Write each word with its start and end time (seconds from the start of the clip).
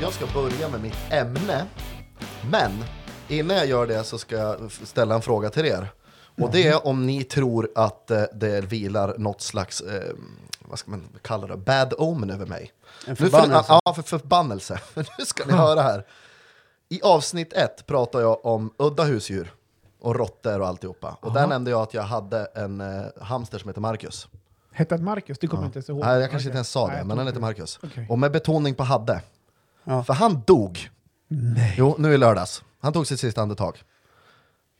Jag 0.00 0.12
ska 0.12 0.26
börja 0.26 0.68
med 0.68 0.80
mitt 0.82 1.12
ämne. 1.12 1.66
Men 2.50 2.70
innan 3.28 3.56
jag 3.56 3.66
gör 3.66 3.86
det 3.86 4.04
så 4.04 4.18
ska 4.18 4.36
jag 4.36 4.72
ställa 4.72 5.14
en 5.14 5.22
fråga 5.22 5.50
till 5.50 5.66
er. 5.66 5.88
Och 6.40 6.50
det 6.50 6.66
är 6.66 6.86
om 6.86 7.06
ni 7.06 7.24
tror 7.24 7.70
att 7.74 8.10
eh, 8.10 8.22
det 8.34 8.60
vilar 8.60 9.14
något 9.18 9.40
slags, 9.40 9.80
eh, 9.80 10.14
vad 10.60 10.78
ska 10.78 10.90
man 10.90 11.08
kalla 11.22 11.46
det, 11.46 11.56
bad 11.56 11.94
omen 11.98 12.30
över 12.30 12.46
mig. 12.46 12.72
En 13.06 13.10
Nu 13.10 13.16
förbannelse. 13.16 13.62
För, 13.62 13.80
ja, 13.84 13.94
för 13.94 14.02
förbannelse. 14.02 14.80
Nu 15.18 15.24
ska 15.24 15.46
ni 15.46 15.52
höra 15.52 15.82
här. 15.82 16.06
I 16.88 17.00
avsnitt 17.02 17.52
ett 17.52 17.86
pratar 17.86 18.20
jag 18.20 18.46
om 18.46 18.74
udda 18.76 19.04
husdjur 19.04 19.52
och 20.00 20.16
råttor 20.16 20.60
och 20.60 20.66
alltihopa. 20.68 21.16
Och 21.20 21.32
där 21.32 21.46
nämnde 21.46 21.70
jag 21.70 21.82
att 21.82 21.94
jag 21.94 22.02
hade 22.02 22.44
en 22.54 22.80
eh, 22.80 23.02
hamster 23.20 23.58
som 23.58 23.68
heter 23.68 23.80
Marcus. 23.80 24.28
Hette 24.72 24.94
han 24.94 25.04
Marcus? 25.04 25.38
Du 25.38 25.48
kommer 25.48 25.66
inte 25.66 25.78
ens 25.78 25.88
ihåg? 25.88 26.00
Nej, 26.00 26.20
jag 26.20 26.30
kanske 26.30 26.48
inte 26.48 26.56
ens 26.56 26.70
sa 26.70 26.86
Nej, 26.86 26.94
det, 26.94 26.98
jag 26.98 27.06
men 27.06 27.16
tror 27.16 27.18
han 27.18 27.26
heter. 27.26 27.40
Marcus. 27.40 27.78
Okej. 27.82 28.06
Och 28.10 28.18
med 28.18 28.32
betoning 28.32 28.74
på 28.74 28.82
hade. 28.84 29.20
Ja. 29.88 30.04
För 30.04 30.14
han 30.14 30.42
dog. 30.46 30.90
Nej. 31.28 31.74
Jo, 31.78 31.94
nu 31.98 32.14
i 32.14 32.18
lördags. 32.18 32.62
Han 32.80 32.92
tog 32.92 33.06
sitt 33.06 33.20
sista 33.20 33.42
andetag. 33.42 33.78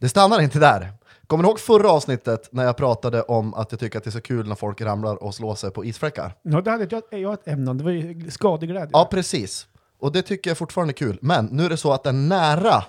Det 0.01 0.09
stannar 0.09 0.41
inte 0.41 0.59
där. 0.59 0.93
Kommer 1.27 1.43
ni 1.43 1.49
ihåg 1.49 1.61
förra 1.61 1.91
avsnittet 1.91 2.49
när 2.53 2.65
jag 2.65 2.77
pratade 2.77 3.23
om 3.23 3.55
att 3.55 3.73
jag 3.73 3.81
tycker 3.81 3.99
att 3.99 4.05
det 4.05 4.11
är 4.11 4.13
så 4.13 4.21
kul 4.21 4.49
när 4.49 4.55
folk 4.55 4.81
ramlar 4.81 5.23
och 5.23 5.35
slår 5.35 5.55
sig 5.55 5.71
på 5.71 5.85
isfläckar? 5.85 6.35
Ja, 6.43 6.61
det 6.61 6.71
hade 6.71 6.87
jag, 6.91 7.21
jag 7.21 7.33
ett 7.33 7.49
ämne 7.49 7.71
om. 7.71 7.79
Det 7.79 7.85
var 7.85 7.91
ju 7.91 8.31
skadeglädje. 8.31 8.91
Ja, 8.93 9.09
precis. 9.11 9.67
Och 9.99 10.13
det 10.13 10.23
tycker 10.23 10.51
jag 10.51 10.59
fortfarande 10.59 10.91
är 10.93 10.95
kul. 10.95 11.19
Men 11.23 11.47
nu 11.47 11.65
är 11.65 11.69
det 11.69 11.77
så 11.77 11.93
att 11.93 12.07
en 12.07 12.29
nära 12.29 12.85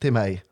till 0.00 0.12
mig 0.12 0.44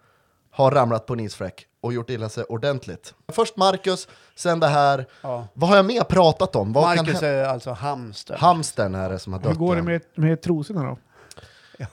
har 0.51 0.71
ramlat 0.71 1.07
på 1.07 1.13
en 1.13 1.21
isfläck 1.21 1.66
och 1.80 1.93
gjort 1.93 2.11
illa 2.11 2.29
sig 2.29 2.45
ordentligt. 2.45 3.15
Först 3.33 3.57
Marcus, 3.57 4.09
sen 4.35 4.61
det 4.61 4.66
här. 4.66 5.07
Ja. 5.23 5.49
Vad 5.55 5.71
har 5.71 5.77
jag 5.77 5.87
mer 5.87 6.03
pratat 6.03 6.57
om? 6.57 6.73
Vad 6.73 6.85
Marcus 6.85 7.21
kan 7.21 7.29
är 7.29 7.45
alltså 7.45 7.71
hamster. 7.71 8.37
Hamstern 8.37 8.95
är 8.95 9.10
det 9.10 9.19
som 9.19 9.32
har 9.32 9.41
dött. 9.41 9.51
Hur 9.51 9.57
går 9.57 9.77
det 9.77 9.82
med, 9.82 10.03
med 10.15 10.43
trosorna 10.43 10.82
då? 10.82 10.99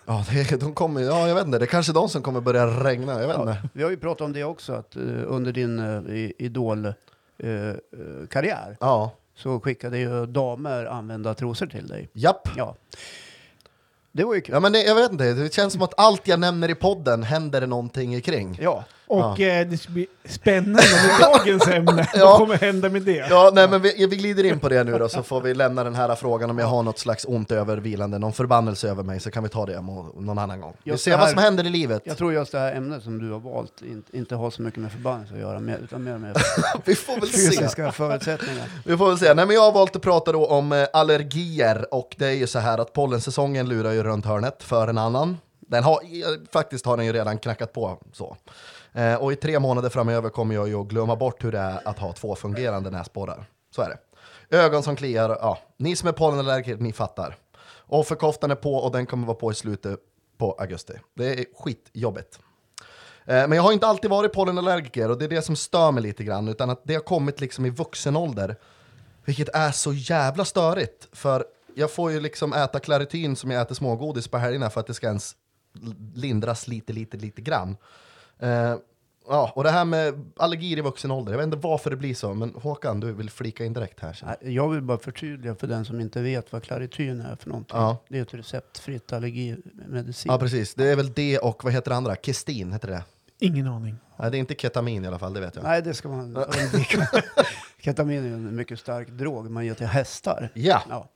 Ja, 0.06 0.26
det, 0.32 0.60
de 0.60 0.74
kommer, 0.74 1.02
ja, 1.02 1.28
jag 1.28 1.36
vet 1.36 1.46
inte. 1.46 1.60
Det 1.60 1.66
är 1.66 1.68
kanske 1.68 1.94
de 1.94 2.10
som 2.10 2.22
kommer 2.22 2.42
börja 2.42 2.68
regna. 2.68 3.22
Jag 3.22 3.28
vet 3.28 3.40
inte. 3.40 3.58
Vi 3.74 3.84
har 3.84 3.90
ju 3.90 3.98
pratat 3.98 4.22
om 4.22 4.34
det 4.34 4.44
också, 4.44 4.74
att 4.74 4.96
eh, 4.96 5.02
under 5.28 5.52
din 5.52 5.80
uh, 5.80 6.32
idolkarriär 6.38 8.78
Ja, 8.80 9.12
så 9.36 9.60
skickade 9.60 9.98
ju 9.98 10.26
damer 10.26 10.86
använda 10.86 11.34
trosor 11.34 11.68
till 11.68 11.88
dig. 11.88 12.10
japp. 12.14 12.50
Ja. 12.58 12.76
Det 14.12 14.24
var 14.24 14.36
ju 14.36 14.42
kul. 14.42 14.54
Ja, 14.54 14.60
men 14.60 14.72
det, 14.72 14.84
jag 14.84 14.96
vet 14.96 15.12
inte. 15.12 15.34
Det 15.34 15.54
känns 15.54 15.74
som 15.74 15.82
att 15.82 16.00
allt 16.00 16.28
jag 16.28 16.40
nämner 16.40 16.70
i 16.70 16.76
podden 16.76 17.24
händer 17.24 17.62
det 17.62 17.68
någonting 17.68 18.22
kring. 18.22 18.60
Ja. 18.62 18.84
Och 19.08 19.40
eh, 19.42 19.68
det 19.68 19.78
ska 19.78 19.92
bli 19.92 20.08
spännande 20.26 20.82
med 21.08 21.20
dagens 21.34 21.68
ämne. 21.68 22.10
Ja. 22.14 22.26
Vad 22.26 22.38
kommer 22.40 22.56
hända 22.58 22.90
med 22.90 23.02
det? 23.02 23.28
Ja, 23.30 23.52
nej, 23.54 23.70
men 23.70 23.82
vi, 23.82 24.06
vi 24.10 24.16
glider 24.16 24.44
in 24.44 24.60
på 24.60 24.70
det 24.70 24.84
nu 24.84 24.98
då, 24.98 25.10
så 25.10 25.24
får 25.24 25.42
vi 25.42 25.54
lämna 25.54 25.84
den 25.84 25.96
här 25.96 26.16
frågan 26.16 26.50
om 26.50 26.58
jag 26.60 26.68
har 26.68 26.84
något 26.84 27.00
slags 27.00 27.26
ont 27.30 27.52
över 27.52 27.78
vilande, 27.78 28.20
någon 28.20 28.34
förbannelse 28.34 28.90
över 28.90 29.04
mig, 29.04 29.20
så 29.20 29.32
kan 29.32 29.44
vi 29.44 29.50
ta 29.50 29.66
det 29.66 29.82
någon 29.82 30.38
annan 30.38 30.62
gång. 30.62 30.74
Vi 30.84 30.92
Just 30.92 31.04
ser 31.04 31.12
det 31.12 31.18
vad 31.18 31.26
här- 31.26 31.34
som 31.34 31.44
händer 31.44 31.66
i 31.66 31.70
livet. 31.70 32.02
Jag 32.06 32.18
tror 32.18 32.34
just 32.34 32.52
det 32.52 32.60
här 32.60 32.76
ämnet 32.76 33.04
som 33.04 33.18
du 33.20 33.32
har 33.32 33.40
valt 33.40 33.82
inte, 33.82 34.18
inte 34.18 34.36
har 34.36 34.50
så 34.52 34.62
mycket 34.62 34.80
med 34.80 34.92
förbannelse 34.92 35.34
att 35.34 35.40
göra, 35.40 35.60
med, 35.60 35.80
utan 35.84 36.04
mer 36.04 36.18
med 36.18 36.38
Vi 36.86 36.96
får 36.96 37.20
väl 37.20 37.30
se. 37.30 37.38
fysiska 37.50 37.92
förutsättningar. 37.92 38.66
Vi 38.86 38.98
får 38.98 39.08
väl 39.08 39.18
se. 39.18 39.34
Nej, 39.34 39.46
men 39.46 39.56
jag 39.56 39.62
har 39.62 39.72
valt 39.72 39.96
att 39.96 40.02
prata 40.02 40.32
då 40.32 40.46
om 40.48 40.72
eh, 40.72 40.86
allergier, 40.94 41.94
och 41.94 42.16
det 42.18 42.28
är 42.28 42.32
ju 42.32 42.48
så 42.48 42.60
här 42.60 42.78
att 42.78 42.94
pollensäsongen 42.94 43.70
lurar 43.70 43.92
ju 43.92 44.04
runt 44.04 44.26
hörnet 44.26 44.64
för 44.64 44.88
en 44.88 44.98
annan. 44.98 45.38
Den 45.68 45.84
har, 45.84 45.94
eh, 45.94 46.00
faktiskt 46.54 46.86
har 46.86 46.98
den 46.98 47.06
ju 47.06 47.14
redan 47.14 47.38
knackat 47.38 47.74
på 47.74 47.98
så. 48.14 48.38
Eh, 48.96 49.16
och 49.16 49.34
i 49.34 49.36
tre 49.36 49.60
månader 49.60 49.90
framöver 49.90 50.30
kommer 50.30 50.56
jag 50.56 50.68
ju 50.68 50.82
att 50.82 50.88
glömma 50.88 51.16
bort 51.16 51.44
hur 51.44 51.52
det 51.52 51.60
är 51.60 51.88
att 51.88 52.00
ha 52.00 52.14
två 52.14 52.36
fungerande 52.36 52.90
näsborrar. 52.90 53.46
Så 53.76 53.82
är 53.82 53.90
det. 53.90 53.98
Ögon 54.58 54.84
som 54.84 54.96
kliar, 54.96 55.30
ja. 55.30 55.60
Ni 55.78 55.96
som 55.96 56.10
är 56.10 56.14
pollenallergiker, 56.14 56.78
ni 56.78 56.94
fattar. 56.94 57.36
Offerkoftan 57.88 58.52
är 58.52 58.56
på 58.56 58.76
och 58.76 58.92
den 58.92 59.06
kommer 59.06 59.28
vara 59.28 59.38
på 59.38 59.52
i 59.52 59.56
slutet 59.56 60.00
på 60.38 60.52
augusti. 60.60 60.94
Det 61.14 61.40
är 61.40 61.46
skitjobbigt. 61.64 62.40
Eh, 63.26 63.48
Men 63.48 63.52
jag 63.52 63.64
har 63.64 63.72
inte 63.72 63.88
alltid 63.88 64.10
varit 64.10 64.34
pollenallergiker 64.34 65.12
och 65.12 65.18
det 65.18 65.26
är 65.26 65.30
det 65.30 65.42
som 65.42 65.56
stör 65.56 65.92
mig 65.92 66.04
lite 66.04 66.24
grann, 66.24 66.48
utan 66.48 66.70
att 66.70 66.82
det 66.84 66.94
har 66.94 67.02
kommit 67.02 67.42
liksom 67.42 67.66
i 67.66 67.70
vuxen 67.70 68.16
ålder. 68.16 68.56
Vilket 69.26 69.50
är 69.50 69.72
så 69.72 69.94
jävla 69.94 70.46
störigt, 70.46 71.08
för 71.12 71.46
jag 71.76 71.92
får 71.92 72.12
ju 72.12 72.20
liksom 72.20 72.54
äta 72.54 72.80
klarityn 72.80 73.36
som 73.36 73.52
jag 73.52 73.62
äter 73.62 73.76
smågodis 73.76 74.28
på 74.28 74.38
helgerna 74.38 74.70
för 74.70 74.80
att 74.80 74.88
det 74.88 74.94
ska 74.94 75.08
ens 75.08 75.36
lindras 76.16 76.68
lite, 76.68 76.94
lite, 76.94 77.18
lite 77.18 77.42
grann. 77.42 77.78
Eh, 78.40 78.76
ja, 79.28 79.52
och 79.56 79.64
det 79.64 79.70
här 79.70 79.86
med 79.86 80.32
allergier 80.38 80.78
i 80.78 80.82
vuxen 80.82 81.12
ålder, 81.12 81.32
jag 81.32 81.38
vet 81.38 81.46
inte 81.46 81.58
varför 81.58 81.90
det 81.90 81.96
blir 81.96 82.16
så, 82.16 82.34
men 82.34 82.54
Håkan, 82.56 83.00
du 83.00 83.12
vill 83.14 83.30
flika 83.30 83.66
in 83.66 83.74
direkt 83.74 84.00
här. 84.00 84.14
känner 84.14 84.38
jag. 84.42 84.70
Vill 84.70 84.82
bara 84.82 84.98
förtydliga 84.98 85.56
för 85.56 85.68
den 85.68 85.86
som 85.86 86.00
inte 86.00 86.22
vet 86.22 86.52
vad 86.52 86.64
klarityn 86.64 87.22
är 87.22 87.36
för 87.36 87.50
någonting. 87.50 87.78
Ja. 87.78 87.98
Det 88.10 88.18
är 88.18 88.22
ett 88.22 88.34
receptfritt 88.34 89.14
allergimedicin. 89.14 90.32
Ja, 90.32 90.40
precis. 90.40 90.74
Det 90.74 90.88
är 90.88 90.96
väl 90.96 91.14
det 91.14 91.38
och 91.40 91.64
vad 91.64 91.74
heter 91.74 91.90
det 91.92 91.98
andra? 91.98 92.16
Kestin, 92.16 92.72
heter 92.74 92.88
det? 92.88 93.04
Ingen 93.40 93.68
aning. 93.68 93.96
Nej, 94.18 94.32
det 94.32 94.38
är 94.38 94.40
inte 94.40 94.56
ketamin 94.56 95.04
i 95.04 95.08
alla 95.08 95.20
fall, 95.20 95.34
det 95.34 95.40
vet 95.40 95.56
jag. 95.56 95.64
Nej, 95.64 95.82
det 95.82 95.94
ska 95.94 96.10
man 96.10 96.38
undvika. 96.38 97.08
Ketamin 97.80 98.26
är 98.26 98.34
en 98.34 98.56
mycket 98.56 98.80
stark 98.80 99.10
drog 99.10 99.50
man 99.50 99.66
ger 99.66 99.74
till 99.74 99.88
hästar. 99.88 100.50
Ja. 100.54 100.82
Ja. 100.90 101.10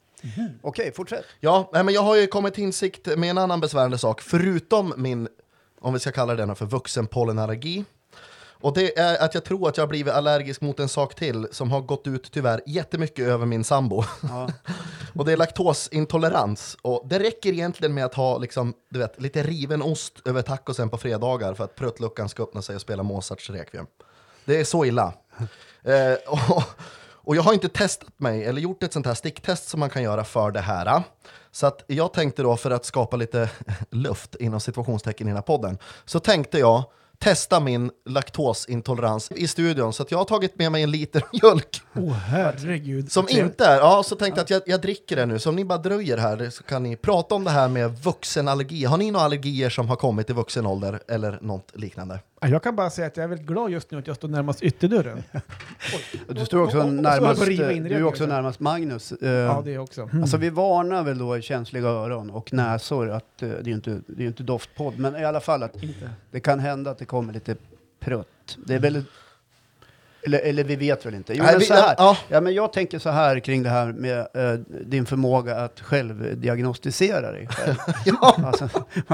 Okej, 0.62 0.92
fortsätt. 0.96 1.26
Ja, 1.40 1.70
men 1.74 1.90
jag 1.90 2.02
har 2.02 2.16
ju 2.16 2.28
kommit 2.28 2.54
till 2.54 2.64
insikt 2.64 3.18
med 3.18 3.30
en 3.30 3.38
annan 3.38 3.60
besvärande 3.60 3.98
sak, 3.98 4.22
förutom 4.22 4.94
min, 4.98 5.28
om 5.82 5.94
vi 5.94 6.00
ska 6.00 6.12
kalla 6.12 6.36
den 6.36 6.56
för 6.56 6.66
vuxenpollenallergi. 6.66 7.86
Och 8.62 8.74
det 8.74 9.00
är 9.00 9.24
att 9.24 9.34
jag 9.34 9.44
tror 9.44 9.70
att 9.70 9.78
jag 9.78 9.82
har 9.82 9.90
blivit 9.90 10.14
allergisk 10.14 10.62
mot 10.62 10.80
en 10.80 10.90
sak 10.90 11.16
till 11.16 11.48
som 11.52 11.72
har 11.72 11.82
gått 11.82 12.08
ut 12.08 12.32
tyvärr 12.32 12.62
jättemycket 12.66 13.28
över 13.28 13.46
min 13.46 13.64
sambo. 13.64 14.04
Ja. 14.22 14.50
och 15.14 15.26
det 15.26 15.32
är 15.32 15.38
laktosintolerans. 15.38 16.78
Och 16.82 17.08
det 17.10 17.20
räcker 17.20 17.54
egentligen 17.54 17.94
med 17.94 18.06
att 18.06 18.14
ha 18.14 18.38
liksom, 18.38 18.74
du 18.90 19.00
vet, 19.00 19.22
lite 19.22 19.44
riven 19.44 19.82
ost 19.82 20.14
över 20.26 20.42
tacosen 20.42 20.90
på 20.90 20.98
fredagar 20.98 21.54
för 21.54 21.64
att 21.64 21.76
pruttluckan 21.76 22.30
ska 22.30 22.44
öppna 22.44 22.62
sig 22.62 22.76
och 22.76 22.82
spela 22.82 23.04
Mozarts 23.04 23.50
Requiem. 23.50 23.86
Det 24.46 24.60
är 24.60 24.64
så 24.64 24.86
illa. 24.86 25.14
Eh, 25.84 26.14
och, 26.50 26.64
och 27.30 27.36
jag 27.36 27.44
har 27.44 27.54
inte 27.54 27.70
testat 27.70 28.20
mig, 28.20 28.44
eller 28.44 28.62
gjort 28.62 28.84
ett 28.84 28.94
sånt 28.94 29.06
här 29.06 29.14
sticktest 29.14 29.70
som 29.70 29.80
man 29.80 29.90
kan 29.90 30.04
göra 30.04 30.24
för 30.24 30.52
det 30.52 30.60
här. 30.60 31.04
Så 31.52 31.68
att 31.68 31.84
jag 31.88 32.14
tänkte 32.14 32.42
då, 32.42 32.58
för 32.58 32.72
att 32.72 32.86
skapa 32.86 33.18
lite 33.18 33.50
luft 33.90 34.36
inom 34.36 34.60
situationstecken 34.60 35.28
i 35.28 35.30
den 35.30 35.38
här 35.38 35.42
podden, 35.42 35.78
så 36.06 36.20
tänkte 36.20 36.60
jag 36.60 36.84
testa 37.20 37.60
min 37.60 37.92
laktosintolerans 38.06 39.32
i 39.32 39.48
studion. 39.48 39.94
Så 39.94 40.04
att 40.04 40.12
jag 40.12 40.18
har 40.18 40.26
tagit 40.26 40.58
med 40.60 40.72
mig 40.72 40.84
en 40.84 40.92
liter 40.92 41.24
mjölk. 41.34 41.82
Åh 41.96 42.12
herregud. 42.14 43.12
Som 43.12 43.26
inte 43.30 43.66
är, 43.66 43.78
ja 43.78 44.04
så 44.04 44.16
tänkte 44.16 44.40
jag 44.40 44.44
att 44.44 44.50
jag, 44.50 44.62
jag 44.66 44.82
dricker 44.82 45.16
det 45.16 45.26
nu, 45.26 45.40
så 45.40 45.50
om 45.50 45.56
ni 45.56 45.66
bara 45.66 45.78
dröjer 45.80 46.18
här 46.18 46.50
så 46.50 46.64
kan 46.64 46.84
ni 46.84 46.96
prata 46.96 47.36
om 47.36 47.44
det 47.44 47.50
här 47.52 47.68
med 47.68 47.92
vuxenallergi. 48.04 48.86
Har 48.86 48.98
ni 48.98 49.12
några 49.12 49.26
allergier 49.26 49.70
som 49.70 49.90
har 49.90 49.96
kommit 49.96 50.30
i 50.30 50.34
vuxen 50.34 50.66
ålder 50.66 51.00
eller 51.08 51.40
något 51.42 51.72
liknande? 51.74 52.20
Ja, 52.42 52.48
Jag 52.48 52.64
kan 52.64 52.76
bara 52.76 52.90
säga 52.90 53.08
att 53.08 53.18
jag 53.18 53.24
är 53.24 53.28
väldigt 53.28 53.48
glad 53.48 53.72
just 53.72 53.92
nu 53.92 53.98
att 54.00 54.08
jag 54.08 54.16
står 54.16 54.28
närmast 54.28 54.64
ytterdörren. 54.64 55.24
Du 56.28 56.46
står 56.46 56.62
också 56.64 56.78
Och- 56.78 56.84
och- 56.84 56.90
och 56.90 56.96
så 56.96 57.02
närmast, 57.02 57.46
du 57.46 57.56
det 57.90 57.96
är 57.96 58.04
också 58.04 58.24
så. 58.24 58.30
närmast 58.30 58.60
Magnus. 58.60 59.12
Eh, 59.12 59.30
Ja, 59.30 59.62
det 59.66 59.78
också. 59.78 60.02
Mm. 60.02 60.22
Alltså 60.22 60.38
vi 60.38 60.50
varnar 60.50 61.04
väl 61.04 61.18
då 61.18 61.38
i 61.38 61.42
känsliga 61.42 61.88
öron 61.88 62.30
och 62.30 62.54
näsor 62.54 63.10
att 63.10 63.42
eh, 63.42 63.50
det 63.50 63.56
är 63.60 63.64
ju 63.64 63.74
inte, 63.74 64.00
det 64.08 64.24
är 64.24 64.28
inte 64.28 64.44
doftpodd, 64.44 65.00
men 65.00 65.16
i 65.16 65.26
alla 65.26 65.40
fall 65.40 65.64
att 65.64 65.84
Inte. 65.84 66.10
det 66.32 66.40
kan 66.40 66.60
hända 66.60 66.92
att 66.92 66.98
det 66.98 67.06
kommer 67.10 67.34
lite 67.34 67.56
prutt. 68.00 68.58
Det 68.66 68.76
är 68.76 68.80
väldigt... 68.80 69.06
Eller, 70.26 70.40
eller 70.40 70.64
vi 70.64 70.76
vet 70.76 71.06
väl 71.06 71.14
inte. 71.14 71.34
Jo, 71.34 71.44
Nej, 71.44 71.52
men 71.52 71.60
vi- 71.60 71.66
så 71.66 71.74
här. 71.74 71.96
ja. 71.98 72.18
Ja, 72.30 72.42
men 72.42 72.54
jag 72.54 72.74
tänker 72.74 73.00
så 73.00 73.10
här 73.10 73.40
kring 73.40 73.64
det 73.64 73.70
här 73.70 73.92
med 73.92 74.20
eh, 74.34 74.60
din 74.86 75.06
förmåga 75.06 75.56
att 75.56 75.80
själv 75.80 76.38
diagnostisera 76.40 77.32
dig 77.32 77.48
själv. 77.48 77.76
Ja. 78.06 78.36
Alltså, 78.46 78.70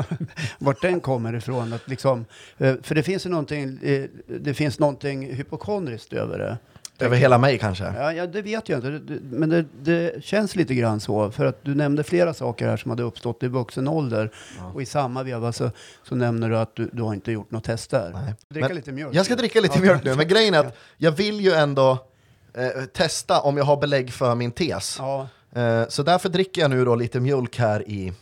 vart 0.60 0.82
den 0.82 1.00
kommer 1.00 1.34
ifrån. 1.36 1.74
Att 1.74 1.88
liksom, 1.90 2.26
eh, 2.58 2.76
för 2.84 2.96
det 2.96 3.04
finns 3.04 3.26
ju 3.26 3.30
någonting, 3.30 3.80
eh, 3.84 4.04
det 4.28 4.54
finns 4.54 4.80
någonting 4.80 5.34
hypokondriskt 5.34 6.14
över 6.14 6.38
det. 6.38 6.58
Över 7.00 7.18
hela 7.18 7.38
mig 7.38 7.58
kanske? 7.58 7.84
Ja, 7.98 8.14
ja, 8.14 8.28
det 8.28 8.42
vet 8.42 8.70
jag 8.70 8.78
inte. 8.78 9.14
Men 9.22 9.50
det, 9.50 9.66
det 9.82 10.24
känns 10.24 10.56
lite 10.56 10.76
grann 10.76 11.00
så. 11.00 11.32
För 11.32 11.46
att 11.46 11.60
du 11.64 11.76
nämnde 11.76 12.04
flera 12.04 12.34
saker 12.34 12.68
här 12.68 12.78
som 12.78 12.92
hade 12.92 13.04
uppstått 13.04 13.44
i 13.44 13.48
vuxen 13.48 13.88
ålder. 13.88 14.32
Och 14.74 14.82
i 14.82 14.86
samma 14.86 15.24
veva 15.24 15.52
så, 15.52 15.72
så 16.04 16.16
nämner 16.16 16.50
du 16.50 16.58
att 16.58 16.76
du, 16.76 16.90
du 16.94 17.04
har 17.04 17.14
inte 17.14 17.32
gjort 17.32 17.52
något 17.52 17.64
test 17.64 17.92
där. 17.92 18.12
Nej. 18.14 18.34
Dricka 18.50 18.68
Men 18.68 18.76
lite 18.76 18.92
mjölk. 18.92 19.16
Jag 19.16 19.26
ska 19.26 19.36
dricka 19.36 19.62
lite 19.62 19.78
Ja. 19.78 19.82
mjölk 19.82 20.04
nu, 20.04 20.16
men 20.16 20.28
grejen 20.28 20.54
är 20.54 20.60
att 20.60 20.78
jag 20.98 21.12
vill 21.12 21.42
ju 21.42 21.52
ändå 21.52 21.92
eh, 22.54 22.86
testa 22.94 23.42
om 23.42 23.58
jag 23.58 23.66
har 23.66 23.78
belägg 23.78 24.14
för 24.14 24.36
min 24.36 24.52
tes. 24.52 24.96
Ja, 25.00 25.28
Eh, 25.56 25.88
så 25.88 26.04
därför 26.04 26.30
dricker 26.30 26.62
jag 26.62 26.72
nu 26.72 26.86
då 26.86 26.96
lite 26.96 27.20
mjölk 27.20 27.58
här 27.60 27.90
i, 27.90 28.14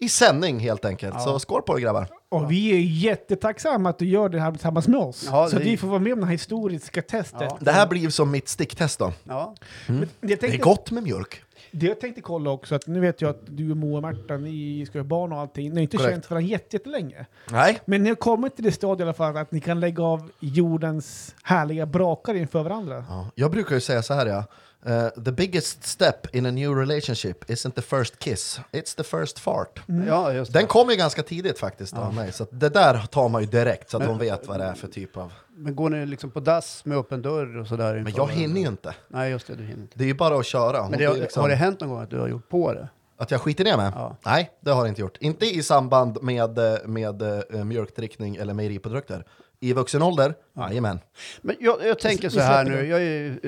i 0.00 0.08
sändning 0.08 0.58
helt 0.58 0.84
enkelt. 0.84 1.14
Ja. 1.18 1.20
Så 1.24 1.38
skål 1.38 1.62
på 1.62 1.78
er 1.78 1.82
grabbar! 1.82 2.06
Och 2.32 2.50
vi 2.50 2.72
är 2.74 2.78
jättetacksamma 2.80 3.90
att 3.90 3.98
du 3.98 4.06
gör 4.06 4.28
det 4.28 4.40
här 4.40 4.50
tillsammans 4.50 4.88
med 4.88 5.00
oss. 5.00 5.28
Ja, 5.30 5.46
så 5.48 5.56
det- 5.56 5.62
att 5.62 5.66
vi 5.68 5.76
får 5.76 5.88
vara 5.88 5.98
med 5.98 6.12
om 6.12 6.20
det 6.20 6.26
här 6.26 6.32
historiska 6.32 7.02
testet. 7.02 7.40
Ja. 7.40 7.58
Det 7.60 7.72
här 7.72 7.86
blir 7.86 8.10
som 8.10 8.30
mitt 8.30 8.48
sticktest 8.48 8.98
då. 8.98 9.12
ja. 9.24 9.54
Men 9.86 9.98
jag 9.98 10.08
Det 10.20 10.36
tänkte, 10.36 10.58
är 10.58 10.62
gott 10.62 10.90
med 10.90 11.02
mjölk. 11.02 11.42
Det 11.70 11.86
jag 11.86 12.00
tänkte 12.00 12.20
kolla 12.20 12.50
också, 12.50 12.74
att 12.74 12.86
nu 12.86 13.00
vet 13.00 13.20
jag 13.20 13.30
att 13.30 13.40
du 13.46 13.70
och 13.70 13.76
Moa 13.76 13.96
och 13.96 14.02
Märta, 14.02 14.36
ni 14.36 14.86
ska 14.86 14.98
ha 14.98 15.04
barn 15.04 15.32
och 15.32 15.38
allting. 15.38 15.68
Ni 15.70 15.74
har 15.76 15.82
inte 15.82 15.96
Korrekt. 15.96 16.12
känt 16.14 16.30
varandra 16.30 16.48
jätte- 16.50 16.76
jättelänge. 16.76 17.26
Nej, 17.50 17.78
Men 17.84 18.02
ni 18.02 18.08
har 18.08 18.16
kommit 18.16 18.54
till 18.56 18.64
det 18.64 18.72
stadiet 18.72 19.00
i 19.00 19.02
alla 19.02 19.12
fall 19.12 19.36
att 19.36 19.52
ni 19.52 19.60
kan 19.60 19.80
lägga 19.80 20.02
av 20.02 20.30
jordens 20.40 21.34
härliga 21.42 21.86
brakar 21.86 22.34
inför 22.34 22.62
varandra. 22.62 23.04
Ja, 23.08 23.30
jag 23.34 23.50
brukar 23.50 23.74
ju 23.74 23.80
säga 23.80 24.02
så 24.02 24.14
här 24.14 24.26
ja. 24.26 24.44
Eh, 24.86 25.08
the 25.24 25.32
biggest 25.32 25.84
step 25.84 26.34
in 26.34 26.46
a 26.46 26.50
new 26.50 26.74
relationship 26.74 27.50
isn't 27.50 27.70
the 27.70 27.82
first 27.82 28.18
kiss, 28.18 28.60
it's 28.72 28.96
the 28.96 29.04
first 29.04 29.38
fart. 29.38 29.80
Ja, 30.06 30.32
just 30.32 30.52
det. 30.52 30.58
Den 30.58 30.66
kom 30.68 30.90
ju 30.90 30.96
ganska 30.96 31.22
tidigt 31.22 31.58
faktiskt 31.58 31.94
av 31.96 32.14
mig, 32.14 32.32
så 32.32 32.42
att 32.42 32.48
det 32.52 32.68
där 32.68 33.06
tar 33.10 33.28
man 33.28 33.42
ju 33.42 33.48
direkt 33.48 33.90
så 33.90 33.96
att 33.96 34.04
de 34.04 34.18
vet 34.18 34.46
vad 34.46 34.58
det 34.60 34.64
är 34.64 34.74
för 34.74 34.88
typ 34.88 35.16
av... 35.16 35.32
Men 35.56 35.76
går 35.76 35.90
ni 35.90 36.06
liksom 36.06 36.30
på 36.30 36.40
dass 36.40 36.84
med 36.84 36.98
öppen 36.98 37.22
dörr 37.22 37.56
och 37.58 37.66
sådär? 37.66 37.94
Men 37.94 38.12
jag 38.16 38.30
hinner 38.30 38.60
ju 38.60 38.66
inte. 38.68 38.94
Nej, 39.08 39.30
just 39.30 39.46
det, 39.46 39.54
du 39.54 39.64
hinner 39.64 39.82
inte. 39.82 39.98
Det 39.98 40.04
är 40.04 40.08
ju 40.08 40.14
bara 40.14 40.36
att 40.38 40.46
köra. 40.46 40.88
Men 40.88 40.98
det, 40.98 41.04
har, 41.04 41.14
liksom- 41.14 41.40
har 41.40 41.48
det 41.48 41.54
hänt 41.54 41.80
någon 41.80 41.90
gång 41.90 42.00
att 42.02 42.10
du 42.10 42.18
har 42.18 42.28
gjort 42.28 42.48
på 42.48 42.72
det? 42.72 42.88
Att 43.16 43.30
jag 43.30 43.40
skiter 43.40 43.64
ner 43.64 43.76
med? 43.76 43.92
Ja. 43.96 44.16
Nej, 44.24 44.50
det 44.60 44.70
har 44.70 44.82
det 44.82 44.88
inte 44.88 45.00
gjort. 45.00 45.16
Inte 45.20 45.46
i 45.46 45.62
samband 45.62 46.22
med, 46.22 46.58
eh, 46.58 46.74
med 46.84 47.22
uh, 47.22 47.64
mjölkdrickning 47.64 48.36
eller 48.36 48.54
mejeriprodukter. 48.54 49.24
I 49.62 49.72
vuxen 49.72 50.02
ålder? 50.02 50.34
Jajamän. 50.56 51.00
Men 51.40 51.56
jag, 51.60 51.86
jag 51.86 51.98
tänker 51.98 52.28
så 52.28 52.40
här 52.40 52.64
nu, 52.64 52.86
jag 52.86 53.02
är 53.02 53.04
ju 53.04 53.38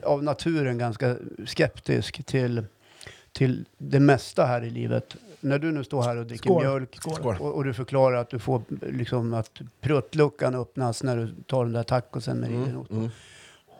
eh, 0.00 0.08
av 0.10 0.22
naturen 0.22 0.78
ganska 0.78 1.16
skeptisk 1.46 2.26
till, 2.26 2.64
till 3.32 3.64
det 3.78 4.00
mesta 4.00 4.44
här 4.44 4.64
i 4.64 4.70
livet. 4.70 5.16
När 5.40 5.58
du 5.58 5.72
nu 5.72 5.84
står 5.84 6.02
här 6.02 6.16
och 6.16 6.26
dricker 6.26 6.44
Skål. 6.50 6.62
mjölk 6.62 6.96
Skål. 7.00 7.36
Och, 7.40 7.54
och 7.54 7.64
du 7.64 7.74
förklarar 7.74 8.16
att 8.16 8.30
du 8.30 8.38
får 8.38 8.62
liksom 8.80 9.34
att 9.34 9.60
pruttluckan 9.80 10.54
öppnas 10.54 11.02
när 11.02 11.16
du 11.16 11.34
tar 11.46 11.64
den 11.64 11.72
där 11.72 11.82
tacosen 11.82 12.36
med 12.38 12.50
Mm, 12.50 12.64
riven 12.64 12.86
mm. 12.90 13.10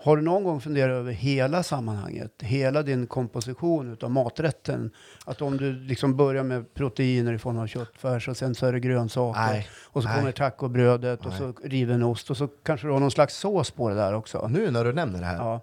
Har 0.04 0.16
du 0.16 0.22
någon 0.22 0.44
gång 0.44 0.60
funderat 0.60 0.92
över 0.94 1.12
hela 1.12 1.62
sammanhanget? 1.62 2.32
Hela 2.42 2.82
din 2.82 3.06
komposition 3.06 3.96
av 4.02 4.10
maträtten? 4.10 4.90
Att 5.24 5.42
om 5.42 5.56
du 5.56 5.72
liksom 5.72 6.16
börjar 6.16 6.42
med 6.42 6.74
proteiner 6.74 7.32
i 7.32 7.38
form 7.38 7.58
av 7.58 7.66
köttfärs 7.66 8.28
och 8.28 8.36
sen 8.36 8.54
så 8.54 8.66
är 8.66 8.72
det 8.72 8.80
grönsaker. 8.80 9.40
Nej. 9.40 9.68
Och 9.84 10.02
så 10.02 10.08
Nej. 10.08 10.18
kommer 10.18 10.32
tacobrödet 10.32 11.20
och 11.20 11.26
Nej. 11.28 11.38
så 11.38 11.52
riven 11.64 12.02
ost 12.02 12.30
och 12.30 12.36
så 12.36 12.48
kanske 12.48 12.86
du 12.86 12.92
har 12.92 13.00
någon 13.00 13.10
slags 13.10 13.36
sås 13.36 13.70
på 13.70 13.88
det 13.88 13.94
där 13.94 14.14
också. 14.14 14.48
Nu 14.48 14.70
när 14.70 14.84
du 14.84 14.92
nämner 14.92 15.20
det 15.20 15.26
här, 15.26 15.36
Ja. 15.36 15.54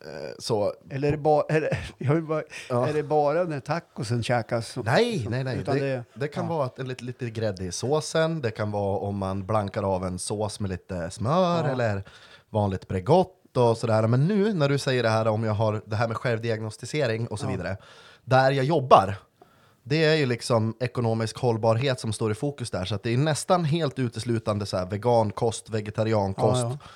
eh, 0.00 0.30
så... 0.38 0.72
Eller 0.90 1.08
är 1.08 1.12
det, 1.12 1.18
bara, 1.18 1.44
är, 1.48 2.20
bara, 2.20 2.42
Ja. 2.68 2.88
är 2.88 2.92
det 2.92 3.02
bara 3.02 3.44
när 3.44 3.60
tacosen 3.60 4.22
käkas? 4.22 4.76
Nej, 4.84 5.26
nej, 5.30 5.44
nej. 5.44 5.62
Det, 5.66 5.72
det, 5.80 6.04
det 6.14 6.28
kan 6.28 6.44
ja. 6.44 6.50
vara 6.54 6.66
att 6.66 6.78
en 6.78 6.88
lite, 6.88 7.04
lite 7.04 7.30
grädde 7.30 7.64
i 7.64 7.72
såsen, 7.72 8.40
det 8.40 8.50
kan 8.50 8.70
vara 8.70 8.98
om 8.98 9.18
man 9.18 9.46
blankar 9.46 9.82
av 9.82 10.04
en 10.04 10.18
sås 10.18 10.60
med 10.60 10.70
lite 10.70 11.10
smör 11.10 11.64
Ja. 11.64 11.70
eller 11.70 12.02
vanligt 12.50 12.88
Bregott 12.88 13.35
och 13.56 13.76
sådär. 13.78 14.06
Men 14.06 14.26
nu 14.26 14.54
när 14.54 14.68
du 14.68 14.78
säger 14.78 15.02
det 15.02 15.08
här 15.08 15.26
om 15.28 15.44
jag 15.44 15.52
har 15.52 15.82
det 15.86 15.96
här 15.96 16.08
med 16.08 16.16
självdiagnostisering 16.16 17.26
och 17.26 17.38
så 17.38 17.46
Ja. 17.46 17.50
vidare, 17.50 17.76
där 18.24 18.50
jag 18.50 18.64
jobbar, 18.64 19.14
det 19.82 20.04
är 20.04 20.14
ju 20.14 20.26
liksom 20.26 20.76
ekonomisk 20.80 21.38
hållbarhet 21.38 22.00
som 22.00 22.12
står 22.12 22.32
i 22.32 22.34
fokus 22.34 22.70
där, 22.70 22.84
så 22.84 22.98
det 23.02 23.14
är 23.14 23.18
nästan 23.18 23.64
helt 23.64 23.98
uteslutande 23.98 24.66
så 24.66 24.76
här 24.76 24.86
vegankost, 24.86 25.70
vegetariankost. 25.70 26.62
Ja, 26.62 26.70
ja. 26.82 26.88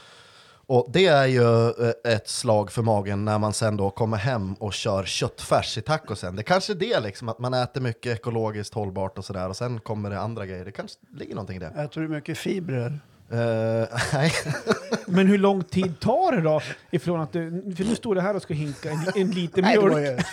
Och 0.67 0.87
det 0.93 1.07
är 1.07 1.27
ju 1.27 1.69
eh, 1.69 2.13
ett 2.15 2.29
slag 2.29 2.73
för 2.73 2.83
magen 2.83 3.25
när 3.25 3.39
man 3.39 3.53
sen 3.53 3.77
då 3.77 3.91
kommer 3.91 4.17
hem 4.17 4.55
och 4.55 4.73
kör 4.73 5.05
köttfärs 5.05 5.79
i 5.79 5.83
tacosen. 5.83 6.37
Det 6.37 6.43
kanske 6.43 6.73
är 6.73 6.75
det 6.75 7.01
liksom, 7.01 7.29
att 7.29 7.39
man 7.39 7.55
äter 7.55 7.81
mycket 7.81 8.13
ekologiskt 8.19 8.75
hållbart 8.75 9.19
och 9.19 9.25
sådär 9.25 9.49
och 9.49 9.57
sen 9.57 9.81
kommer 9.81 10.11
det 10.11 10.21
andra 10.21 10.47
grejer. 10.47 10.65
Det 10.65 10.73
kanske 10.73 10.99
ligger 11.15 11.35
någonting 11.35 11.57
i 11.57 11.59
det. 11.59 11.67
Äter 11.67 12.01
du 12.01 12.09
mycket 12.09 12.39
fibrer? 12.39 13.01
Eh, 13.33 13.89
nej. 14.13 14.33
Men 15.07 15.27
hur 15.27 15.39
lång 15.39 15.63
tid 15.65 16.01
tar 16.01 16.33
det 16.37 16.41
då 16.43 16.61
ifrån 16.91 17.21
att 17.21 17.33
du... 17.33 17.75
För 17.77 17.85
nu 17.85 17.95
står 17.97 18.15
du 18.15 18.21
här 18.21 18.37
och 18.37 18.43
ska 18.43 18.55
hinka 18.55 18.91
en, 18.91 18.99
en 19.15 19.31
liter 19.31 19.63
Nej, 19.63 19.77
det 19.77 19.91
mjölk. 20.01 20.27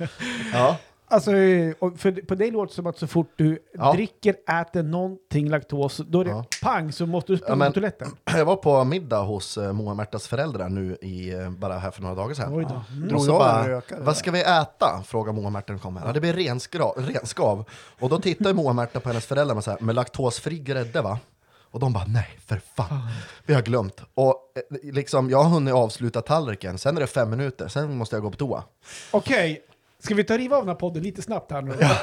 ja. 0.52 0.76
Alltså, 1.10 1.36
eh, 1.36 1.74
och 1.78 1.98
för, 1.98 2.12
på 2.12 2.34
dig 2.34 2.50
låter 2.50 2.68
det 2.68 2.74
som 2.74 2.86
att 2.86 2.98
så 2.98 3.06
fort 3.06 3.32
du 3.36 3.58
Ja. 3.74 3.92
dricker, 3.92 4.34
äter 4.60 4.82
någonting 4.82 5.48
laktos, 5.48 5.96
då 5.96 6.20
är 6.20 6.24
det 6.24 6.30
Ja. 6.30 6.44
pang 6.62 6.92
så 6.92 7.06
måste 7.06 7.32
du 7.32 7.36
springa 7.36 7.52
Ja, 7.52 7.56
men- 7.56 7.68
på 7.72 7.74
toaletten. 7.74 8.08
Jag 8.36 8.44
var 8.44 8.56
på 8.56 8.84
middag 8.84 9.18
hos 9.22 9.58
uh, 9.58 9.72
Moa 9.72 9.90
och 9.90 9.96
Märtas 9.96 10.28
föräldrar 10.28 10.68
nu 10.68 10.96
i, 11.02 11.34
eh, 11.34 11.50
bara 11.50 11.78
här 11.78 11.90
för 11.90 12.02
några 12.02 12.14
dagar 12.14 12.34
sedan. 12.34 12.54
Oj 12.54 12.66
då. 12.68 12.82
Mm. 12.92 13.08
Drog 13.08 13.18
Och 13.20 13.24
så 13.24 13.30
jag 13.30 13.38
bara, 13.38 14.04
vad 14.04 14.16
ska 14.16 14.30
vi 14.30 14.40
äta? 14.40 15.02
Frågar 15.06 15.32
Moa 15.32 15.46
och 15.46 15.52
Märta 15.52 15.72
när 15.72 15.78
de 15.78 15.82
kommer. 15.82 16.06
Ja, 16.06 16.12
det 16.12 16.20
blir 16.20 16.32
renskra, 16.32 16.84
renskav. 16.96 17.64
Och 18.00 18.08
då 18.08 18.18
tittar 18.20 18.52
Moa 18.52 18.68
och 18.68 18.74
Märta 18.76 19.00
på 19.00 19.08
hennes 19.08 19.26
föräldrar 19.26 19.54
med, 19.54 19.64
så 19.64 19.70
här, 19.70 19.80
med 19.80 19.94
laktosfri 19.94 20.58
grädde 20.58 21.00
va? 21.02 21.18
Och 21.70 21.80
de 21.80 21.92
bara, 21.92 22.04
nej 22.04 22.38
för 22.46 22.60
fan, 22.76 23.00
vi 23.46 23.54
har 23.54 23.62
glömt. 23.62 24.00
Och 24.14 24.52
eh, 24.70 24.92
liksom, 24.92 25.30
jag 25.30 25.42
har 25.42 25.50
hunnit 25.50 25.74
avsluta 25.74 26.22
tallriken, 26.22 26.78
sen 26.78 26.96
är 26.96 27.00
det 27.00 27.06
fem 27.06 27.30
minuter, 27.30 27.68
sen 27.68 27.96
måste 27.96 28.16
jag 28.16 28.22
gå 28.22 28.30
på 28.30 28.36
toa. 28.36 28.64
Okej, 29.10 29.62
ska 29.98 30.14
vi 30.14 30.24
ta 30.24 30.38
riva 30.38 30.56
av 30.56 30.62
den 30.62 30.68
här 30.68 30.74
podden 30.76 31.02
lite 31.02 31.22
snabbt 31.22 31.52
här 31.52 31.62
nu? 31.62 31.74
Ja, 31.80 31.98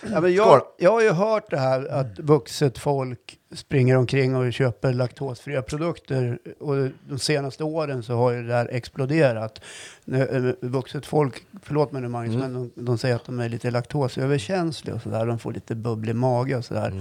men 0.20 0.34
jag, 0.34 0.62
jag 0.78 0.90
har 0.90 1.00
ju 1.02 1.10
hört 1.10 1.50
det 1.50 1.58
här 1.58 1.86
att 1.86 2.18
vuxet 2.18 2.78
folk 2.78 3.39
springer 3.54 3.96
omkring 3.96 4.36
och 4.36 4.52
köper 4.52 4.92
laktosfria 4.92 5.62
produkter. 5.62 6.38
Och 6.60 6.88
de 7.08 7.18
senaste 7.18 7.64
åren 7.64 8.02
så 8.02 8.14
har 8.14 8.30
ju 8.30 8.42
det 8.42 8.48
där 8.48 8.68
exploderat. 8.72 9.60
Eh, 10.12 10.42
Vuxet 10.60 11.06
folk, 11.06 11.42
förlåt 11.62 11.92
mig 11.92 12.02
nu 12.02 12.08
Magnus, 12.08 12.34
Mm. 12.36 12.52
men 12.52 12.70
de, 12.74 12.82
de 12.84 12.98
säger 12.98 13.14
att 13.16 13.24
de 13.24 13.40
är 13.40 13.48
lite 13.48 13.70
laktosöverkänsliga 13.70 14.94
och 14.94 15.02
sådär. 15.02 15.26
De 15.26 15.38
får 15.38 15.52
lite 15.52 15.74
bubblig 15.74 16.14
mage 16.16 16.56
och 16.56 16.64
sådär. 16.64 16.92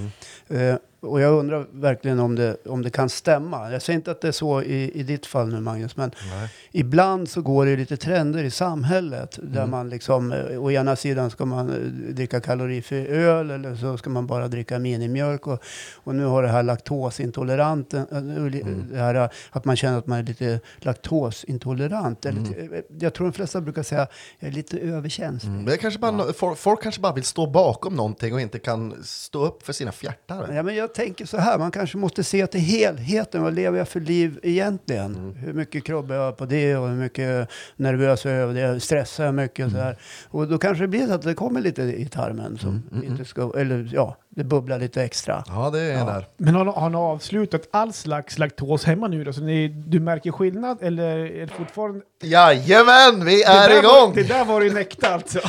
Mm. 0.49 0.69
Eh, 0.71 0.77
och 1.01 1.21
jag 1.21 1.33
undrar 1.33 1.65
verkligen 1.71 2.19
om 2.19 2.35
det, 2.35 2.57
om 2.67 2.81
det 2.81 2.89
kan 2.89 3.09
stämma. 3.09 3.71
Jag 3.71 3.81
säger 3.81 3.97
inte 3.97 4.11
att 4.11 4.21
det 4.21 4.27
är 4.27 4.31
så 4.31 4.61
i, 4.61 4.91
i 4.99 5.03
ditt 5.03 5.25
fall 5.25 5.47
nu 5.47 5.59
Magnus, 5.59 5.97
men 5.97 6.11
Nej. 6.31 6.49
ibland 6.71 7.29
så 7.29 7.41
går 7.41 7.65
det 7.65 7.75
lite 7.75 7.97
trender 7.97 8.43
i 8.43 8.51
samhället 8.51 9.39
där 9.43 9.57
Mm. 9.59 9.69
man 9.71 9.89
liksom, 9.89 10.31
eh, 10.31 10.63
å 10.63 10.71
ena 10.71 10.95
sidan 10.95 11.29
ska 11.29 11.45
man 11.45 11.69
eh, 11.69 11.75
dricka 12.13 12.39
kalorifri 12.41 13.07
öl 13.07 13.51
eller 13.51 13.75
så 13.75 13.97
ska 13.97 14.09
man 14.09 14.27
bara 14.27 14.47
dricka 14.47 14.79
minimjölk 14.79 15.47
och, 15.47 15.63
och 15.95 16.15
nu 16.15 16.25
har 16.25 16.38
det 16.41 16.47
här 16.47 16.63
laktosintoleranten, 16.63 18.05
eh, 18.11 18.45
li- 18.49 18.61
Mm. 18.61 18.85
det 18.91 18.97
här 18.99 19.15
eh, 19.15 19.29
att 19.51 19.65
man 19.65 19.75
känner 19.75 19.97
att 19.97 20.07
man 20.07 20.19
är 20.19 20.23
lite 20.23 20.59
laktosintolerant. 20.77 22.25
Mm. 22.25 22.43
eh, 22.53 22.79
Jag 22.99 23.13
tror 23.13 23.27
de 23.27 23.33
flesta 23.33 23.61
brukar 23.61 23.83
säga 23.83 24.07
jag 24.39 24.47
är 24.49 24.53
lite 24.53 24.79
överkänslig. 24.79 25.49
Mm. 25.51 25.77
Kanske 25.77 25.99
bara, 25.99 26.11
no- 26.11 26.33
folk, 26.33 26.57
folk 26.57 26.83
kanske 26.83 27.01
bara 27.01 27.13
vill 27.13 27.23
stå 27.23 27.47
bakom 27.47 27.95
någonting 27.95 28.33
och 28.33 28.41
inte 28.41 28.59
kan 28.59 28.95
stå 29.03 29.45
upp 29.45 29.63
för 29.63 29.73
sina 29.73 29.91
fjärtar. 29.91 30.53
Ja, 30.53 30.63
men 30.63 30.75
jag 30.75 30.93
tänker 30.93 31.25
så 31.25 31.37
här, 31.37 31.57
man 31.57 31.71
kanske 31.71 31.97
måste 31.97 32.23
se 32.23 32.47
till 32.47 32.59
helheten. 32.61 33.43
Vad 33.43 33.53
lever 33.53 33.77
jag 33.77 33.87
för 33.87 33.99
liv 33.99 34.39
egentligen? 34.43 35.15
Mm. 35.15 35.35
Hur 35.35 35.53
mycket 35.53 35.83
krubbar 35.83 36.15
jag 36.15 36.37
på 36.37 36.45
det 36.45 36.75
och 36.77 36.87
hur 36.89 36.95
mycket 36.95 37.49
nervös 37.75 38.25
är 38.25 38.29
jag 38.29 38.39
över 38.39 38.53
det? 38.73 38.79
Stressar 38.79 39.25
jag 39.25 39.35
mycket 39.35 39.65
och 39.65 39.71
så 39.71 39.77
här? 39.77 39.97
Och 40.29 40.47
då 40.47 40.57
kanske 40.57 40.83
det 40.83 40.87
blir 40.87 41.07
så 41.07 41.13
att 41.13 41.21
det 41.21 41.33
kommer 41.33 41.61
lite 41.61 41.81
i 41.83 42.05
tarmen 42.05 42.57
som 42.57 42.69
Mm, 42.69 42.83
mm, 42.91 43.03
inte 43.11 43.25
ska, 43.25 43.53
eller 43.57 43.89
ja, 43.93 44.17
det 44.29 44.43
bubblar 44.43 44.79
lite 44.79 45.03
extra. 45.03 45.43
Ja, 45.47 45.69
det 45.69 45.79
är 45.79 45.97
Ja. 45.97 46.05
där. 46.05 46.27
Men 46.37 46.55
har, 46.55 46.65
har 46.65 46.89
ni 46.89 46.97
avslutat 46.97 47.61
all 47.71 47.93
slags 47.93 48.37
laktos 48.37 48.83
hemma 48.85 49.07
nu 49.07 49.23
då? 49.23 49.33
Så 49.33 49.41
ni, 49.41 49.67
du 49.67 49.99
märker 49.99 50.31
skillnad 50.31 50.77
eller 50.81 51.17
är 51.17 51.45
det 51.45 51.53
fortfarande... 51.53 52.01
Jajamän, 52.21 53.25
vi 53.25 53.35
det 53.35 53.43
är 53.43 53.69
där 53.69 53.79
igång! 53.79 54.09
Var, 54.09 54.15
det 54.15 54.23
där 54.23 54.45
var 54.45 54.61
ju 54.61 54.69
en 54.69 54.77
äkta 54.77 55.13
alltså. 55.13 55.39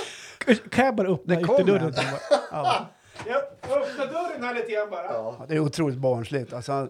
Kan 0.70 0.84
jag 0.86 0.94
bara 0.96 1.08
öppna 1.08 1.34
Det 1.34 1.40
ytterdörren? 1.40 1.94
Ja. 2.50 2.86
Jag 3.26 3.36
öppnar 3.36 4.06
dörren 4.06 4.42
här 4.44 4.54
lite 4.54 4.72
grann 4.72 4.90
bara. 4.90 5.04
Ja, 5.04 5.44
det 5.48 5.54
är 5.54 5.58
otroligt 5.58 5.98
barnsligt. 5.98 6.52
Alltså, 6.52 6.88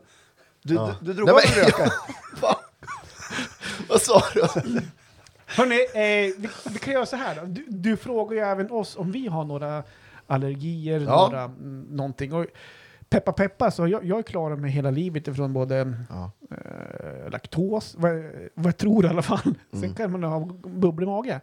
du, 0.63 0.75
Ja. 0.75 0.95
du, 1.01 1.07
du 1.07 1.13
drog 1.13 1.31
av 1.31 1.37
men- 1.37 1.59
en 1.59 1.65
rökare. 1.65 1.91
Vad 3.89 4.03
sa 4.03 4.23
du? 4.35 4.41
Hörrni, 5.47 5.75
eh, 5.95 6.35
vi, 6.39 6.49
vi 6.73 6.79
kan 6.79 6.93
göra 6.93 7.07
så 7.07 7.17
här 7.17 7.35
då. 7.35 7.41
Du, 7.47 7.65
du 7.69 7.97
frågar 7.97 8.37
ju 8.37 8.43
även 8.43 8.71
oss 8.71 8.97
om 8.97 9.13
vi 9.13 9.27
har 9.29 9.45
några 9.45 9.83
allergier, 10.27 11.01
Ja. 11.01 11.29
några, 11.31 11.43
mm, 11.45 11.83
någonting. 11.91 12.33
Och 12.33 12.47
peppa 13.09 13.33
peppa, 13.33 13.71
så 13.71 13.89
jag, 13.89 14.05
jag 14.05 14.19
är 14.19 14.23
klar 14.23 14.57
med 14.57 14.71
hela 14.73 14.91
livet 14.91 15.29
ifrån 15.29 15.53
både 15.53 15.95
Ja. 16.09 16.31
eh, 16.51 17.31
laktos, 17.31 17.95
vad, 17.99 18.13
vad 18.55 18.67
jag 18.67 18.77
tror 18.77 19.05
i 19.05 19.09
alla 19.09 19.23
fall. 19.23 19.55
Sen 19.71 19.83
Mm. 19.83 19.95
kan 19.95 20.13
man 20.13 20.23
ha 20.23 20.41
bubblig 20.65 21.07
mage. 21.09 21.41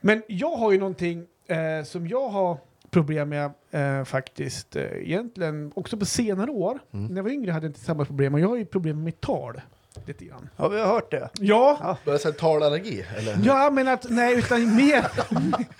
Men 0.00 0.22
jag 0.28 0.56
har 0.56 0.72
ju 0.72 0.78
någonting 0.78 1.26
eh, 1.46 1.84
som 1.84 2.06
jag 2.08 2.28
har 2.28 2.58
problem 2.90 3.28
med 3.28 3.50
eh, 3.70 4.04
faktiskt. 4.04 4.76
Eh, 4.76 4.82
egentligen 4.84 5.72
också 5.74 5.96
på 5.96 6.04
senare 6.04 6.50
år. 6.50 6.78
Mm. 6.92 7.06
När 7.06 7.16
jag 7.16 7.22
var 7.22 7.30
yngre 7.30 7.50
hade 7.52 7.66
jag 7.66 7.70
inte 7.70 7.80
samma 7.80 8.04
problem. 8.04 8.34
Och 8.34 8.40
jag 8.40 8.48
har 8.48 8.56
ju 8.56 8.64
problem 8.64 8.96
med 8.96 9.04
mitt 9.04 9.20
tal. 9.20 9.60
Lite 10.06 10.24
grann. 10.24 10.48
Ja, 10.56 10.68
vi 10.68 10.80
har 10.80 10.86
hört 10.86 11.10
det. 11.10 11.28
Ja, 11.40 11.96
Börjar 12.04 12.18
säga 12.18 12.34
talallergi, 12.34 13.04
eller? 13.18 13.38
Ja, 13.44 13.70
men 13.70 13.88
att, 13.88 14.06
nej, 14.10 14.38
utan 14.38 14.76
mer... 14.76 15.06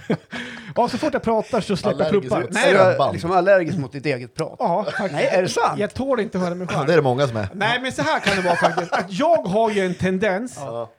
ja, 0.76 0.88
så 0.88 0.98
fort 0.98 1.12
jag 1.12 1.22
pratar 1.22 1.60
så 1.60 1.76
släpper 1.76 1.98
jag 1.98 2.08
Allergisk 2.08 2.34
pluppar. 2.34 2.48
Nej, 2.52 2.68
är 2.70 2.72
du 2.72 2.78
Stämband. 2.78 3.12
liksom 3.12 3.30
allergisk 3.32 3.78
mot 3.78 3.92
ditt 3.92 4.06
eget 4.06 4.34
prat? 4.34 4.56
Ja. 4.58 4.86
Nej, 5.12 5.26
är 5.26 5.42
det 5.42 5.48
sant? 5.48 5.78
Jag 5.78 5.94
tål 5.94 6.20
inte 6.20 6.38
att 6.38 6.44
höra 6.44 6.54
mig 6.54 6.66
Ja, 6.70 6.74
själv. 6.76 6.86
det 6.86 6.92
är 6.92 6.96
det 6.96 7.02
många 7.02 7.26
som 7.28 7.36
är. 7.36 7.48
Nej, 7.54 7.80
men 7.82 7.92
så 7.92 8.02
här 8.02 8.20
kan 8.20 8.36
det 8.36 8.42
vara 8.42 8.56
faktiskt. 8.56 8.92
Att 8.92 9.12
jag 9.12 9.36
har 9.42 9.70
ju 9.70 9.86
en 9.86 9.94
tendens 9.94 10.56
Ja. 10.60 10.90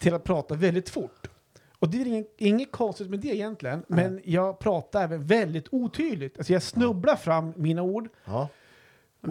till 0.00 0.14
att 0.14 0.24
prata 0.24 0.54
väldigt 0.54 0.90
fort. 0.90 1.26
Och 1.78 1.88
det 1.88 2.00
är 2.00 2.06
inget, 2.06 2.34
inget 2.38 2.72
konstigt 2.72 3.10
med 3.10 3.18
det 3.20 3.28
egentligen, 3.28 3.82
men 3.88 4.20
jag 4.24 4.58
pratar 4.58 5.02
även 5.04 5.26
väldigt 5.26 5.66
otydligt. 5.70 6.38
Alltså 6.38 6.52
jag 6.52 6.62
snubblar 6.62 7.16
fram 7.16 7.52
mina 7.56 7.82
ord. 7.82 8.08
Ja. 8.24 8.48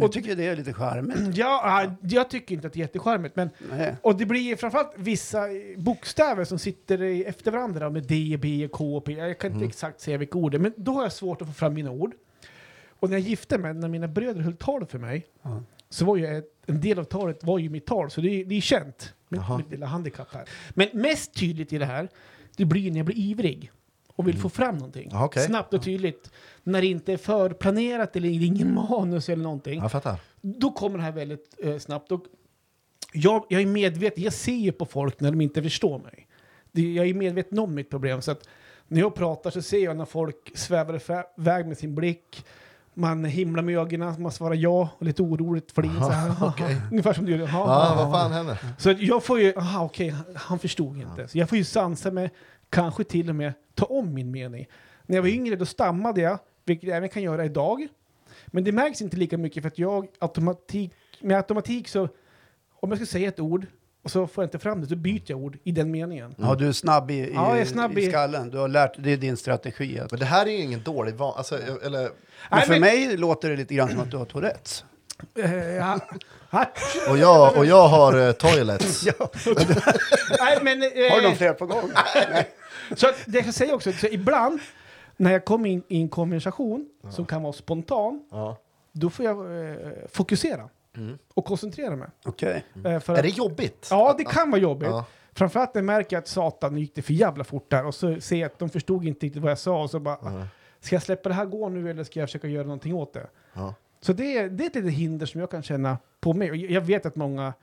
Jag 0.02 0.12
tycker 0.12 0.36
det 0.36 0.48
är 0.48 0.56
lite 0.56 0.74
charmigt. 0.74 1.18
Ja, 1.38 1.92
jag 2.02 2.30
tycker 2.30 2.56
inte 2.56 2.68
att 2.68 2.74
det 2.74 2.78
är 2.80 2.82
jättecharmigt, 2.82 3.36
men 3.36 3.50
Nej. 3.72 3.96
och 4.02 4.18
det 4.18 4.26
blir 4.26 4.56
framförallt 4.56 4.94
vissa 4.96 5.44
bokstäver 5.78 6.44
som 6.44 6.60
sitter 6.60 7.28
efter 7.28 7.52
varandra 7.52 7.90
med 7.90 8.04
D, 8.04 8.38
B, 8.42 8.70
K 8.72 8.98
och 8.98 9.06
P. 9.06 9.12
Jag 9.14 9.40
kan 9.40 9.54
inte 9.54 9.66
exakt 9.66 10.02
säga 10.02 10.18
vilka 10.18 10.38
ord 10.38 10.52
det 10.52 10.58
är, 10.58 10.60
men 10.60 10.74
då 10.78 10.92
har 10.94 11.04
jag 11.04 11.14
svårt 11.14 11.42
att 11.42 11.48
få 11.48 11.54
fram 11.54 11.74
mina 11.74 11.92
ord. 11.92 12.14
Och 13.00 13.10
när 13.10 13.18
jag 13.18 13.28
gifte 13.28 13.58
mig, 13.58 13.74
när 13.74 13.88
mina 13.90 14.08
bröder 14.08 14.42
höll 14.42 14.56
tal 14.58 14.86
för 14.86 15.00
mig, 15.00 15.26
Ja. 15.42 15.64
så 15.90 16.06
var 16.06 16.18
ju 16.18 16.28
ett, 16.38 16.46
en 16.66 16.82
del 16.82 17.00
av 17.00 17.04
talet 17.04 17.44
var 17.44 17.60
ju 17.60 17.70
mitt 17.70 17.86
tal, 17.86 18.12
så 18.12 18.22
det, 18.22 18.30
är- 18.42 18.46
det 18.46 18.56
är 18.58 18.62
känt. 18.62 19.14
Mitt, 19.30 19.42
mitt 19.58 19.72
lilla 19.72 19.86
handikapp 19.86 20.34
här. 20.34 20.44
Men 20.70 20.88
mest 20.94 21.34
tydligt 21.34 21.74
i 21.74 21.78
det 21.78 21.86
här, 21.86 22.10
det 22.58 22.66
blir 22.66 22.92
när 22.92 22.98
jag 22.98 23.06
blir 23.06 23.18
ivrig 23.18 23.72
och 24.16 24.28
vill 24.28 24.38
få 24.38 24.50
fram 24.50 24.78
någonting. 24.78 25.12
Okej. 25.14 25.46
Snabbt 25.46 25.74
och 25.74 25.84
tydligt. 25.84 26.32
När 26.64 26.82
det 26.82 26.88
inte 26.88 27.14
är 27.14 27.18
för 27.18 27.50
planerat 27.50 28.16
eller 28.16 28.30
det 28.30 28.36
är 28.36 28.46
ingen 28.46 28.74
manus 28.90 29.30
eller 29.30 29.44
någonting. 29.44 29.80
Jag 29.80 29.92
fattar. 29.92 30.20
Då 30.42 30.72
kommer 30.72 30.98
det 30.98 31.04
här 31.04 31.12
väldigt 31.12 31.56
eh, 31.64 31.78
snabbt. 31.78 32.12
Och 32.12 32.26
jag, 33.14 33.46
jag 33.50 33.62
är 33.62 33.66
medveten, 33.66 34.24
jag 34.24 34.34
ser 34.34 34.56
ju 34.56 34.72
på 34.72 34.86
folk 34.86 35.20
när 35.20 35.32
de 35.32 35.42
inte 35.42 35.64
förstår 35.64 36.00
mig. 36.00 36.28
Det, 36.72 36.94
jag 36.94 37.08
är 37.08 37.14
medveten 37.14 37.60
om 37.60 37.76
mitt 37.76 37.90
problem. 37.90 38.22
Så 38.22 38.32
att 38.32 38.48
när 38.88 39.00
jag 39.00 39.16
pratar 39.16 39.50
så 39.50 39.62
ser 39.62 39.84
jag 39.84 39.98
när 39.98 40.06
folk 40.06 40.52
svävar 40.58 41.02
iväg 41.38 41.68
med 41.68 41.78
sin 41.78 41.96
blick. 41.96 42.46
Man 42.98 43.26
himlar 43.26 43.64
med 43.64 43.78
ögonen, 43.78 44.22
man 44.22 44.32
svarar 44.32 44.56
ja 44.56 44.90
och 44.98 45.06
lite 45.06 45.22
oroligt 45.22 45.72
flir 45.72 46.00
så 46.00 46.10
här. 46.10 46.32
okej. 46.48 46.78
Ungefär 46.92 47.14
som 47.14 47.26
du 47.26 47.32
gör. 47.32 47.48
Ja, 47.48 47.94
vad 47.98 48.12
fan 48.12 48.32
händer? 48.32 48.58
Så 48.78 48.92
jag 48.92 49.24
får 49.24 49.40
ju, 49.40 49.54
aha 49.58 49.86
okej, 49.86 50.10
han, 50.10 50.26
han 50.36 50.60
förstod 50.60 50.98
inte. 50.98 51.28
Så 51.28 51.38
jag 51.38 51.50
får 51.50 51.58
ju 51.58 51.64
sansa 51.64 52.12
mig, 52.12 52.32
kanske 52.70 53.04
till 53.04 53.30
och 53.30 53.36
med 53.36 53.54
ta 53.76 53.86
om 53.86 54.14
min 54.14 54.32
mening. 54.32 54.68
När 55.06 55.16
jag 55.18 55.22
var 55.22 55.30
yngre 55.30 55.56
då 55.56 55.66
stammade 55.66 56.22
jag, 56.22 56.40
vilket 56.66 56.90
jag 56.90 56.98
även 56.98 57.10
kan 57.10 57.24
göra 57.24 57.46
idag. 57.46 57.88
Men 58.48 58.64
det 58.64 58.72
märks 58.72 59.02
inte 59.02 59.18
lika 59.18 59.38
mycket 59.38 59.64
för 59.64 59.68
att 59.68 59.80
jag 59.80 60.08
automatik, 60.20 60.92
med 61.22 61.38
automatik 61.38 61.88
så, 61.88 62.10
om 62.80 62.90
jag 62.92 62.98
ska 62.98 63.06
säga 63.06 63.28
ett 63.28 63.40
ord 63.40 63.66
och 64.04 64.12
så 64.12 64.28
får 64.28 64.44
jag 64.44 64.48
inte 64.48 64.60
fram 64.60 64.82
det, 64.82 64.88
så 64.88 64.96
byter 64.96 65.22
jag 65.26 65.40
ord 65.40 65.58
i 65.64 65.72
den 65.72 65.92
meningen. 65.92 66.36
Ja, 66.38 66.56
du 66.56 66.68
är 66.68 66.72
snabb 66.72 67.12
i, 67.12 67.14
i, 67.14 67.32
Ja, 67.34 67.50
jag 67.50 67.60
är 67.60 67.66
snabb 67.66 67.98
i 67.98 68.02
i- 68.02 68.10
skallen. 68.10 68.50
Du 68.50 68.58
har 68.58 68.68
lärt 68.68 68.94
det 68.98 69.12
är 69.14 69.18
din 69.18 69.38
strategi. 69.38 70.00
Att, 70.00 70.12
Men 70.12 70.20
det 70.20 70.26
här 70.26 70.46
är 70.46 70.50
ju 70.52 70.58
ingen 70.62 70.84
dålig 70.84 71.16
van... 71.16 71.34
Alltså, 71.38 71.58
eller... 71.84 72.02
men 72.02 72.12
Nej, 72.52 72.62
för 72.62 72.70
men- 72.74 72.82
mig 72.82 73.18
låter 73.18 73.50
det 73.50 73.56
lite 73.56 73.74
grann 73.74 73.90
som 73.90 74.00
att 74.00 74.12
du 74.12 74.18
har 74.18 74.26
Tourettes. 74.26 74.86
Eh, 75.40 75.54
ja, 75.66 76.00
Och 77.10 77.18
jag, 77.18 77.58
och 77.58 77.66
jag 77.66 77.88
har 77.88 78.18
uh, 78.18 78.32
toilets. 78.32 79.06
nej, 80.40 80.58
men, 80.62 80.84
eh, 80.84 80.90
Har 81.12 81.22
du 81.22 81.28
någon 81.28 81.36
fler 81.36 81.54
på 81.54 81.66
gång? 81.66 81.90
Så 82.96 83.08
att 83.10 83.24
det 83.28 83.40
jag 83.46 83.54
säger 83.54 83.74
också, 83.74 83.92
så 83.92 84.08
ibland 84.08 84.60
när 85.18 85.32
jag 85.32 85.46
kommer 85.46 85.70
in 85.70 85.84
i 85.88 86.02
en 86.02 86.10
konversation 86.10 86.90
som 87.10 87.26
kan 87.26 87.42
vara 87.44 87.54
spontan, 87.54 88.26
Ja. 88.32 88.58
då 88.92 89.10
får 89.10 89.26
jag 89.26 89.70
eh, 89.70 89.76
fokusera 90.12 90.70
Mm. 90.98 91.18
och 91.34 91.46
koncentrera 91.46 91.96
mig. 91.96 92.08
Okej. 92.26 92.66
Eh, 92.86 93.00
för 93.00 93.14
Är 93.14 93.18
att- 93.18 93.24
det 93.24 93.30
jobbigt? 93.30 93.88
Ja, 93.92 94.16
det 94.18 94.24
kan 94.24 94.52
vara 94.52 94.62
jobbigt. 94.62 94.90
Ja. 94.90 95.06
Framförallt 95.34 95.74
när 95.74 95.80
jag 95.82 95.86
märker 95.86 96.18
att 96.18 96.28
satan 96.28 96.74
nu 96.74 96.80
gick 96.80 96.96
det 96.96 97.02
för 97.02 97.14
jävla 97.14 97.44
fort 97.44 97.70
där 97.70 97.86
och 97.86 97.96
så 97.96 98.22
ser 98.22 98.36
jag 98.36 98.46
att 98.46 98.60
de 98.60 98.70
förstod 98.70 99.06
inte 99.06 99.26
riktigt 99.26 99.42
vad 99.42 99.52
jag 99.52 99.60
sa 99.60 99.84
och 99.84 99.90
så 99.90 100.00
bara, 100.00 100.18
Ja. 100.22 100.48
ska 100.80 100.96
jag 100.96 101.04
släppa 101.04 101.30
det 101.30 101.36
här 101.36 101.46
gå 101.46 101.70
nu 101.70 101.90
eller 101.90 102.04
ska 102.04 102.20
jag 102.20 102.30
försöka 102.30 102.48
göra 102.48 102.64
någonting 102.64 102.96
åt 102.96 103.14
det? 103.14 103.28
Ja. 103.54 103.74
Så 104.02 104.14
det 104.14 104.38
är, 104.38 104.50
det 104.50 104.64
är 104.64 104.68
ett 104.68 104.76
litet 104.76 104.92
hinder 104.94 105.26
som 105.26 105.40
jag 105.42 105.52
kan 105.52 105.64
känna 105.64 105.98
på 106.20 106.34
mig. 106.34 106.74
Jag 106.74 106.82
vet 106.82 107.06
att 107.06 107.16
många 107.16 107.54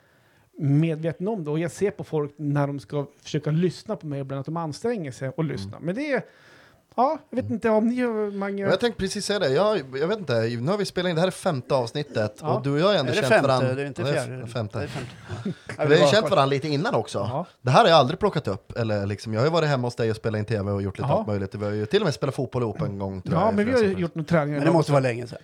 medvetna 0.59 1.31
om 1.31 1.45
det 1.45 1.51
och 1.51 1.59
jag 1.59 1.71
ser 1.71 1.91
på 1.91 2.05
folk 2.05 2.33
när 2.37 2.67
de 2.67 2.81
ska 2.81 3.07
försöka 3.23 3.51
lyssna 3.51 3.97
på 3.97 4.07
mig 4.07 4.21
ibland 4.21 4.41
att 4.41 4.47
de 4.47 4.57
anstränger 4.57 5.13
sig 5.13 5.29
och 5.29 5.45
lyssna. 5.45 5.79
Men 5.81 5.95
det 5.95 6.13
är, 6.13 6.23
ja, 6.97 7.19
jag 7.31 7.37
vet 7.43 7.51
inte 7.51 7.71
om 7.71 7.89
ni 7.89 8.07
Mange... 8.31 8.63
Jag 8.63 8.81
tänkte 8.81 9.01
precis 9.01 9.27
säga 9.27 9.39
det, 9.39 9.49
jag, 9.49 9.79
jag 9.95 10.07
vet 10.09 10.19
inte, 10.19 10.41
nu 10.43 10.71
har 10.71 10.79
vi 10.79 10.85
spelat 10.85 11.09
in, 11.11 11.15
det 11.15 11.21
här 11.21 11.27
är 11.29 11.33
femte 11.33 11.75
avsnittet 11.75 12.39
Ja. 12.41 12.55
och 12.55 12.63
du 12.63 12.73
och 12.73 12.79
jag 12.81 12.87
har 12.87 12.95
ändå 12.95 13.13
Är 13.13 13.17
det 13.17 13.21
känt 13.23 13.29
femte? 13.33 13.49
varandra... 13.49 13.75
Det 13.75 13.83
är 13.83 13.87
inte 13.87 14.03
Ja, 14.03 14.13
fjärde? 14.13 14.47
Femte. 14.47 14.79
Det 14.79 14.85
är 14.85 14.89
femte. 14.89 15.11
Vi 15.89 15.95
har 15.99 16.07
ju 16.07 16.11
känt 16.13 16.31
varandra 16.31 16.47
lite 16.47 16.69
innan 16.69 16.95
också. 16.95 17.19
Ja. 17.19 17.47
Det 17.63 17.71
här 17.71 17.81
har 17.83 17.89
jag 17.89 17.99
aldrig 17.99 18.19
plockat 18.19 18.49
upp, 18.49 18.77
eller 18.79 19.07
liksom, 19.07 19.33
jag 19.35 19.41
har 19.41 19.47
ju 19.47 19.53
varit 19.53 19.69
hemma 19.69 19.87
hos 19.87 19.95
dig 19.97 20.11
och 20.11 20.17
spelat 20.17 20.39
in 20.39 20.45
tv 20.45 20.71
och 20.73 20.83
gjort 20.83 20.99
lite 20.99 21.09
Ja. 21.11 21.19
allt 21.19 21.27
möjligt. 21.27 21.55
Vi 21.55 21.65
har 21.65 21.73
ju 21.73 21.87
till 21.87 22.01
och 22.03 22.05
med 22.07 22.15
spelat 22.15 22.35
fotboll 22.35 22.63
ihop 22.63 22.81
en 22.83 22.99
gång 22.99 23.23
tror 23.23 23.35
Ja, 23.35 23.45
jag. 23.45 23.55
men 23.55 23.67
vi 23.67 23.73
har 23.73 23.81
ju 23.83 23.93
gjort 23.93 24.15
några 24.15 24.29
träningar. 24.29 24.59
Men 24.59 24.67
det 24.67 24.73
måste 24.73 24.93
vara 24.93 25.01
länge 25.03 25.27
sedan. 25.27 25.39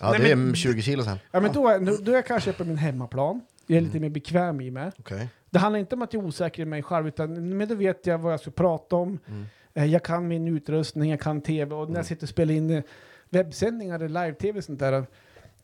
Ja, 0.00 0.10
Nej, 0.10 0.20
det 0.20 0.30
är 0.30 0.36
men- 0.36 0.54
20 0.54 0.82
kilo 0.82 1.02
sen. 1.04 1.18
Ja, 1.32 1.40
men 1.40 1.52
då, 1.52 1.68
är- 1.68 2.02
då 2.04 2.10
är 2.12 2.16
jag 2.16 2.26
kanske 2.26 2.52
på 2.52 2.64
min 2.64 2.76
hemmaplan. 2.76 3.40
Jag 3.70 3.76
är 3.76 3.80
lite 3.80 4.00
mer 4.00 4.08
bekväm 4.08 4.60
i 4.60 4.70
mig. 4.70 4.90
Okej. 4.98 5.28
Det 5.50 5.58
handlar 5.58 5.80
inte 5.80 5.94
om 5.94 6.02
att 6.02 6.12
jag 6.14 6.22
är 6.22 6.26
osäker 6.28 6.62
i 6.62 6.66
mig 6.66 6.82
själv, 6.82 7.08
utan 7.08 7.56
men 7.56 7.68
då 7.68 7.74
vet 7.74 8.06
jag 8.06 8.18
vad 8.18 8.32
jag 8.32 8.40
ska 8.40 8.50
prata 8.50 8.96
om. 8.96 9.18
Mm. 9.28 9.44
Eh, 9.74 9.84
Jag 9.84 10.02
kan 10.04 10.28
min 10.28 10.48
utrustning, 10.48 11.10
jag 11.10 11.20
kan 11.20 11.40
tv 11.40 11.74
och 11.74 11.90
när 11.90 11.96
jag 11.96 12.06
sitter 12.06 12.22
och 12.24 12.28
spelar 12.28 12.54
in 12.54 12.70
eh, 12.70 12.82
webbsändningar 13.28 13.94
eller 14.00 14.24
live-tv 14.24 14.58
och 14.58 14.64
sånt 14.64 14.78
där, 14.78 15.06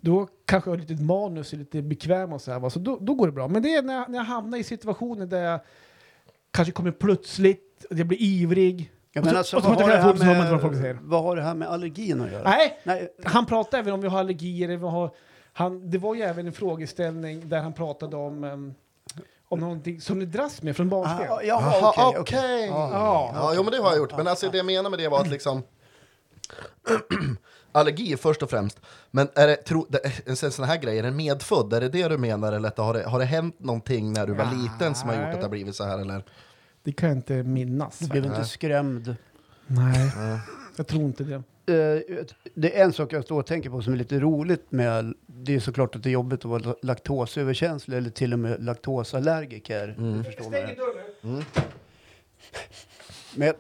då 0.00 0.28
kanske 0.44 0.70
jag 0.70 0.76
har 0.76 0.80
lite 0.86 1.02
manus 1.02 1.52
och 1.52 1.58
lite 1.58 1.82
bekväm 1.82 2.32
och 2.32 2.40
så 2.40 2.52
här, 2.52 2.60
va, 2.60 2.70
så 2.70 2.78
då, 2.78 2.98
då 3.00 3.14
går 3.14 3.26
det 3.26 3.32
bra. 3.32 3.48
Men 3.48 3.62
det 3.62 3.74
är 3.74 3.82
när 3.82 3.94
jag, 3.94 4.08
när 4.08 4.18
jag 4.18 4.24
hamnar 4.24 4.58
i 4.58 4.62
situationer 4.62 5.26
där 5.26 5.42
jag 5.42 5.60
kanske 6.50 6.72
kommer 6.72 6.90
plötsligt, 6.90 7.84
och 7.90 7.96
jag 7.98 8.06
blir 8.06 8.22
ivrig. 8.22 8.92
Ja, 9.12 9.20
men 9.22 9.30
så- 9.30 9.38
alltså, 9.38 9.56
och 9.56 9.62
så 9.62 9.68
vad, 9.68 9.80
har 9.82 9.88
det 9.88 9.96
här 9.96 10.14
med, 10.14 10.50
vad 10.50 10.96
vad 11.02 11.22
har 11.22 11.36
det 11.36 11.42
här 11.42 11.54
med 11.54 11.68
allergin 11.68 12.20
att 12.20 12.32
göra? 12.32 12.42
Nej, 12.50 12.78
Nej, 12.84 13.08
han 13.24 13.46
pratade 13.46 13.78
även 13.80 13.92
om 13.94 14.00
vi 14.00 14.08
har 14.08 14.18
allergier. 14.20 14.68
Vi 14.68 14.76
har, 14.76 15.10
han, 15.56 15.90
det 15.90 15.98
var 15.98 16.14
ju 16.14 16.22
även 16.22 16.46
en 16.46 16.52
frågeställning 16.52 17.48
där 17.48 17.60
han 17.60 17.72
pratade 17.72 18.16
om, 18.16 18.44
um, 18.44 18.74
om 19.48 19.60
någonting 19.60 20.00
som 20.00 20.18
ni 20.18 20.24
dras 20.24 20.62
med 20.62 20.76
från 20.76 20.88
barnsben. 20.88 21.30
ah, 21.32 21.42
Jaha, 21.42 21.74
ja, 21.82 21.90
okej. 21.90 22.20
okej. 22.20 22.20
okej. 22.40 22.66
Ja. 22.66 22.90
Ja. 22.92 23.30
Ja, 23.34 23.52
jo, 23.56 23.62
men 23.62 23.72
det 23.72 23.78
har 23.78 23.88
jag 23.90 23.98
gjort. 23.98 24.16
Men 24.16 24.28
alltså 24.28 24.50
det 24.50 24.56
jag 24.56 24.66
menar 24.66 24.90
med 24.90 24.98
det 24.98 25.08
var 25.08 25.20
att 25.20 25.28
liksom... 25.28 25.62
Allergi 27.72 28.16
först 28.16 28.42
och 28.42 28.50
främst. 28.50 28.80
Men 29.10 29.28
är 29.34 29.46
det, 29.46 29.56
tro, 29.56 29.86
det, 29.88 30.00
en 30.26 30.36
sån 30.36 30.64
här 30.64 30.76
grej, 30.76 30.98
är 30.98 31.02
den 31.02 31.16
medfödd? 31.16 31.72
Är 31.72 31.80
det 31.80 31.88
det 31.88 32.08
du 32.08 32.18
menar? 32.18 32.52
Eller 32.52 32.72
har, 32.76 32.94
det, 32.94 33.02
har 33.04 33.18
det 33.18 33.24
hänt 33.24 33.60
någonting 33.60 34.12
när 34.12 34.26
du 34.26 34.34
var 34.34 34.48
liten 34.62 34.94
som 34.94 35.08
har 35.08 35.16
gjort 35.16 35.24
att 35.24 35.32
det 35.40 35.42
har 35.42 35.48
blivit 35.48 35.76
så 35.76 35.84
här? 35.84 35.98
Eller? 35.98 36.24
Det 36.82 36.92
kan 36.92 37.08
jag 37.08 37.18
inte 37.18 37.32
minnas. 37.42 37.98
Du 37.98 38.08
blev 38.08 38.24
inte 38.24 38.38
Nej. 38.38 38.46
skrämd. 38.46 39.16
Nej, 39.66 40.12
Ja. 40.16 40.40
jag 40.76 40.86
tror 40.86 41.02
inte 41.02 41.24
det. 41.24 41.42
Eh, 41.68 42.02
det 42.54 42.78
är 42.78 42.84
en 42.84 42.92
sak 42.92 43.12
jag 43.12 43.24
står 43.24 43.38
och 43.38 43.46
tänker 43.46 43.70
på 43.70 43.82
som 43.82 43.92
är 43.92 43.96
lite 43.96 44.20
roligt 44.20 44.72
med, 44.72 45.14
det 45.26 45.54
är 45.54 45.60
såklart 45.60 45.96
att 45.96 46.02
det 46.02 46.08
är 46.08 46.12
jobbigt 46.12 46.38
att 46.38 46.44
vara 46.44 46.74
laktosöverkänslig 46.82 47.96
eller 47.96 48.10
till 48.10 48.32
och 48.32 48.38
med 48.38 48.64
laktosallergiker. 48.64 49.94
Mm. 49.98 50.18
Mig 50.50 50.62
rätt. 50.62 50.78
Mm. 51.24 51.42
Men 53.36 53.46
jag 53.46 53.56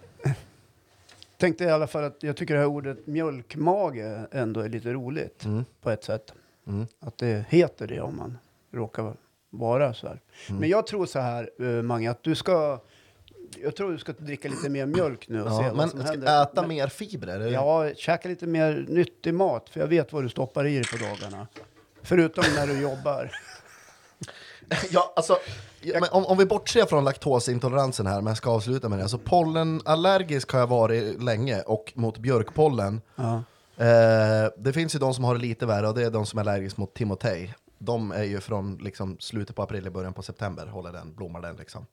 tänkte 1.36 1.64
i 1.64 1.70
alla 1.70 1.86
fall 1.86 2.04
att 2.04 2.22
jag 2.22 2.36
tycker 2.36 2.54
det 2.54 2.60
här 2.60 2.66
ordet 2.66 3.06
mjölkmage 3.06 4.26
ändå 4.32 4.60
är 4.60 4.68
lite 4.68 4.92
roligt 4.92 5.44
Mm. 5.44 5.64
på 5.82 5.90
ett 5.90 6.04
sätt. 6.04 6.32
Mm. 6.66 6.86
Att 7.00 7.18
det 7.18 7.44
heter 7.48 7.86
det 7.86 8.00
om 8.00 8.16
man 8.16 8.38
råkar 8.72 9.12
vara 9.50 9.94
så 9.94 10.06
här. 10.06 10.20
Mm. 10.48 10.60
Men 10.60 10.68
jag 10.68 10.86
tror 10.86 11.06
så 11.06 11.18
här, 11.18 11.50
uh, 11.60 11.82
Mange, 11.82 12.10
att 12.10 12.22
du 12.22 12.34
ska... 12.34 12.80
Jag 13.62 13.76
tror 13.76 13.92
du 13.92 13.98
ska 13.98 14.12
dricka 14.12 14.48
lite 14.48 14.68
mer 14.68 14.86
mjölk 14.86 15.28
nu 15.28 15.42
och 15.42 15.50
se 15.50 15.62
Ja, 15.62 15.68
vad 15.68 15.76
men 15.76 15.90
som 15.90 16.00
händer. 16.00 16.42
äta 16.42 16.60
Men- 16.60 16.68
mer 16.68 16.88
fibrer? 16.88 17.40
Ja, 17.52 17.90
käka 17.96 18.28
lite 18.28 18.46
mer 18.46 18.84
nyttig 18.88 19.34
mat, 19.34 19.68
för 19.68 19.80
jag 19.80 19.86
vet 19.86 20.12
vad 20.12 20.22
du 20.24 20.28
stoppar 20.28 20.66
i 20.66 20.74
dig 20.74 20.84
på 20.84 20.96
dagarna. 21.04 21.46
Förutom 22.02 22.44
när 22.56 22.66
du 22.66 22.80
jobbar. 22.80 23.30
Ja, 24.90 25.12
alltså, 25.16 25.38
men 25.82 26.04
om, 26.10 26.26
om 26.26 26.38
vi 26.38 26.46
bortser 26.46 26.84
från 26.86 27.04
laktosintoleransen 27.04 28.06
här, 28.06 28.14
men 28.20 28.26
jag 28.26 28.36
ska 28.36 28.50
avsluta 28.50 28.88
med 28.88 28.98
det. 28.98 29.02
Alltså, 29.02 29.18
pollenallergisk 29.18 30.52
har 30.52 30.60
jag 30.60 30.66
varit 30.66 31.22
länge, 31.22 31.60
och 31.62 31.92
mot 31.96 32.18
björkpollen. 32.18 33.00
Ja. 33.16 33.42
Eh, 33.84 34.50
det 34.58 34.72
finns 34.72 34.94
ju 34.94 34.98
de 34.98 35.14
som 35.14 35.24
har 35.24 35.34
det 35.34 35.40
lite 35.40 35.66
värre, 35.66 35.88
och 35.88 35.94
det 35.94 36.02
är 36.04 36.10
de 36.10 36.26
som 36.26 36.38
är 36.38 36.42
allergiska 36.42 36.80
mot 36.80 36.94
timotej. 36.94 37.54
De 37.78 38.12
är 38.12 38.22
ju 38.24 38.40
från 38.40 38.76
liksom, 38.76 39.16
slutet 39.20 39.56
på 39.56 39.62
april, 39.62 39.86
i 39.86 39.90
början 39.90 40.12
på 40.14 40.22
september, 40.22 40.66
håller 40.66 40.92
den, 40.92 41.14
blommar 41.14 41.40
den 41.40 41.56
liksom. 41.56 41.86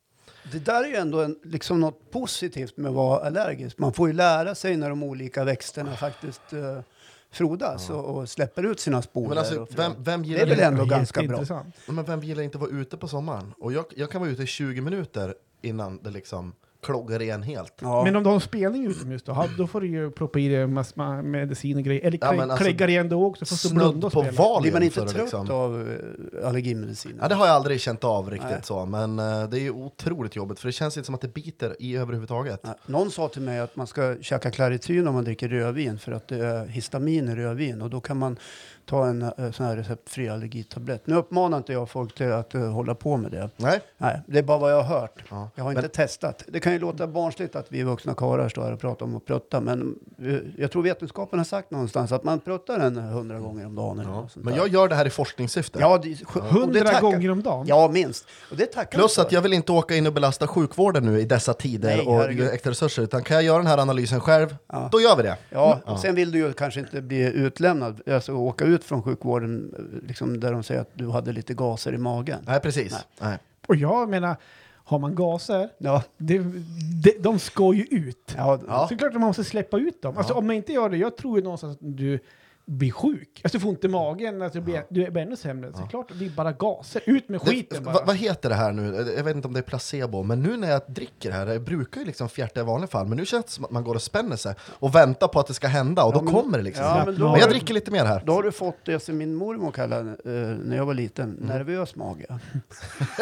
Det 0.52 0.60
där 0.60 0.84
är 0.84 0.88
ju 0.88 0.96
ändå 0.96 1.22
en, 1.22 1.40
liksom 1.44 1.80
något 1.80 2.12
positivt 2.12 2.78
med 2.78 2.90
att 2.90 2.96
vara 2.96 3.26
allergisk. 3.26 3.78
Man 3.78 3.94
får 3.94 4.08
ju 4.08 4.14
lära 4.14 4.56
sig 4.56 4.78
när 4.78 4.90
de 4.90 5.04
olika 5.04 5.44
växterna 5.44 5.96
faktiskt 5.96 6.42
uh, 6.54 6.80
frodas 7.32 7.90
och, 7.90 8.06
och 8.06 8.30
släpper 8.30 8.64
ut 8.64 8.80
sina 8.80 9.02
sporer. 9.02 9.30
Men 9.30 9.38
alltså, 9.38 9.68
vem, 9.70 9.92
vem, 9.98 10.24
Det 10.24 10.42
är 10.42 10.46
väl 10.46 10.60
ändå 10.60 10.86
ganska 10.86 11.24
bra. 11.24 11.66
Men 11.88 12.06
vem 12.06 12.24
gillar 12.24 12.44
inte 12.44 12.58
att 12.58 12.62
vara 12.62 12.72
ute 12.72 12.98
på 12.98 13.08
sommaren? 13.08 13.54
Och 13.60 13.74
jag, 13.74 13.86
jag 13.96 14.12
kan 14.12 14.22
vara 14.22 14.32
ute 14.32 14.44
i 14.44 14.48
20 14.48 14.82
minuter 14.82 15.36
innan 15.62 16.00
det 16.04 16.10
liksom 16.10 16.54
kloggar 16.84 17.22
igen 17.22 17.44
helt. 17.44 17.74
Ja. 17.82 18.04
Men 18.04 18.16
om 18.16 18.24
du 18.24 18.30
har 18.30 18.36
en 18.36 18.42
spelning 18.42 18.86
utomhus 18.86 19.24
då, 19.24 19.46
då 19.58 19.68
får 19.68 19.82
du 19.82 19.88
ju 19.88 20.12
proppa 20.12 20.40
i 20.40 20.48
dig 20.48 20.68
massor 20.68 20.98
med 20.98 21.25
medicin 21.25 21.78
och 21.78 21.84
grejer. 21.84 22.02
Eller 22.06 22.20
Ja, 22.22 22.42
alltså, 22.42 22.58
kläggar 22.58 22.88
igen 22.88 23.10
då 23.10 23.25
också, 23.25 23.46
fast 23.46 23.63
du 23.70 23.75
blundar 23.75 23.92
Snudd 23.92 24.06
och 24.06 24.13
på 24.13 24.22
spelar. 24.24 24.38
Valium. 24.38 24.62
Blir 24.62 24.74
man 24.74 24.84
inte 24.84 24.94
för 24.96 25.02
att 25.02 25.12
trött 25.12 25.22
liksom- 25.22 25.52
av 25.52 25.75
uh, 25.75 26.48
allergimediciner? 26.48 27.18
Ja, 27.22 27.28
det 27.28 27.36
har 27.36 27.46
jag 27.48 27.56
aldrig 27.56 27.80
känt 27.82 28.04
av 28.04 28.30
riktigt 28.30 28.50
Nej. 28.50 28.60
så, 28.63 28.86
men 28.86 29.20
eh, 29.20 29.50
det 29.50 29.60
är 29.60 29.62
ju 29.62 29.72
otroligt 29.72 30.36
jobbigt 30.36 30.60
för 30.60 30.68
det 30.68 30.72
känns 30.72 30.98
inte 30.98 31.06
som 31.06 31.16
att 31.16 31.22
det 31.22 31.34
biter 31.34 31.75
i 31.80 31.98
överhuvudtaget. 31.98 32.60
Ja, 32.63 32.75
Någon 32.86 33.12
sa 33.12 33.28
till 33.28 33.42
mig 33.42 33.60
att 33.60 33.75
man 33.75 33.88
ska 33.88 34.16
käka 34.22 34.52
klarityn 34.52 35.08
om 35.08 35.13
man 35.13 35.24
dricker 35.24 35.50
rödvin 35.50 36.00
för 36.00 36.12
att 36.12 36.28
det 36.28 36.46
är 36.46 36.66
histamin 36.66 37.30
i 37.30 37.36
rödvin 37.36 37.82
och 37.82 37.90
då 37.90 38.02
kan 38.02 38.18
man 38.18 38.38
ta 38.86 39.06
en 39.08 39.22
eh, 39.22 39.52
sån 39.52 39.66
här 39.66 39.75
receptfri 39.75 40.30
allergitablett. 40.30 41.08
Nu 41.08 41.16
uppmanar 41.16 41.58
inte 41.58 41.74
jag 41.74 41.90
folk 41.90 42.16
till 42.16 42.32
att 42.32 42.56
eh, 42.56 42.62
hålla 42.72 42.96
på 42.96 43.18
med 43.18 43.32
det. 43.32 43.50
Nej. 43.58 43.80
Nej, 43.98 44.22
det 44.28 44.40
är 44.40 44.44
bara 44.44 44.58
vad 44.58 44.72
jag 44.72 44.82
har 44.84 45.00
hört. 45.00 45.24
Ja. 45.30 45.50
Jag 45.56 45.63
har 45.63 45.74
Men- 45.74 45.84
inte 45.86 45.96
testat. 45.96 46.44
Det 46.48 46.60
kan 46.60 46.74
ju 46.74 46.80
låta 46.80 47.08
barnsligt 47.08 47.56
att 47.56 47.66
vi 47.70 47.84
vuxna 47.84 48.13
karlar 48.13 48.50
står 48.50 48.63
här 48.63 48.72
och 48.74 48.80
pratar 48.80 49.06
om 49.06 49.16
att 49.16 49.25
prutta, 49.25 49.60
men 49.62 49.96
eh, 50.22 50.36
jag 50.58 50.72
tror 50.72 50.84
vetenskapen 50.84 51.40
har 51.40 51.44
sagt 51.44 51.72
någonstans 51.72 52.12
att 52.12 52.24
man 52.24 52.40
pruttar 52.40 52.80
en 52.80 52.98
hundra 52.98 53.40
gånger 53.40 53.66
om 53.66 53.75
dagen. 53.75 54.00
Eller 54.00 54.10
Ja. 54.12 54.16
något 54.22 54.32
sånt 54.32 54.46
Men 54.46 54.54
där. 54.54 54.62
jag 54.62 54.68
gör 54.70 54.88
det 54.88 54.96
här 54.96 55.06
i 55.06 55.10
forskningssyfte. 55.10 55.80
Ja, 55.82 55.98
det, 55.98 56.18
och 56.25 56.42
det 56.44 56.50
Hundra 56.50 56.80
tackar- 56.84 57.02
gånger 57.02 57.32
om 57.32 57.44
dagen? 57.44 57.66
Ja, 57.68 57.88
minst. 57.94 58.25
Och 58.52 58.58
det 58.58 58.66
tackar 58.66 59.00
Plus 59.00 59.18
vi 59.18 59.22
att 59.22 59.32
jag 59.32 59.42
vill 59.42 59.54
inte 59.54 59.72
åka 59.72 59.96
in 59.96 60.08
och 60.08 60.13
belasta 60.13 60.48
sjukvården 60.48 61.06
nu 61.06 61.20
i 61.20 61.25
dessa 61.25 61.54
tider 61.54 61.98
Nej, 61.98 62.06
och 62.08 62.16
herregud. 62.18 62.50
extra 62.50 62.72
resurser, 62.72 63.02
utan 63.04 63.24
kan 63.24 63.36
jag 63.36 63.44
göra 63.44 63.58
den 63.58 63.68
här 63.68 63.78
analysen 63.78 64.20
själv, 64.20 64.56
Ja. 64.68 64.90
då 64.92 65.02
gör 65.02 65.16
vi 65.18 65.24
det. 65.24 65.38
Ja, 65.50 65.80
och 65.86 66.00
sen 66.00 66.16
vill 66.16 66.32
du 66.32 66.38
ju 66.40 66.54
kanske 66.54 66.80
inte 66.80 67.02
bli 67.02 67.22
utlämnad, 67.34 68.02
alltså 68.10 68.34
åka 68.34 68.66
ut 68.66 68.73
från 68.82 69.03
sjukvården 69.03 69.74
eh, 69.77 70.08
liksom 70.08 70.39
där 70.39 70.51
de 70.51 70.63
säger 70.63 70.82
att 70.82 70.92
du 70.94 71.10
hade 71.10 71.32
lite 71.32 71.53
gaser 71.53 71.94
i 71.94 71.98
magen. 71.98 72.39
Nej, 72.48 72.60
precis. 72.60 72.92
Nej. 72.92 73.01
Nej. 73.30 73.38
Och 73.68 73.75
jag 73.75 74.10
menar, 74.10 74.36
har 74.86 75.00
man 75.00 75.15
gaser, 75.15 75.70
Ja, 75.77 76.03
det, 76.18 76.42
det, 77.03 77.24
de 77.24 77.39
ska 77.39 77.74
ju 77.74 77.84
ut. 77.84 78.34
ja, 78.38 78.60
Ja. 78.68 78.88
Så 78.88 78.88
det 78.89 78.96
är 78.96 78.98
klart 78.98 79.13
att 79.13 79.20
man 79.20 79.27
måste 79.27 79.44
släppa 79.44 79.77
ut 79.77 80.01
dem. 80.01 80.18
Alltså 80.18 80.34
om 80.34 80.48
man 80.48 80.56
inte 80.56 80.74
gör 80.74 80.89
det, 80.89 80.98
jag 80.98 81.18
tror 81.18 81.38
ju 81.38 81.44
någonstans 81.44 81.74
att 81.77 81.98
du 81.98 82.20
blir 82.65 82.91
sjuk. 82.91 83.41
Alltså 83.43 83.58
du 83.58 83.62
får 83.62 83.70
ont 83.70 83.84
i 83.84 83.88
magen, 83.88 84.41
att 84.41 84.53
du 84.53 84.62
blir, 84.62 84.86
du 84.89 85.03
är 85.05 85.17
ännu 85.17 85.36
sämre. 85.36 85.72
Så 85.72 85.77
det 85.77 85.84
är 85.84 85.88
klart 85.88 86.08
det 86.20 86.25
är 86.25 86.29
bara 86.29 86.51
gaser. 86.51 87.01
Ut 87.05 87.29
med 87.29 87.39
Det, 87.39 87.46
skiten 87.51 87.84
bara. 87.84 88.05
vad, 88.05 88.15
heter 88.15 88.50
det 88.50 88.55
här 88.55 88.72
nu? 88.72 89.13
Jag 89.17 89.24
vet 89.24 89.36
inte 89.36 89.48
om 89.48 89.53
det 89.53 89.60
är 89.60 89.63
placebo, 89.63 90.24
men 90.24 90.41
nu 90.41 90.58
när 90.58 90.72
jag 90.72 90.82
dricker 90.88 91.32
här, 91.32 91.48
jag 91.48 91.62
brukar 91.63 92.00
ju 92.01 92.05
liksom 92.08 92.29
fjärta 92.29 92.60
i 92.60 92.63
vanliga 92.63 92.88
fall, 92.88 93.08
men 93.08 93.17
nu 93.17 93.25
känns 93.25 93.46
det 93.46 93.51
som 93.51 93.65
att 93.65 93.72
man 93.72 93.84
går 93.84 93.96
och 93.96 94.01
spänner 94.01 94.36
sig 94.36 94.55
och 94.62 94.96
väntar 94.96 95.27
på 95.27 95.39
att 95.39 95.48
det 95.48 95.53
ska 95.53 95.67
hända 95.67 96.03
och 96.03 96.13
Ja, 96.15 96.17
då 96.20 96.24
men- 96.24 96.34
kommer 96.34 96.58
det 96.58 96.63
liksom. 96.63 96.86
ja, 96.86 96.96
men, 97.05 97.05
men 97.15 97.20
då- 97.32 97.38
jag 97.39 97.50
dricker 97.50 97.74
lite 97.74 97.91
mer 97.91 98.05
här. 98.05 98.24
Då 98.25 98.34
har 98.34 98.43
du 98.43 98.51
fått 98.51 98.77
det 98.86 99.00
som 99.00 99.17
min 99.17 99.36
mormor 99.36 99.72
kallade 99.72 100.10
eh, 100.10 100.32
när 100.65 100.75
jag 100.77 100.86
var 100.86 100.93
liten, 100.93 101.29
nervös 101.41 101.96
mage. 101.96 102.25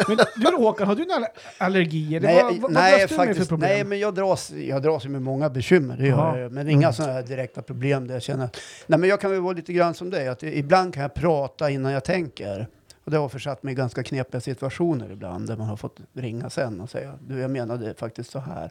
Men 0.08 0.16
du 0.36 0.42
då, 0.42 0.56
Håkan, 0.56 0.86
har 0.88 0.94
du 0.94 1.04
några 1.04 1.26
allergier? 1.58 2.20
Nej, 2.20 2.42
vad, 2.42 2.56
vad, 2.56 2.72
nej, 2.72 3.08
faktiskt, 3.08 3.48
problem? 3.48 3.70
nej, 3.70 3.84
men 3.84 3.98
jag 3.98 4.14
dras, 4.14 4.50
jag 4.50 4.82
dras 4.82 5.04
med 5.04 5.22
många 5.22 5.50
bekymmer, 5.50 5.96
det 5.96 6.06
gör 6.06 6.38
jag. 6.38 6.52
Men 6.52 6.68
inga 6.68 6.92
sådana 6.92 7.12
här 7.12 7.22
direkta 7.22 7.62
problem 7.62 8.06
där 8.06 8.14
jag 8.14 8.22
känner... 8.22 8.48
Nej, 8.86 8.98
men 8.98 9.08
jag 9.08 9.20
kan 9.20 9.31
väl 9.32 9.40
vara 9.42 9.52
lite 9.52 9.72
grann 9.72 9.94
som 9.94 10.10
dig, 10.10 10.28
att 10.28 10.42
ibland 10.42 10.94
kan 10.94 11.02
jag 11.02 11.14
prata 11.14 11.70
innan 11.70 11.92
jag 11.92 12.04
tänker. 12.04 12.66
Och 13.04 13.10
det 13.10 13.16
har 13.16 13.28
försatt 13.28 13.62
mig 13.62 13.72
i 13.72 13.74
ganska 13.74 14.02
knepiga 14.02 14.40
situationer 14.40 15.12
ibland, 15.12 15.46
där 15.46 15.56
man 15.56 15.66
har 15.66 15.76
fått 15.76 16.00
ringa 16.12 16.50
sen 16.50 16.80
och 16.80 16.90
säga, 16.90 17.18
du, 17.28 17.38
jag 17.38 17.50
menade 17.50 17.94
faktiskt 17.94 18.30
så 18.30 18.38
här. 18.38 18.70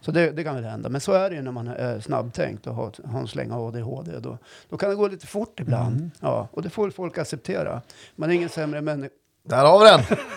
Så 0.00 0.10
det, 0.10 0.30
det 0.30 0.44
kan 0.44 0.54
väl 0.54 0.64
hända. 0.64 0.88
Men 0.88 1.00
så 1.00 1.12
är 1.12 1.30
det 1.30 1.36
ju 1.36 1.42
när 1.42 1.52
man 1.52 1.68
är 1.68 2.00
snabbtänkt 2.00 2.66
och 2.66 2.74
har, 2.74 2.92
har 3.04 3.20
en 3.20 3.28
släng 3.28 3.50
av 3.50 3.66
ADHD. 3.66 4.18
Då, 4.18 4.38
då 4.68 4.76
kan 4.76 4.90
det 4.90 4.96
gå 4.96 5.08
lite 5.08 5.26
fort 5.26 5.60
ibland. 5.60 6.10
Ja, 6.20 6.48
och 6.52 6.62
det 6.62 6.70
får 6.70 6.90
folk 6.90 7.18
acceptera. 7.18 7.80
Man 8.16 8.30
är 8.30 8.34
ingen 8.34 8.48
sämre 8.48 8.80
människa. 8.80 9.14
Där 9.44 9.64
har 9.64 9.78
vi 9.78 9.84
den! 9.90 10.18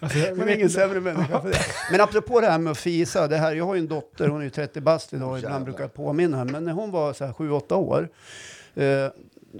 Alltså, 0.00 0.18
Men 0.18 0.36
vet 0.36 0.46
ingen 0.46 0.60
inte. 0.60 0.68
sämre 0.74 1.00
människa 1.00 1.40
för 1.40 1.48
det. 1.48 1.58
Men 1.90 2.00
apropå 2.00 2.40
det 2.40 2.46
här 2.46 2.58
med 2.58 2.70
att 2.70 2.78
fisa, 2.78 3.28
det 3.28 3.36
här, 3.36 3.54
jag 3.54 3.64
har 3.66 3.74
ju 3.74 3.80
en 3.80 3.88
dotter, 3.88 4.28
hon 4.28 4.40
är 4.40 4.44
ju 4.44 4.50
30 4.50 4.80
bast 4.80 5.12
idag, 5.12 5.38
ibland 5.38 5.64
brukar 5.64 5.80
jag 5.84 5.94
påminna 5.94 6.36
henne. 6.36 6.52
Men 6.52 6.64
när 6.64 6.72
hon 6.72 6.90
var 6.90 7.12
så 7.12 7.24
här 7.24 7.32
7-8 7.32 7.72
år, 7.74 8.08
eh, 8.74 9.08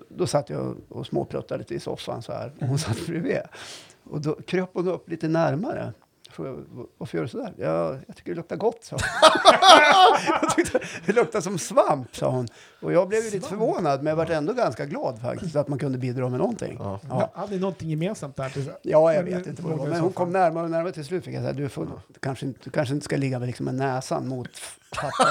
då 0.08 0.26
satt 0.26 0.50
jag 0.50 0.76
och 0.88 1.06
småpruttade 1.06 1.58
lite 1.58 1.74
i 1.74 1.80
soffan 1.80 2.22
så 2.22 2.32
här, 2.32 2.52
och 2.60 2.66
hon 2.66 2.78
satt 2.78 3.06
bredvid. 3.06 3.38
Och 4.10 4.20
då 4.20 4.34
kröp 4.46 4.70
hon 4.72 4.88
upp 4.88 5.08
lite 5.08 5.28
närmare. 5.28 5.92
Frågade, 6.30 6.56
Varför 6.98 7.18
gör 7.18 7.22
du 7.22 7.28
sådär? 7.28 7.52
Ja, 7.56 7.96
jag 8.06 8.16
tycker 8.16 8.30
det 8.30 8.36
luktar 8.36 8.56
gott, 8.56 8.84
sa 8.84 8.96
hon. 8.96 9.00
jag 10.42 10.56
tyckte 10.56 10.80
det 11.06 11.12
luktade 11.12 11.42
som 11.42 11.58
svamp, 11.58 12.16
sa 12.16 12.30
hon. 12.30 12.48
Och 12.82 12.92
jag 12.92 13.08
blev 13.08 13.24
ju 13.24 13.30
lite 13.30 13.48
förvånad, 13.48 14.02
men 14.02 14.06
jag 14.10 14.16
var 14.16 14.30
ändå 14.30 14.52
ganska 14.52 14.86
glad 14.86 15.20
faktiskt 15.20 15.56
att 15.56 15.68
man 15.68 15.78
kunde 15.78 15.98
bidra 15.98 16.28
med 16.28 16.38
någonting. 16.38 16.76
Ja. 16.80 17.00
Ja. 17.08 17.30
Hade 17.34 17.52
ni 17.52 17.58
någonting 17.60 17.90
gemensamt 17.90 18.36
där? 18.36 18.48
till- 18.48 18.70
Ja, 18.82 19.14
jag 19.14 19.24
Men- 19.24 19.34
vet 19.38 19.46
inte 19.46 19.62
vad 19.62 19.72
det 19.72 19.76
var. 19.76 19.86
Men 19.86 20.00
hon 20.00 20.12
kom 20.12 20.32
närmare 20.32 20.64
och 20.64 20.70
närmare 20.70 20.92
till 20.92 21.04
slut. 21.04 21.24
Fick 21.24 21.34
jag 21.34 21.42
säga, 21.42 21.52
du, 21.52 21.68
får, 21.68 21.84
du, 22.08 22.18
kanske 22.20 22.46
inte, 22.46 22.60
du 22.64 22.70
kanske 22.70 22.94
inte 22.94 23.04
ska 23.04 23.16
ligga 23.16 23.38
med, 23.38 23.46
liksom 23.46 23.64
med 23.66 23.74
näsan 23.74 24.28
mot 24.28 24.48
pappa. 25.00 25.28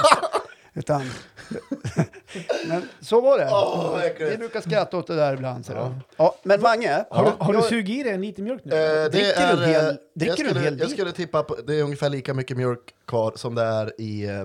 Utan, 0.76 1.02
men 2.68 2.88
så 3.00 3.20
var 3.20 3.38
det. 3.38 4.06
Äckligt. 4.06 4.32
Vi 4.32 4.36
brukar 4.36 4.60
skratta 4.60 4.96
åt 4.96 5.06
det 5.06 5.16
där 5.16 5.34
ibland. 5.34 5.66
Så 5.66 5.72
ja. 5.72 5.94
Ja, 6.16 6.34
men 6.42 6.60
Mange, 6.60 7.04
Har, 7.10 7.24
du, 7.24 7.30
har 7.38 7.52
du 7.52 7.58
jag- 7.58 7.64
sugit 7.68 8.00
i 8.00 8.02
dig 8.02 8.12
en 8.12 8.20
liter 8.20 8.42
mjölk 8.42 8.64
nu? 8.64 8.72
Eh, 8.74 8.78
det 8.80 9.08
Dricker 9.08 9.40
är, 9.42 9.56
du 9.56 9.62
en 9.64 9.68
hel- 9.70 9.86
eh, 9.86 9.92
dricker 10.14 10.26
jag, 10.26 10.36
du 10.36 10.42
en 10.42 10.48
skulle, 10.54 10.60
hel 10.60 10.78
jag 10.78 10.90
skulle 10.90 11.12
tippa 11.12 11.42
på, 11.42 11.56
det 11.66 11.74
är 11.78 11.82
ungefär 11.82 12.08
lika 12.08 12.34
mycket 12.34 12.56
mjölk 12.56 12.94
kvar 13.06 13.32
som 13.36 13.54
det 13.54 13.62
är 13.62 14.00
i 14.00 14.24
eh, 14.24 14.44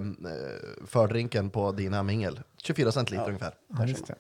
fördrinken 0.88 1.50
på 1.50 1.72
dina 1.72 2.04
mingel. 2.04 2.40
24 2.64 2.92
centiliter 2.92 3.28
ungefär. 3.28 3.54
Ja, 3.78 3.86
just 3.86 4.08
det. 4.08 4.16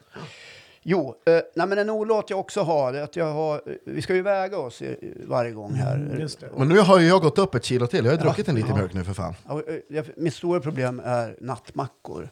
Jo, 0.82 1.16
eh, 1.26 1.40
nej, 1.56 1.68
men 1.68 1.78
en 1.78 1.90
olåt 1.90 2.30
jag 2.30 2.40
också 2.40 2.62
har, 2.62 2.94
att 2.94 3.16
jag 3.16 3.34
har, 3.34 3.56
eh, 3.56 3.74
vi 3.86 4.02
ska 4.02 4.16
ju 4.16 4.22
väga 4.22 4.58
oss 4.58 4.82
i, 4.82 5.14
varje 5.28 5.52
gång 5.52 5.74
här. 5.74 5.96
Mm, 5.96 6.20
just 6.20 6.40
det. 6.40 6.50
Men 6.58 6.70
nu 6.70 6.80
har 6.80 7.00
ju 7.00 7.08
jag 7.08 7.22
gått 7.22 7.38
upp 7.38 7.56
ett 7.56 7.64
kilo 7.66 7.88
till, 7.88 8.06
jag 8.06 8.12
har 8.12 8.18
ju 8.18 8.24
druckit 8.24 8.48
en 8.48 8.56
liter 8.56 8.70
Ja. 8.70 8.76
mjölk 8.76 8.94
nu 8.94 9.04
för 9.04 9.14
fan. 9.14 9.34
Ja, 9.48 9.62
eh, 9.68 9.76
jag- 9.90 10.06
Mitt 10.18 10.34
stora 10.34 10.60
problem 10.60 11.02
är 11.06 11.36
nattmackor. 11.42 12.30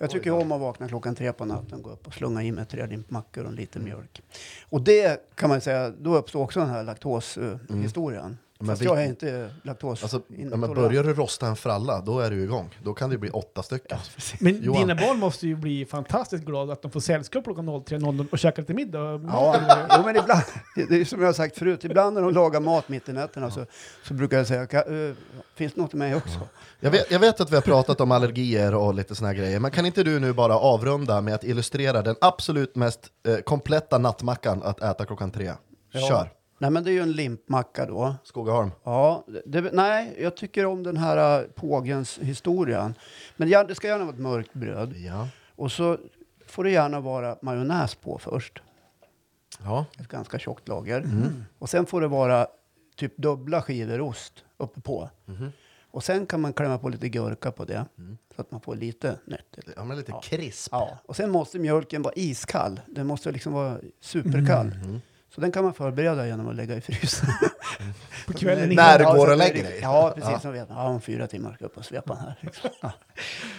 Jag 0.00 0.10
tycker 0.10 0.30
om 0.30 0.52
att 0.52 0.60
vakna 0.60 0.88
klockan 0.88 1.14
tre 1.14 1.32
på 1.32 1.44
natten, 1.44 1.82
gå 1.82 1.90
upp 1.90 2.06
och 2.06 2.14
slunga 2.14 2.42
i 2.42 2.52
mig 2.52 2.66
tre 2.66 2.86
limpmackor 2.86 3.44
och 3.44 3.50
en 3.50 3.56
liter 3.56 3.80
mjölk. 3.80 4.22
Och 4.68 4.80
det 4.80 5.34
kan 5.34 5.48
man 5.48 5.60
säga, 5.60 5.90
då 5.90 6.16
uppstår 6.16 6.42
också 6.42 6.60
den 6.60 6.68
här 6.68 6.82
laktoshistorien. 6.84 8.38
Men 8.60 8.68
Fast 8.68 8.82
vi- 8.82 8.86
jag 8.86 9.02
är 9.02 9.06
inte 9.06 9.50
laktos 9.62 10.02
Alltså, 10.02 10.20
ja, 10.28 10.56
men 10.56 10.74
börjar 10.74 11.04
du 11.04 11.14
rosta 11.14 11.46
en 11.46 11.56
fralla, 11.56 12.00
då 12.00 12.20
är 12.20 12.30
du 12.30 12.42
igång. 12.42 12.74
Då 12.82 12.94
kan 12.94 13.10
det 13.10 13.18
bli 13.18 13.30
åtta 13.30 13.62
stycken. 13.62 13.98
Men 14.40 14.62
Johan. 14.62 14.80
dina 14.80 14.94
barn 14.94 15.18
måste 15.18 15.46
ju 15.46 15.56
bli 15.56 15.86
fantastiskt 15.86 16.44
glada 16.44 16.72
att 16.72 16.82
de 16.82 16.90
får 16.90 17.00
sällskap 17.00 17.44
klockan 17.44 17.68
03.00 17.68 18.26
och 18.32 18.38
käka 18.38 18.60
lite 18.60 18.74
middag. 18.74 18.98
Ja, 18.98 19.56
jo, 19.96 20.02
men 20.04 20.16
ibland, 20.16 20.42
det 20.88 21.00
är 21.00 21.04
som 21.04 21.20
jag 21.20 21.28
har 21.28 21.32
sagt 21.32 21.58
förut, 21.58 21.84
ibland 21.84 22.14
när 22.14 22.22
de 22.22 22.32
lagar 22.34 22.60
mat 22.60 22.88
mitt 22.88 23.08
i 23.08 23.12
nätterna 23.12 23.50
så, 23.50 23.64
så 24.04 24.14
brukar 24.14 24.36
jag 24.36 24.46
säga, 24.46 24.64
"Ka- 24.64 25.08
eh, 25.10 25.14
finns 25.54 25.72
det 25.74 25.80
något 25.80 25.90
till 25.90 25.98
mig 25.98 26.14
också? 26.14 26.38
Jag 26.80 26.90
vet, 26.90 27.10
jag 27.10 27.18
vet 27.20 27.40
att 27.40 27.50
vi 27.50 27.54
har 27.54 27.62
pratat 27.62 28.00
om 28.00 28.12
allergier 28.12 28.74
och 28.74 28.94
lite 28.94 29.14
såna 29.14 29.28
här 29.28 29.34
grejer, 29.34 29.60
men 29.60 29.70
kan 29.70 29.86
inte 29.86 30.02
du 30.02 30.20
nu 30.20 30.32
bara 30.32 30.54
avrunda 30.58 31.20
med 31.20 31.34
att 31.34 31.44
illustrera 31.44 32.02
den 32.02 32.16
absolut 32.20 32.76
mest 32.76 33.00
eh, 33.28 33.36
kompletta 33.36 33.98
nattmackan 33.98 34.62
att 34.62 34.82
äta 34.82 35.04
klockan 35.06 35.30
tre? 35.30 35.52
Ja. 35.92 36.00
Kör! 36.08 36.30
Nej, 36.58 36.70
men 36.70 36.84
det 36.84 36.90
är 36.90 36.92
ju 36.92 37.00
en 37.00 37.12
limpmacka 37.12 37.86
då. 37.86 38.14
Skogaholm. 38.24 38.70
Ja, 38.84 39.24
det, 39.46 39.60
nej, 39.72 40.16
jag 40.20 40.36
tycker 40.36 40.66
om 40.66 40.82
den 40.82 40.96
här 40.96 41.42
uh, 41.42 41.48
pågens 41.48 42.18
historien. 42.18 42.94
Men 43.36 43.48
det 43.48 43.74
ska 43.74 43.86
gärna 43.88 44.04
vara 44.04 44.14
ett 44.14 44.20
mörkt 44.20 44.52
bröd. 44.52 44.94
Ja. 44.96 45.28
Och 45.56 45.72
så 45.72 45.98
får 46.46 46.64
det 46.64 46.70
gärna 46.70 47.00
vara 47.00 47.36
majonnäs 47.42 47.94
på 47.94 48.18
först. 48.18 48.62
ja. 49.64 49.84
Ett 50.00 50.08
ganska 50.08 50.38
tjockt 50.38 50.68
lager. 50.68 51.00
Mm. 51.00 51.44
Och 51.58 51.70
sen 51.70 51.86
får 51.86 52.00
det 52.00 52.08
vara 52.08 52.46
typ 52.96 53.16
dubbla 53.16 53.62
skivor 53.62 54.00
ost 54.00 54.44
uppe 54.56 54.80
på. 54.80 55.10
Mhm. 55.26 55.52
Och 55.90 56.04
sen 56.04 56.26
kan 56.26 56.40
man 56.40 56.52
klämma 56.52 56.78
på 56.78 56.88
lite 56.88 57.08
gurka 57.08 57.50
på 57.52 57.64
det. 57.64 57.84
Mm. 57.98 58.18
Så 58.36 58.40
att 58.42 58.50
man 58.50 58.60
får 58.60 58.76
lite 58.76 59.18
nyttigt. 59.24 59.68
Ja, 59.76 59.84
men 59.84 59.96
lite 59.96 60.12
Ja. 60.12 60.20
krisp. 60.20 60.68
Ja. 60.72 60.98
Och 61.04 61.16
sen 61.16 61.30
måste 61.30 61.58
mjölken 61.58 62.02
vara 62.02 62.14
iskall. 62.16 62.80
Den 62.86 63.06
måste 63.06 63.32
liksom 63.32 63.52
vara 63.52 63.78
superkall. 64.00 64.72
Mm. 64.72 65.00
Så 65.34 65.40
den 65.40 65.52
kan 65.52 65.64
man 65.64 65.74
förbereda 65.74 66.26
genom 66.26 66.48
att 66.48 66.54
lägga 66.56 66.76
i 66.76 66.80
frysen. 66.80 67.28
På 68.26 68.32
kvällen 68.32 68.68
När 68.74 68.98
du 68.98 69.04
Ja, 69.04 69.14
går 69.14 69.30
och 69.30 69.36
lägger 69.36 69.62
dig. 69.62 69.78
Ja, 69.82 70.12
precis. 70.14 70.30
Ja. 70.32 70.40
Som 70.40 70.52
vet. 70.52 70.66
Ja, 70.70 70.88
om 70.88 71.00
fyra 71.00 71.26
timmar 71.26 71.52
ska 71.54 71.64
jag 71.64 71.70
upp 71.70 71.76
och 71.76 71.84
svepa 71.84 72.14
den 72.14 72.22
här. 72.22 72.34
liksom. 72.42 72.70
Ja. 72.80 72.92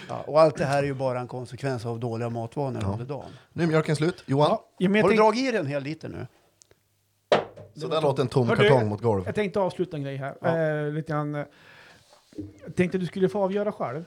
Ja, 0.09 0.23
och 0.27 0.41
allt 0.41 0.57
det 0.57 0.65
här 0.65 0.77
är 0.83 0.87
ju 0.87 0.93
bara 0.93 1.19
en 1.19 1.27
konsekvens 1.27 1.85
av 1.85 1.99
dåliga 1.99 2.29
matvanor 2.29 2.81
Ja. 2.83 2.91
under 2.91 3.05
dagen. 3.05 3.29
Nu 3.53 3.63
är 3.63 3.67
mjölken 3.67 3.95
slut. 3.95 4.23
Johan, 4.25 4.57
Ja, 4.77 4.89
Har 5.01 5.09
du 5.09 5.15
dragit 5.15 5.41
i 5.47 5.51
dig 5.51 5.59
en 5.59 5.67
hel 5.67 5.83
liter 5.83 6.09
nu? 6.09 6.27
så 7.75 7.87
där 7.87 8.01
låter 8.01 8.21
en 8.23 8.29
tom 8.29 8.47
Hör 8.49 8.55
du- 8.55 8.69
kartong 8.69 8.87
mot 8.89 9.01
golv. 9.01 9.23
jag 9.25 9.35
tänkte 9.35 9.59
avsluta 9.59 9.97
en 9.97 10.03
grej 10.03 10.15
här. 10.17 10.35
Ja. 10.41 10.57
Eh, 10.57 10.91
lite 10.91 11.11
grann, 11.11 11.35
eh, 11.35 11.45
jag 12.65 12.75
tänkte 12.75 12.97
att 12.97 13.01
du 13.01 13.07
skulle 13.07 13.29
få 13.29 13.43
avgöra 13.43 13.71
själv. 13.71 14.05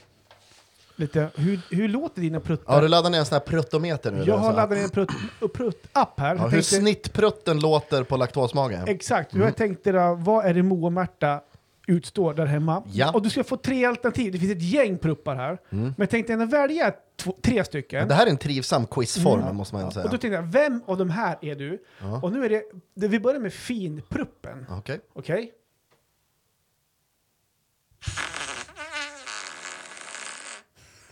Lite, 0.97 1.29
hur, 1.35 1.61
hur 1.71 1.89
låter 1.89 2.21
dina 2.23 2.41
pruttar? 2.41 2.73
Har 2.75 2.83
du 2.83 2.89
laddat 2.89 3.13
ner 3.13 3.19
en 3.19 3.25
sån 3.27 3.35
här 3.35 3.41
pruttometer 3.41 4.11
nu? 4.11 4.25
jag 4.27 4.37
har 4.39 4.53
laddat 4.53 4.71
ner 4.79 4.85
en 4.85 4.91
prutt, 4.91 5.11
prutt-app 5.55 6.21
här. 6.21 6.35
Ja, 6.37 6.43
hur 6.43 6.51
tänkte- 6.51 6.63
snittprutten 6.77 7.61
låter 7.61 8.03
på 8.05 8.17
laktosmage? 8.17 8.79
Exakt, 8.87 9.33
Mm. 9.35 9.47
jag 9.47 9.57
tänkte 9.57 9.93
då, 9.93 10.15
vad 10.21 10.45
är 10.47 10.55
det 10.55 10.63
Moa 10.63 10.87
och 10.87 10.93
Märta 10.93 11.41
utstår 11.87 12.35
där 12.35 12.47
hemma? 12.47 12.83
Ja. 12.93 13.11
Och 13.13 13.23
du 13.23 13.31
ska 13.31 13.45
få 13.45 13.57
tre 13.57 13.85
alternativ, 13.85 14.33
det 14.33 14.39
finns 14.39 14.53
ett 14.53 14.63
gäng 14.63 14.99
pruppar 14.99 15.37
här. 15.37 15.59
Mm. 15.71 15.85
Men 15.85 15.95
jag 15.97 16.11
tänkte 16.11 16.33
ändå 16.33 16.45
välja 16.47 16.93
två, 17.17 17.37
tre 17.43 17.65
stycken. 17.65 18.09
Det 18.09 18.15
här 18.15 18.27
är 18.27 18.31
en 18.31 18.37
trivsam 18.37 18.87
quizform, 18.87 19.41
Mm. 19.43 19.57
måste 19.57 19.75
man 19.75 19.83
ju 19.83 19.87
och 19.87 19.93
säga. 19.93 20.03
då 20.05 20.09
tänkte 20.11 20.29
jag, 20.29 20.43
vem 20.43 20.83
av 20.87 20.97
de 20.97 21.11
här 21.11 21.39
är 21.43 21.55
du? 21.55 21.83
Ja. 22.01 22.21
Och 22.23 22.33
nu 22.33 22.45
är 22.45 22.49
det, 22.51 22.63
det 22.95 23.09
vi 23.09 23.21
börjar 23.21 23.41
med 23.41 23.53
finpruppen. 23.53 24.67
Okej. 24.71 25.01
Okej? 25.15 25.53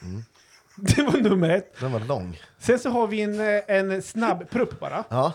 Mm. 0.02 0.24
Det 0.74 1.02
var 1.02 1.12
nummer 1.12 1.50
ett. 1.50 1.80
Den 1.80 1.92
var 1.92 2.00
lång. 2.00 2.40
Sen 2.58 2.78
så 2.78 2.90
har 2.90 3.06
vi 3.06 3.20
en, 3.22 3.40
eh, 3.40 3.62
en 3.66 4.02
snabb 4.02 4.50
prupp 4.50 4.80
bara. 4.80 5.04
Ja. 5.08 5.32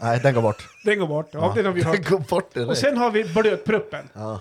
Nej, 0.00 0.20
den 0.22 0.34
går 0.34 0.42
bort. 0.42 0.68
Den 0.84 0.98
går 0.98 1.06
bort. 1.06 1.28
Ja, 1.32 1.52
Den 1.56 1.66
har 1.66 1.72
vi 1.72 1.80
Den 1.80 1.90
hört. 1.90 2.08
går 2.08 2.18
bort 2.18 2.54
direkt. 2.54 2.70
Och 2.70 2.76
sen 2.78 2.96
har 2.96 3.10
vi 3.10 3.24
blötpruppen. 3.24 4.08
Ja. 4.12 4.40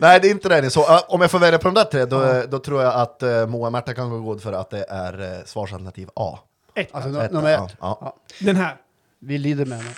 Nej, 0.00 0.20
det 0.20 0.28
är 0.28 0.30
inte 0.30 0.48
det. 0.60 0.70
Så, 0.70 0.98
om 1.08 1.20
jag 1.20 1.30
får 1.30 1.38
välja 1.38 1.58
på 1.58 1.68
de 1.68 1.74
där 1.74 1.84
tre, 1.84 2.04
då, 2.04 2.42
då 2.48 2.58
tror 2.58 2.82
jag 2.82 2.94
att 2.94 3.22
uh, 3.22 3.46
Moa 3.46 3.66
och 3.66 3.72
Märta 3.72 3.94
kan 3.94 4.10
gå 4.10 4.18
god 4.20 4.42
för 4.42 4.52
att 4.52 4.70
det 4.70 4.84
är 4.88 5.20
uh, 5.20 5.44
svarsalternativ 5.44 6.08
A. 6.16 6.38
Ett. 6.74 6.88
Alltså 6.94 7.20
Ett, 7.22 7.32
nummer 7.32 7.50
ja, 7.50 7.66
ett. 7.66 7.76
ja. 7.80 7.98
Ja. 8.00 8.16
Den 8.40 8.56
här. 8.56 8.76
Vi 9.18 9.38
lider 9.38 9.64
med 9.66 9.78
henne. 9.78 9.90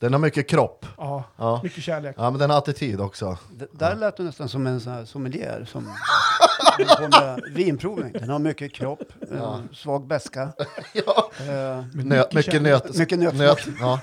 Den 0.00 0.12
har 0.12 0.20
mycket 0.20 0.48
kropp. 0.48 0.86
Ja, 0.98 1.24
Ja. 1.36 1.60
mycket 1.62 1.82
kärlek. 1.84 2.14
Ja, 2.18 2.30
men 2.30 2.40
den 2.40 2.50
har 2.50 2.58
attityd 2.58 3.00
också. 3.00 3.38
D- 3.50 3.66
där 3.72 3.94
lät 3.96 4.16
du 4.16 4.22
nästan 4.22 4.48
som 4.48 4.66
en 4.66 4.80
sån 4.80 4.92
här 4.92 5.04
sommelier 5.04 5.64
som 5.70 5.86
håller 6.78 7.08
på 7.10 7.20
med 7.24 7.42
vinprovning. 7.54 8.12
Den 8.12 8.28
har 8.30 8.38
mycket 8.38 8.72
kropp, 8.74 9.02
eh, 9.32 9.58
svag 9.72 10.06
beska. 10.06 10.48
Ja. 10.92 11.30
Eh, 11.40 11.84
Nöt, 12.04 12.32
mycket 12.32 12.62
nöt. 12.62 12.96
Mycket 12.98 13.18
nöt. 13.18 13.34
nöt. 13.34 13.58
Ja. 13.80 14.00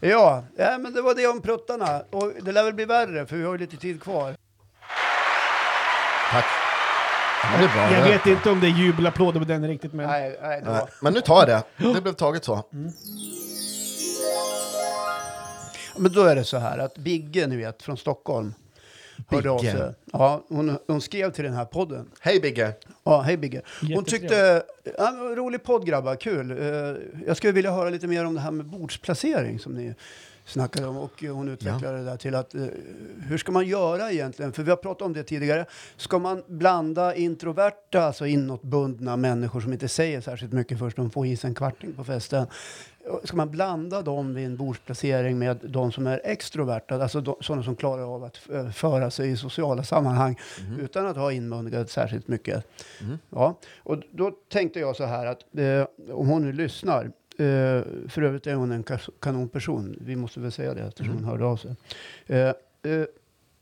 ja, 0.00 0.44
ja, 0.56 0.78
men 0.78 0.92
det 0.94 1.02
var 1.02 1.14
det 1.14 1.26
om 1.26 1.40
pruttarna. 1.42 2.02
Och 2.10 2.32
det 2.42 2.52
lär 2.52 2.64
väl 2.64 2.74
bli 2.74 2.84
värre, 2.84 3.26
för 3.26 3.36
vi 3.36 3.44
har 3.44 3.52
ju 3.52 3.58
lite 3.58 3.76
tid 3.76 4.02
kvar. 4.02 4.36
Tack. 6.30 6.44
Ja, 7.42 7.58
det 7.58 7.64
är 7.64 7.68
bra. 7.68 7.82
Jag 7.98 8.04
det. 8.04 8.10
vet 8.10 8.26
inte 8.26 8.50
om 8.50 8.60
det 8.60 8.66
är 8.66 8.70
jubelapplåder 8.70 9.40
på 9.40 9.46
den 9.46 9.66
riktigt, 9.68 9.92
men... 9.92 10.06
Nej, 10.06 10.38
nej, 10.42 10.60
det 10.60 10.70
Nej, 10.70 10.80
var. 10.80 10.90
Men 11.02 11.12
nu 11.12 11.20
tar 11.20 11.48
jag 11.48 11.62
det. 11.76 11.92
Det 11.94 12.00
blev 12.00 12.12
taget 12.12 12.44
så. 12.44 12.62
Men 15.98 16.12
då 16.12 16.22
är 16.22 16.36
det 16.36 16.44
så 16.44 16.56
här 16.58 16.78
att 16.78 16.98
Bigge, 16.98 17.46
ni 17.46 17.56
vet, 17.56 17.82
från 17.82 17.96
Stockholm, 17.96 18.54
hörde 19.28 19.50
av 19.50 19.60
Bigge. 19.60 19.72
sig. 19.72 19.94
Ja, 20.12 20.44
hon, 20.48 20.78
hon 20.86 21.00
skrev 21.00 21.32
till 21.32 21.44
den 21.44 21.54
här 21.54 21.64
podden. 21.64 22.10
Hej 22.20 22.40
Bigge. 22.40 22.72
Ja, 23.04 23.20
hej 23.20 23.36
Bigge. 23.36 23.62
Hon 23.94 24.04
tyckte, 24.04 24.62
ja, 24.98 25.34
rolig 25.36 25.62
podd 25.62 25.86
grabbar, 25.86 26.16
kul. 26.16 26.50
Eh, 26.50 26.66
jag 27.26 27.36
skulle 27.36 27.52
vilja 27.52 27.70
höra 27.72 27.90
lite 27.90 28.06
mer 28.06 28.24
om 28.24 28.34
det 28.34 28.40
här 28.40 28.50
med 28.50 28.66
bordsplacering 28.66 29.58
som 29.58 29.72
ni 29.74 29.94
snackade 30.48 30.86
om 30.86 30.96
och 30.96 31.22
hon 31.22 31.48
utvecklade 31.48 31.98
det 31.98 32.04
där 32.04 32.16
till 32.16 32.34
att 32.34 32.54
eh, 32.54 32.66
hur 33.28 33.38
ska 33.38 33.52
man 33.52 33.66
göra 33.66 34.12
egentligen? 34.12 34.52
För 34.52 34.62
vi 34.62 34.70
har 34.70 34.76
pratat 34.76 35.02
om 35.02 35.12
det 35.12 35.22
tidigare. 35.22 35.66
Ska 35.96 36.18
man 36.18 36.42
blanda 36.46 37.14
introverta, 37.14 38.02
alltså 38.02 38.26
inåtbundna 38.26 39.16
människor 39.16 39.60
som 39.60 39.72
inte 39.72 39.88
säger 39.88 40.20
särskilt 40.20 40.52
mycket 40.52 40.78
först 40.78 40.96
de 40.96 41.10
får 41.10 41.26
i 41.26 41.36
sig 41.36 41.48
en 41.48 41.54
kvarting 41.54 41.92
på 41.92 42.04
festen. 42.04 42.46
Ska 43.24 43.36
man 43.36 43.50
blanda 43.50 44.02
dem 44.02 44.34
vid 44.34 44.46
en 44.46 44.56
bordsplacering 44.56 45.38
med 45.38 45.58
de 45.62 45.92
som 45.92 46.06
är 46.06 46.20
extroverta, 46.24 47.02
alltså 47.02 47.20
de, 47.20 47.36
sådana 47.40 47.62
som 47.62 47.76
klarar 47.76 48.14
av 48.14 48.24
att 48.24 48.50
eh, 48.50 48.70
föra 48.70 49.10
sig 49.10 49.30
i 49.30 49.36
sociala 49.36 49.82
sammanhang 49.82 50.38
utan 50.80 51.06
att 51.06 51.16
ha 51.16 51.32
inmundigat 51.32 51.90
särskilt 51.90 52.28
mycket? 52.28 52.66
Ja, 53.30 53.58
och 53.78 54.02
då 54.10 54.30
tänkte 54.48 54.80
jag 54.80 54.96
så 54.96 55.04
här 55.04 55.26
att 55.26 55.40
eh, 55.58 56.14
om 56.14 56.28
hon 56.28 56.42
nu 56.42 56.52
lyssnar, 56.52 57.10
eh, 57.40 57.82
för 58.08 58.22
övrigt 58.22 58.46
är 58.46 58.54
hon 58.54 58.72
en 58.72 58.84
kanonperson, 59.20 59.96
vi 60.00 60.16
måste 60.16 60.40
väl 60.40 60.52
säga 60.52 60.74
det 60.74 60.80
eftersom 60.80 61.14
hon 61.14 61.24
hörde 61.24 61.44
av 61.44 61.56
sig. 61.56 61.74
Eh, 62.26 62.38
eh, 62.38 63.04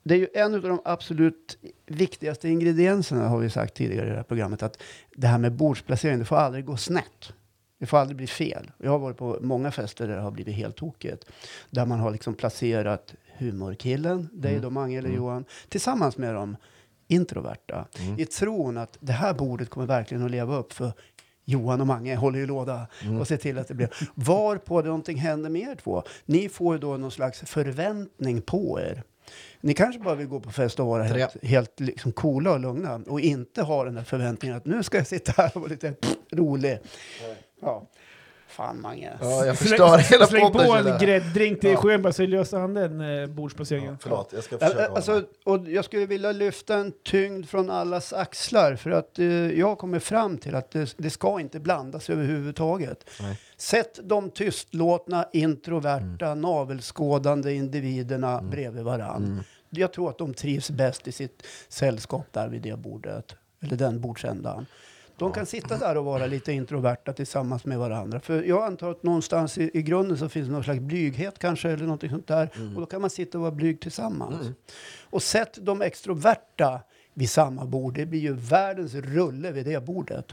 det 0.03 0.15
är 0.15 0.19
ju 0.19 0.29
en 0.35 0.55
av 0.55 0.63
de 0.63 0.81
absolut 0.85 1.59
viktigaste 1.87 2.49
ingredienserna 2.49 3.29
har 3.29 3.39
vi 3.39 3.51
sagt 3.51 3.75
tidigare 3.75 4.07
i 4.07 4.11
det 4.11 4.17
här 4.17 4.23
programmet, 4.23 4.63
att 4.63 4.83
det 5.17 5.27
här 5.27 5.39
med 5.39 5.53
bordsplacering, 5.53 6.19
det 6.19 6.25
får 6.25 6.37
aldrig 6.37 6.65
gå 6.65 6.77
snett. 6.77 7.33
Det 7.79 7.87
får 7.87 7.99
aldrig 7.99 8.17
bli 8.17 8.27
fel. 8.27 8.71
Jag 8.79 8.91
har 8.91 8.99
varit 8.99 9.17
på 9.17 9.39
många 9.41 9.71
fester 9.71 10.09
där 10.09 10.17
det 10.17 10.23
har 10.23 10.31
blivit 10.31 10.55
helt 10.55 10.77
tokigt. 10.77 11.25
Där 11.71 11.87
man 11.87 12.01
har 12.01 12.11
liksom 12.11 12.35
placerat 12.35 13.15
humorkillen, 13.39 14.29
dig 14.33 14.59
då 14.61 14.71
Mange 14.71 14.99
eller 14.99 15.11
Johan, 15.11 15.45
tillsammans 15.69 16.17
med 16.19 16.35
de 16.35 16.57
introverta. 17.09 17.87
I 18.19 18.25
tron 18.25 18.77
att 18.77 18.99
det 19.01 19.13
här 19.13 19.35
bordet 19.35 19.71
kommer 19.71 19.87
verkligen 19.87 20.25
att 20.25 20.31
leva 20.31 20.57
upp 20.57 20.73
för 20.73 20.93
Johan 21.49 21.81
och 21.81 21.87
Mange 21.87 22.17
håller 22.17 22.39
ju 22.39 22.47
låda 22.47 22.87
och 23.21 23.29
ser 23.29 23.37
till 23.37 23.59
att 23.59 23.69
det 23.69 23.75
blir... 23.75 23.89
Varpå 24.15 24.83
det 24.83 24.89
någonting 24.89 25.17
händer 25.17 25.51
med 25.51 25.63
er 25.63 25.75
två. 25.75 26.03
Ni 26.25 26.49
får 26.49 26.75
ju 26.75 26.81
då 26.81 26.97
någon 26.97 27.11
slags 27.11 27.41
förväntning 27.41 28.43
på 28.43 28.81
er. 28.81 29.03
Ni 29.61 29.75
kanske 29.75 30.01
bara 30.01 30.15
vill 30.15 30.27
gå 30.27 30.41
på 30.41 30.51
fest 30.51 30.81
och 30.81 30.87
vara 30.87 31.03
helt, 31.03 31.45
helt 31.45 31.81
liksom 31.81 32.13
coola 32.13 32.53
och 32.53 32.61
lugna 32.61 33.01
och 33.07 33.21
inte 33.21 33.63
ha 33.63 33.85
den 33.85 33.95
där 33.95 34.05
förväntningen 34.05 34.57
att 34.57 34.67
nu 34.67 34.83
ska 34.83 34.97
jag 34.97 35.07
sitta 35.07 35.33
här 35.37 35.51
och 35.55 35.61
vara 35.61 35.71
lite 35.71 35.95
rolig. 36.33 36.79
Ja. 37.61 37.89
Fan 38.57 38.81
Mange. 38.81 39.13
Ja, 39.21 39.45
jag 39.47 39.59
förstör 39.59 39.99
hela 39.99 40.27
Släng 40.27 40.53
podden. 40.53 40.67
på 40.85 40.89
en 40.89 40.99
grädddrink 40.99 41.61
till 41.61 41.71
Ja. 41.71 41.77
Schönberg 41.77 42.13
så 42.13 42.27
löser 42.27 42.59
han 42.59 42.75
den 42.75 43.21
eh, 43.21 43.27
bordsplaceringen. 43.27 43.99
Förlåt, 44.01 44.31
jag 44.35 44.45
ska 44.45 44.57
Ja, 44.61 44.67
försöka. 44.69 44.93
Alltså, 44.93 45.23
och 45.45 45.69
jag 45.69 45.85
skulle 45.85 46.07
vilja 46.07 46.33
lyfta 46.33 46.77
en 46.77 46.93
tyngd 47.05 47.49
från 47.49 47.71
allas 47.71 48.13
axlar 48.13 48.77
för 48.77 48.91
att 48.91 49.19
eh, 49.19 49.27
jag 49.59 49.79
kommer 49.79 49.99
fram 49.99 50.39
till 50.39 50.55
att 50.55 50.71
det, 50.71 50.95
det 50.97 51.11
ska 51.11 51.41
inte 51.41 51.61
blandas 51.61 52.11
överhuvudtaget. 52.11 53.11
Nej. 53.21 53.41
Sätt 53.57 53.99
de 54.03 54.31
tystlåtna, 54.31 55.27
introverta, 55.33 56.35
navelskådande 56.35 57.53
individerna 57.53 58.43
bredvid 58.43 58.85
varann. 58.85 59.45
Jag 59.71 59.93
tror 59.93 60.11
att 60.11 60.19
de 60.19 60.35
trivs 60.35 60.71
bäst 60.71 61.09
i 61.09 61.13
sitt 61.13 61.43
sällskap 61.69 62.27
där 62.33 62.49
vid 62.49 62.63
det 62.63 62.77
bordet, 62.79 63.35
eller 63.63 63.77
den 63.77 64.01
bordsändan. 64.01 64.67
De 65.19 65.33
kan 65.33 65.47
sitta 65.47 65.79
där 65.79 65.97
och 65.97 66.05
vara 66.05 66.27
lite 66.27 66.53
introverta 66.53 67.13
tillsammans 67.13 67.65
med 67.65 67.79
varandra. 67.79 68.21
För 68.21 68.43
jag 68.43 68.65
antar 68.65 68.91
att 68.91 69.03
någonstans 69.03 69.59
i, 69.59 69.71
i 69.75 69.83
grunden 69.83 70.19
så 70.19 70.29
finns 70.29 70.49
någon 70.49 70.65
slags 70.65 70.81
blyghet 70.81 71.39
kanske, 71.39 71.71
eller 71.71 71.85
någonting 71.85 72.11
sånt 72.11 72.27
där. 72.27 72.51
Och 72.75 72.81
då 72.81 72.87
kan 72.87 73.01
man 73.01 73.11
sitta 73.11 73.39
och 73.39 73.43
vara 73.43 73.53
blyg 73.53 73.81
tillsammans. 73.81 74.47
Och 75.11 75.23
sätt 75.23 75.59
de 75.61 75.83
extroverta 75.83 76.81
vid 77.15 77.31
samma 77.31 77.65
bord. 77.67 77.95
Det 77.95 78.07
blir 78.07 78.21
ju 78.21 78.33
världens 78.33 78.95
rulle 78.95 79.53
vid 79.53 79.65
det 79.67 79.85
bordet. 79.85 80.27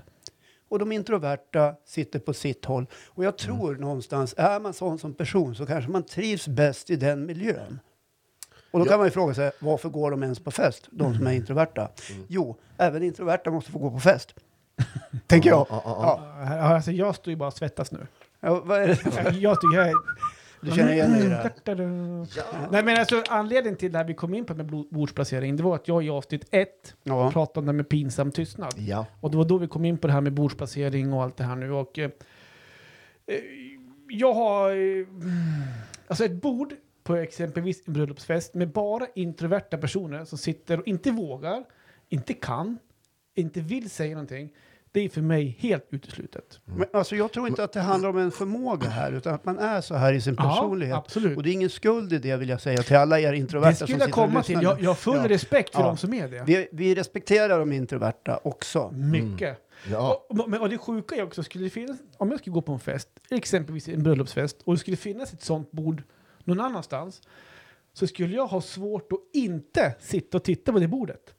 Och 0.69 0.79
de 0.79 0.91
introverta 0.91 1.75
sitter 1.85 2.19
på 2.19 2.33
sitt 2.33 2.65
håll. 2.65 2.85
Och 3.07 3.23
jag 3.23 3.37
tror 3.37 3.75
någonstans, 3.75 4.33
är 4.37 4.59
man 4.59 4.73
sån 4.73 4.99
som 4.99 5.13
person 5.13 5.55
så 5.55 5.65
kanske 5.65 5.91
man 5.91 6.03
trivs 6.03 6.47
bäst 6.47 6.89
i 6.89 6.95
den 6.95 7.25
miljön. 7.25 7.79
Och 8.71 8.79
då 8.79 8.85
kan 8.85 8.97
man 8.97 9.07
ju 9.07 9.11
fråga 9.11 9.33
sig, 9.33 9.51
varför 9.59 9.89
går 9.89 10.11
de 10.11 10.23
ens 10.23 10.39
på 10.39 10.51
fest, 10.51 10.87
de 10.91 11.15
som 11.15 11.27
är 11.27 11.31
introverta? 11.31 11.89
Jo, 12.27 12.57
även 12.77 13.03
introverta 13.03 13.51
måste 13.51 13.71
få 13.71 13.79
gå 13.79 13.91
på 13.91 13.99
fest. 13.99 14.35
Tänker 15.27 15.49
jag. 15.49 15.65
Ja, 15.69 16.19
Alltså, 16.61 16.91
jag 16.91 17.15
står 17.15 17.31
ju 17.31 17.35
bara 17.37 17.47
och 17.47 17.53
svettas 17.53 17.91
nu. 17.91 18.07
Ja, 18.39 18.61
vad 18.65 18.81
är 18.81 18.87
det? 18.87 19.23
Jag, 19.23 19.33
jag 19.33 19.61
tycker 19.61 19.77
jag 19.77 19.87
är... 19.89 19.93
Du 20.61 20.71
känner 20.71 20.93
igen 20.93 21.11
dig 21.11 21.25
i 21.25 21.29
det 21.29 21.35
här? 21.35 22.71
Nej 22.71 22.83
men 22.83 22.99
alltså 22.99 23.23
anledningen 23.29 23.77
till 23.77 23.95
att 23.95 24.07
vi 24.09 24.13
kom 24.13 24.33
in 24.33 24.45
på 24.45 24.53
med 24.55 24.65
bordsplacering, 24.89 25.55
det 25.55 25.63
var 25.63 25.75
att 25.75 25.87
jag 25.87 26.03
i 26.05 26.09
avsnitt 26.09 26.45
ett 26.51 26.95
Ja. 27.03 27.31
pratade 27.31 27.59
om 27.59 27.65
det 27.65 27.71
här 27.71 27.77
med 27.77 27.89
pinsam 27.89 28.31
tystnad. 28.31 28.73
ja. 28.77 29.05
Och 29.19 29.31
det 29.31 29.37
var 29.37 29.45
då 29.45 29.57
vi 29.57 29.67
kom 29.67 29.85
in 29.85 29.97
på 29.97 30.07
det 30.07 30.13
här 30.13 30.21
med 30.21 30.33
bordsplacering 30.33 31.13
och 31.13 31.23
allt 31.23 31.37
det 31.37 31.43
här 31.43 31.55
nu. 31.55 31.71
Och, 31.71 31.99
eh, 31.99 32.09
eh, 33.25 33.35
jag 34.09 34.33
har... 34.33 34.69
Eh, 34.69 34.75
mm, 34.75 35.07
alltså 36.07 36.25
ett 36.25 36.41
bord 36.41 36.73
på 37.03 37.15
exempelvis 37.15 37.87
en 37.87 37.93
bröllopsfest 37.93 38.53
med 38.53 38.69
bara 38.69 39.07
introverta 39.15 39.77
personer 39.77 40.25
som 40.25 40.37
sitter 40.37 40.79
och 40.79 40.87
inte 40.87 41.11
vågar, 41.11 41.63
inte 42.09 42.33
kan, 42.33 42.79
inte 43.35 43.61
vill 43.61 43.89
säga 43.89 44.11
någonting. 44.15 44.53
Det 44.91 45.01
är 45.05 45.09
för 45.09 45.21
mig 45.21 45.55
helt 45.59 45.87
uteslutet. 45.89 46.59
Men, 46.65 46.87
alltså, 46.93 47.15
jag 47.15 47.31
tror 47.31 47.47
inte 47.47 47.63
att 47.63 47.71
det 47.73 47.79
handlar 47.81 48.09
om 48.09 48.17
en 48.17 48.31
förmåga 48.31 48.89
här, 48.89 49.11
utan 49.11 49.33
att 49.33 49.45
man 49.45 49.59
är 49.59 49.81
så 49.81 49.95
här 49.95 50.13
i 50.13 50.21
sin 50.21 50.35
personlighet. 50.35 50.95
absolut. 50.95 51.37
Och 51.37 51.43
det 51.43 51.49
är 51.49 51.53
ingen 51.53 51.69
skuld 51.69 52.13
i 52.13 52.17
det 52.17 52.37
vill 52.37 52.49
jag 52.49 52.61
säga 52.61 52.83
till 52.83 52.95
alla 52.95 53.19
er 53.19 53.33
introverta 53.33 53.69
Det 53.69 53.75
som 53.75 53.87
skulle 53.87 53.99
sitter 54.05 54.07
jag 54.21 54.27
komma 54.27 54.39
och 54.39 54.45
till. 54.45 54.59
Jag, 54.61 54.81
jag 54.81 54.89
har 54.89 54.95
full 54.95 55.15
Ja. 55.17 55.29
respekt 55.29 55.75
för 55.75 55.81
Ja. 55.81 55.87
de 55.87 55.97
som 55.97 56.13
är 56.13 56.27
det. 56.27 56.43
Vi, 56.47 56.67
vi 56.71 56.95
respekterar 56.95 57.59
de 57.59 57.71
introverta 57.71 58.39
också. 58.43 58.91
Mycket. 58.91 59.57
ja. 59.91 60.25
Och, 60.29 60.49
men- 60.49 60.61
och 60.61 60.69
det 60.69 60.77
sjuka 60.77 61.15
är 61.15 61.23
också, 61.23 61.43
skulle 61.43 61.63
det 61.63 61.69
finnas, 61.69 61.97
om 62.17 62.31
jag 62.31 62.39
skulle 62.39 62.53
gå 62.53 62.61
på 62.61 62.71
en 62.73 62.79
fest, 62.79 63.09
exempelvis 63.31 63.87
en 63.87 64.03
bröllopsfest, 64.03 64.61
och 64.63 64.73
det 64.73 64.79
skulle 64.79 64.97
finnas 64.97 65.33
ett 65.33 65.41
sånt 65.43 65.71
bord 65.71 66.03
någon 66.43 66.59
annanstans, 66.59 67.21
så 67.93 68.07
skulle 68.07 68.35
jag 68.35 68.47
ha 68.47 68.61
svårt 68.61 69.11
att 69.11 69.19
inte 69.33 69.95
sitta 69.99 70.37
och 70.37 70.43
titta 70.43 70.71
på 70.73 70.79
det 70.79 70.87
bordet. 70.87 71.33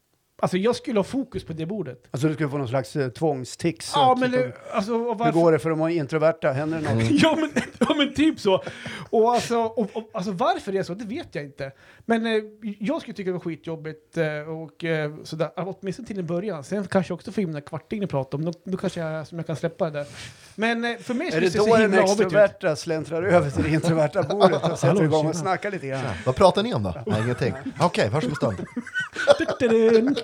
Alltså 0.44 0.56
jag 0.56 0.76
skulle 0.76 0.98
ha 0.98 1.04
fokus 1.04 1.44
på 1.44 1.52
det 1.52 1.66
bordet. 1.66 2.02
Alltså 2.10 2.28
du 2.28 2.34
skulle 2.34 2.48
få 2.48 2.58
någon 2.58 2.68
slags 2.68 2.96
eh, 2.96 3.08
tvångstics. 3.08 3.92
Ja, 3.94 4.12
eh, 4.12 4.18
men, 4.20 4.30
typ 4.32 4.40
det, 4.40 4.46
av- 4.46 4.76
alltså, 4.76 4.92
och 4.94 4.98
Hur 5.00 5.14
varför? 5.14 5.32
går 5.40 5.52
det 5.52 5.58
för 5.58 5.70
de 5.70 5.80
är 5.80 5.88
introverta? 5.88 6.52
Händer 6.52 6.80
det 6.80 6.94
något? 6.94 7.10
Ja 7.10 7.36
men, 7.40 7.50
ja 7.80 7.94
men 7.94 8.14
typ 8.14 8.40
så. 8.40 8.62
Och 9.10 9.32
alltså, 9.34 9.56
och, 9.58 9.90
och, 9.96 10.10
alltså 10.12 10.32
varför 10.32 10.72
det 10.72 10.78
är 10.78 10.82
så, 10.82 10.94
det 10.94 11.04
vet 11.04 11.34
jag 11.34 11.44
inte. 11.44 11.72
Men 12.06 12.26
eh, 12.26 12.32
jag 12.80 13.00
skulle 13.00 13.14
tycka 13.14 13.26
det 13.28 13.32
var 13.32 13.40
skitjobbigt 13.40 14.16
eh, 14.16 14.26
och 14.48 14.84
eh, 14.84 15.12
sådär, 15.24 15.50
åtminstone 15.56 16.08
till 16.08 16.18
en 16.18 16.26
början. 16.26 16.64
Sen 16.64 16.86
kanske 16.86 17.10
jag 17.10 17.16
också 17.16 17.32
får 17.32 17.40
in 17.42 17.46
den 17.48 17.54
där 17.54 17.60
kvartingen 17.60 18.00
ni 18.00 18.06
pratar 18.06 18.38
om, 18.38 18.44
då, 18.44 18.52
då 18.64 18.76
kanske 18.76 19.00
jag, 19.00 19.26
som 19.26 19.38
jag 19.38 19.46
kan 19.46 19.56
släppa 19.56 19.84
det 19.90 19.98
där. 19.98 20.06
Men 20.54 20.84
eh, 20.84 20.96
för 20.98 21.14
mig 21.14 21.26
Är 21.26 21.30
skulle 21.30 21.46
det 21.46 21.52
det 21.52 21.58
då 21.58 21.64
se 21.64 21.72
den 21.72 21.80
himla 21.82 21.98
avigt 22.02 22.12
ut. 22.20 22.20
extroverta 22.26 22.76
släntrar 22.76 23.22
över 23.22 23.50
till 23.50 23.62
det 23.62 23.70
introverta 23.70 24.22
bordet 24.22 24.62
och 24.70 24.78
sätter 24.78 24.86
Hallå, 24.86 25.02
igång 25.04 25.26
och 25.26 25.32
tjena. 25.34 25.42
snackar 25.44 25.70
lite 25.70 25.86
grann? 25.86 26.00
Vad 26.26 26.36
pratar 26.36 26.62
ni 26.62 26.74
om 26.74 26.82
då? 26.82 26.94
Nej, 27.06 27.22
ingenting. 27.22 27.52
Okej, 27.80 28.10
en 28.12 28.34
stund. 28.34 28.56
Du-du-dun. 29.58 30.16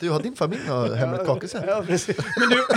Du, 0.00 0.10
har 0.10 0.20
din 0.20 0.36
familj 0.36 0.62
något 0.68 0.96
hemligt 0.96 1.26
kakelsätt? 1.26 1.64
Ja, 1.66 1.82
precis. 1.86 2.16
Men 2.36 2.48
du... 2.48 2.56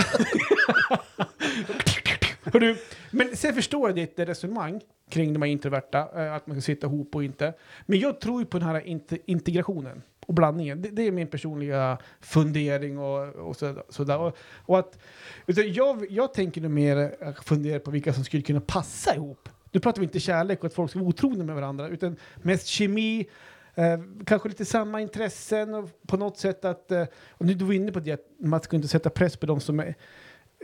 Hörru, 2.52 2.76
men 3.10 3.36
sen 3.36 3.54
förstår 3.54 3.88
jag 3.88 3.96
ditt 3.96 4.18
resonemang 4.18 4.80
kring 5.10 5.32
de 5.32 5.42
här 5.42 5.48
introverta, 5.48 6.08
eh, 6.24 6.34
att 6.34 6.46
man 6.46 6.56
ska 6.56 6.62
sitta 6.62 6.86
ihop 6.86 7.14
och 7.14 7.24
inte. 7.24 7.54
Men 7.86 7.98
jag 7.98 8.20
tror 8.20 8.40
ju 8.40 8.46
på 8.46 8.58
den 8.58 8.68
här 8.68 8.86
inte- 8.86 9.18
integrationen 9.26 10.02
och 10.26 10.34
blandningen. 10.34 10.82
Det, 10.82 10.88
det 10.90 11.02
är 11.02 11.12
min 11.12 11.26
personliga 11.26 11.98
fundering 12.20 12.98
och, 12.98 13.28
och 13.34 13.56
så, 13.56 13.82
sådär. 13.88 14.18
Och, 14.18 14.36
och 14.66 14.78
att, 14.78 14.98
jag, 15.46 16.06
jag 16.10 16.34
tänker 16.34 16.60
nog 16.60 16.70
mer 16.70 17.14
eh, 17.20 17.34
fundera 17.44 17.80
på 17.80 17.90
vilka 17.90 18.12
som 18.12 18.24
skulle 18.24 18.42
kunna 18.42 18.60
passa 18.60 19.14
ihop. 19.14 19.48
Nu 19.72 19.80
pratar 19.80 20.00
vi 20.00 20.04
inte 20.04 20.20
kärlek 20.20 20.58
och 20.58 20.66
att 20.66 20.74
folk 20.74 20.90
ska 20.90 20.98
vara 20.98 21.08
otrogna 21.08 21.44
med 21.44 21.54
varandra, 21.54 21.88
utan 21.88 22.16
mest 22.42 22.66
kemi, 22.66 23.26
Eh, 23.74 23.98
kanske 24.26 24.48
lite 24.48 24.64
samma 24.64 25.00
intressen 25.00 25.74
och 25.74 25.90
på 26.06 26.16
något 26.16 26.38
sätt 26.38 26.64
att... 26.64 26.92
Eh, 26.92 27.04
och 27.30 27.46
nu 27.46 27.54
du 27.54 27.64
var 27.64 27.72
inne 27.72 27.92
på 27.92 28.00
det, 28.00 28.12
att 28.12 28.20
man 28.40 28.60
ska 28.62 28.76
inte 28.76 28.88
sätta 28.88 29.10
press 29.10 29.36
på 29.36 29.46
de 29.46 29.60
som 29.60 29.80
är... 29.80 29.94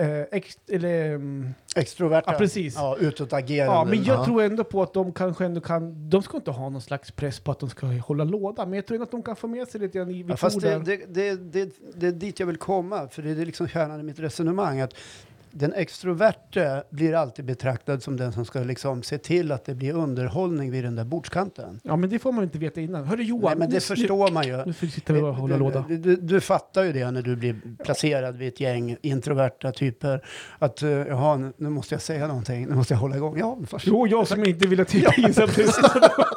Eh, 0.01 0.21
ex, 0.33 0.59
eller, 0.69 1.15
mm, 1.15 1.55
Extroverta. 1.77 2.33
Ja, 2.33 2.39
precis. 2.39 2.75
Ja, 2.75 2.97
utåtagerande. 3.01 3.75
ja, 3.75 3.85
men 3.85 4.05
jag 4.05 4.19
Ja. 4.19 4.25
tror 4.25 4.43
ändå 4.43 4.65
på 4.65 4.83
att 4.83 4.95
de 4.95 5.13
kanske 5.13 5.45
ändå 5.45 5.61
kan... 5.61 6.11
De 6.11 6.23
ska 6.23 6.37
inte 6.37 6.51
ha 6.51 6.69
någon 6.69 6.81
slags 6.83 7.11
press 7.11 7.41
på 7.41 7.51
att 7.51 7.59
de 7.61 7.69
ska 7.71 7.87
hålla 7.87 8.25
låda, 8.25 8.67
men 8.67 8.75
jag 8.75 8.87
tror 8.87 8.95
ändå 8.95 9.05
att 9.05 9.11
de 9.11 9.23
kan 9.23 9.37
få 9.37 9.47
med 9.49 9.69
sig 9.69 9.81
lite 9.81 9.99
grann 9.99 10.11
i 10.11 10.25
Ja, 10.29 10.37
fast 10.37 10.61
det, 10.61 10.79
det, 10.79 11.35
det, 11.53 11.73
det 11.95 12.07
är 12.07 12.13
dit 12.13 12.41
jag 12.41 12.47
vill 12.47 12.57
komma, 12.57 13.09
för 13.09 13.23
det 13.23 13.31
är 13.31 13.47
liksom 13.47 13.69
kärnan 13.69 14.01
i 14.01 14.03
mitt 14.03 14.19
resonemang. 14.19 14.81
Att 14.81 14.95
den 15.53 15.73
extroverte 15.73 16.83
blir 16.91 17.15
alltid 17.15 17.45
betraktad 17.45 18.03
som 18.03 18.17
den 18.17 18.33
som 18.33 18.45
ska 18.45 18.61
liksom 18.61 19.03
se 19.03 19.19
till 19.19 19.53
att 19.53 19.65
det 19.65 19.75
blir 19.75 19.93
underhållning 19.95 20.71
vid 20.71 20.85
den 20.85 20.97
där 20.97 21.05
bordskanten. 21.05 21.81
Ja, 21.83 21.97
men 21.97 22.11
det 22.11 22.19
får 22.19 22.33
man 22.33 22.45
inte 22.45 22.59
veta 22.59 22.81
innan. 22.81 23.05
Hörru 23.05 23.23
Johan, 23.23 23.43
Nej, 23.51 23.59
men 23.59 23.69
det 23.71 23.75
nu- 23.77 23.81
förstår 23.81 24.31
man 24.31 24.47
ju. 24.47 24.57
Nu 24.67 24.73
får 24.73 24.87
vi 24.87 24.93
sitta 24.93 25.25
och 25.25 25.35
hålla 25.35 25.57
låda. 25.57 25.85
Du, 25.89 25.97
du, 25.97 26.17
du 26.17 26.41
fattar 26.41 26.83
ju 26.83 26.93
det 26.93 27.11
när 27.11 27.23
du 27.23 27.37
blir 27.37 27.57
placerad 27.85 28.37
vid 28.37 28.49
ett 28.49 28.61
gäng 28.61 28.97
introverta 29.03 29.73
typer. 29.73 30.25
Att 30.59 30.83
uh, 30.83 30.91
jaha, 30.91 31.53
nu, 31.57 31.69
måste 31.71 31.95
jag 31.95 32.03
säga 32.03 32.27
någonting, 32.27 32.67
nu 32.69 32.75
måste 32.75 32.95
jag 32.95 32.99
hålla 32.99 33.17
igång. 33.17 33.39
Ja, 33.39 33.59
först. 33.67 33.87
Jo, 33.87 34.07
jag 34.07 34.29
som 34.29 34.45
inte 34.45 34.69
vill 34.69 34.79
ha 34.79 34.85
till 34.85 35.05
pinsamt 35.05 35.53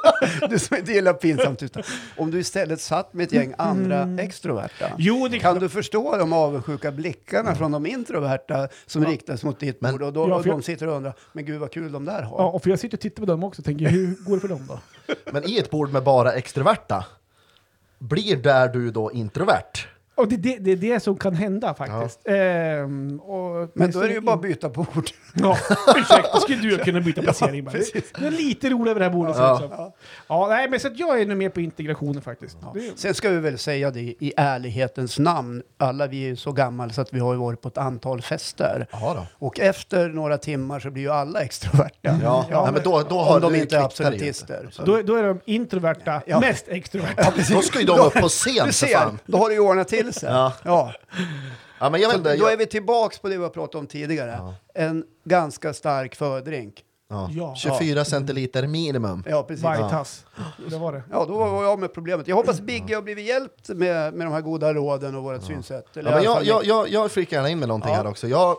Du 0.49 0.59
som 0.59 0.77
inte 0.77 0.91
gillar 0.91 1.13
pinsamt 1.13 1.59
tystnad. 1.59 1.85
Om 2.17 2.31
du 2.31 2.39
istället 2.39 2.81
satt 2.81 3.13
med 3.13 3.23
ett 3.23 3.31
gäng 3.33 3.53
andra 3.57 3.99
Mm. 4.01 4.19
extroverta. 4.19 4.85
Jo, 4.97 5.27
Kan 5.31 5.39
klart. 5.39 5.59
du 5.59 5.69
förstå 5.69 6.17
de 6.17 6.33
avundsjuka 6.33 6.91
blickarna 6.91 7.55
från 7.55 7.71
de 7.71 7.85
introverta 7.85 8.67
som 8.85 9.05
riktas 9.05 9.43
mot 9.43 9.59
ditt 9.59 9.81
Men- 9.81 9.91
bord? 9.91 10.01
Och 10.01 10.13
då 10.13 10.29
Ja, 10.29 10.35
och 10.35 10.43
de 10.43 10.49
jag- 10.49 10.63
sitter 10.63 10.87
och 10.87 10.95
undrar, 10.95 11.13
men 11.33 11.45
gud 11.45 11.59
vad 11.59 11.71
kul 11.71 11.91
de 11.91 12.05
där 12.05 12.21
har. 12.21 12.37
Ja, 12.37 12.45
och 12.49 12.63
för 12.63 12.69
jag 12.69 12.79
sitter 12.79 12.97
och 12.97 13.01
tittar 13.01 13.21
på 13.21 13.25
dem 13.25 13.43
också 13.43 13.61
och 13.61 13.65
tänker, 13.65 13.89
hur 13.89 14.15
går 14.25 14.35
det 14.35 14.41
för 14.41 14.47
dem 14.47 14.65
då? 14.67 14.79
Men 15.31 15.49
i 15.49 15.57
ett 15.57 15.69
bord 15.71 15.91
med 15.91 16.03
bara 16.03 16.33
extroverta, 16.33 17.05
blir 17.99 18.35
där 18.37 18.67
du 18.67 18.91
då 18.91 19.11
introvert? 19.11 19.87
Och 20.15 20.27
det, 20.27 20.35
det, 20.37 20.57
det 20.57 20.71
är 20.71 20.75
det 20.75 20.99
som 20.99 21.17
kan 21.17 21.33
hända 21.35 21.73
faktiskt. 21.73 22.19
Ehm, 22.25 23.19
och, 23.19 23.71
Men 23.75 23.91
då 23.91 23.99
är 23.99 24.07
det 24.07 24.13
ju 24.13 24.21
bara 24.21 24.35
att 24.35 24.41
byta 24.41 24.69
bord. 24.69 25.09
Ja, 25.33 25.57
ursäkta, 25.95 26.39
skulle 26.39 26.61
du 26.61 26.77
kunna 26.77 27.01
byta 27.01 27.21
placering 27.23 27.63
bara. 27.63 27.71
Det 27.73 28.25
är 28.27 28.31
lite 28.31 28.69
roligt 28.69 28.87
över 28.91 28.99
det 28.99 29.05
här 29.05 29.13
bordet. 29.13 29.35
Ja. 29.37 29.57
så 29.57 29.65
också. 29.65 29.91
Ja, 30.27 30.47
nej, 30.49 30.69
men 30.69 30.79
så 30.79 30.87
att 30.87 30.99
jag 30.99 31.21
är 31.21 31.25
nog 31.25 31.37
med 31.37 31.53
på 31.53 31.61
integrationen 31.61 32.21
faktiskt. 32.21 32.57
Det, 32.73 32.99
Sen 32.99 33.13
ska 33.13 33.29
vi 33.29 33.37
väl 33.39 33.57
säga 33.57 33.91
det 33.91 33.99
i 33.99 34.33
ärlighetens 34.37 35.19
namn. 35.19 35.61
Alla 35.77 36.07
vi 36.07 36.23
är 36.23 36.27
ju 36.27 36.35
så 36.35 36.51
gamla 36.51 36.89
så 36.89 37.01
att 37.01 37.13
vi 37.13 37.19
har 37.19 37.33
ju 37.33 37.39
varit 37.39 37.61
på 37.61 37.67
ett 37.67 37.77
antal 37.77 38.21
fester. 38.21 38.87
Jaha 38.91 39.13
då. 39.13 39.25
Och 39.47 39.59
efter 39.59 40.09
några 40.09 40.37
timmar 40.37 40.79
så 40.79 40.89
blir 40.91 41.03
ju 41.03 41.09
alla 41.11 41.41
extroverta. 41.41 42.19
Ja, 42.23 42.45
ja, 42.51 42.69
men 42.73 42.83
då, 42.83 43.01
då 43.09 43.19
har 43.19 43.35
om 43.35 43.41
de 43.41 43.53
du 43.53 43.59
inte 43.59 43.77
är 43.77 43.87
kvittar 43.89 44.03
det 44.03 44.09
ju 44.09 44.15
absolutister. 44.15 44.67
Så. 44.71 44.83
då, 44.83 45.01
då 45.01 45.15
är 45.15 45.23
de 45.23 45.39
introverta, 45.45 46.21
Ja. 46.25 46.39
mest 46.39 46.65
extroverta. 46.67 47.33
Då 47.53 47.61
ska 47.61 47.79
ju 47.79 47.85
de 47.85 47.99
upp 47.99 48.13
på 48.13 48.27
scen 48.27 48.53
Du 48.67 48.73
för 48.73 48.87
fan. 48.87 49.19
då 49.25 49.37
har 49.37 49.49
det 49.49 49.53
ju 49.55 49.59
ordnat 49.61 49.87
till 49.87 50.02
sig. 50.11 50.29
Ja. 50.29 50.53
Ja. 50.63 50.93
Ja, 51.79 51.89
men 51.89 52.01
jag 52.01 52.07
vet 52.07 52.13
Så 52.13 52.17
inte, 52.17 52.35
då 52.37 52.45
är 52.45 52.49
jag, 52.51 52.57
vi 52.57 52.65
tillbaks 52.65 53.19
på 53.19 53.27
det 53.29 53.37
vi 53.37 53.43
har 53.43 53.49
pratat 53.49 53.75
om 53.75 53.87
tidigare. 53.87 54.35
Ja. 54.39 54.55
En 54.73 55.03
ganska 55.23 55.73
stark 55.73 56.15
fördrink. 56.15 56.83
ja. 57.09 57.29
Ja. 57.31 57.55
24 57.55 58.05
centiliter 58.05 58.67
minimum. 58.67 59.23
Ja, 59.27 59.43
precis. 59.43 59.63
Varje 59.63 59.81
Ja. 59.81 59.89
tass. 59.89 60.25
Det 60.69 60.77
var 60.77 60.93
det. 60.93 61.03
Ja, 61.11 61.25
då 61.25 61.37
var 61.37 61.63
jag 61.63 61.79
med 61.79 61.93
problemet. 61.93 62.27
Jag 62.27 62.35
hoppas 62.35 62.61
Bigge 62.61 62.95
har 62.95 63.01
blivit 63.01 63.25
hjälpt 63.25 63.69
med, 63.69 64.13
med 64.13 64.27
de 64.27 64.33
här 64.33 64.41
goda 64.41 64.73
råden 64.73 65.15
och 65.15 65.23
vårt 65.23 65.43
synsätt. 65.43 65.97
Eller 65.97 66.09
Ja, 66.11 66.15
men 66.15 66.23
jag, 66.23 66.43
jag, 66.45 66.65
jag, 66.65 66.89
jag 66.89 67.11
flikar 67.11 67.37
gärna 67.37 67.49
in 67.49 67.59
med 67.59 67.67
någonting 67.67 67.91
Ja. 67.91 67.97
här 67.97 68.07
också. 68.07 68.27
Jag, 68.27 68.57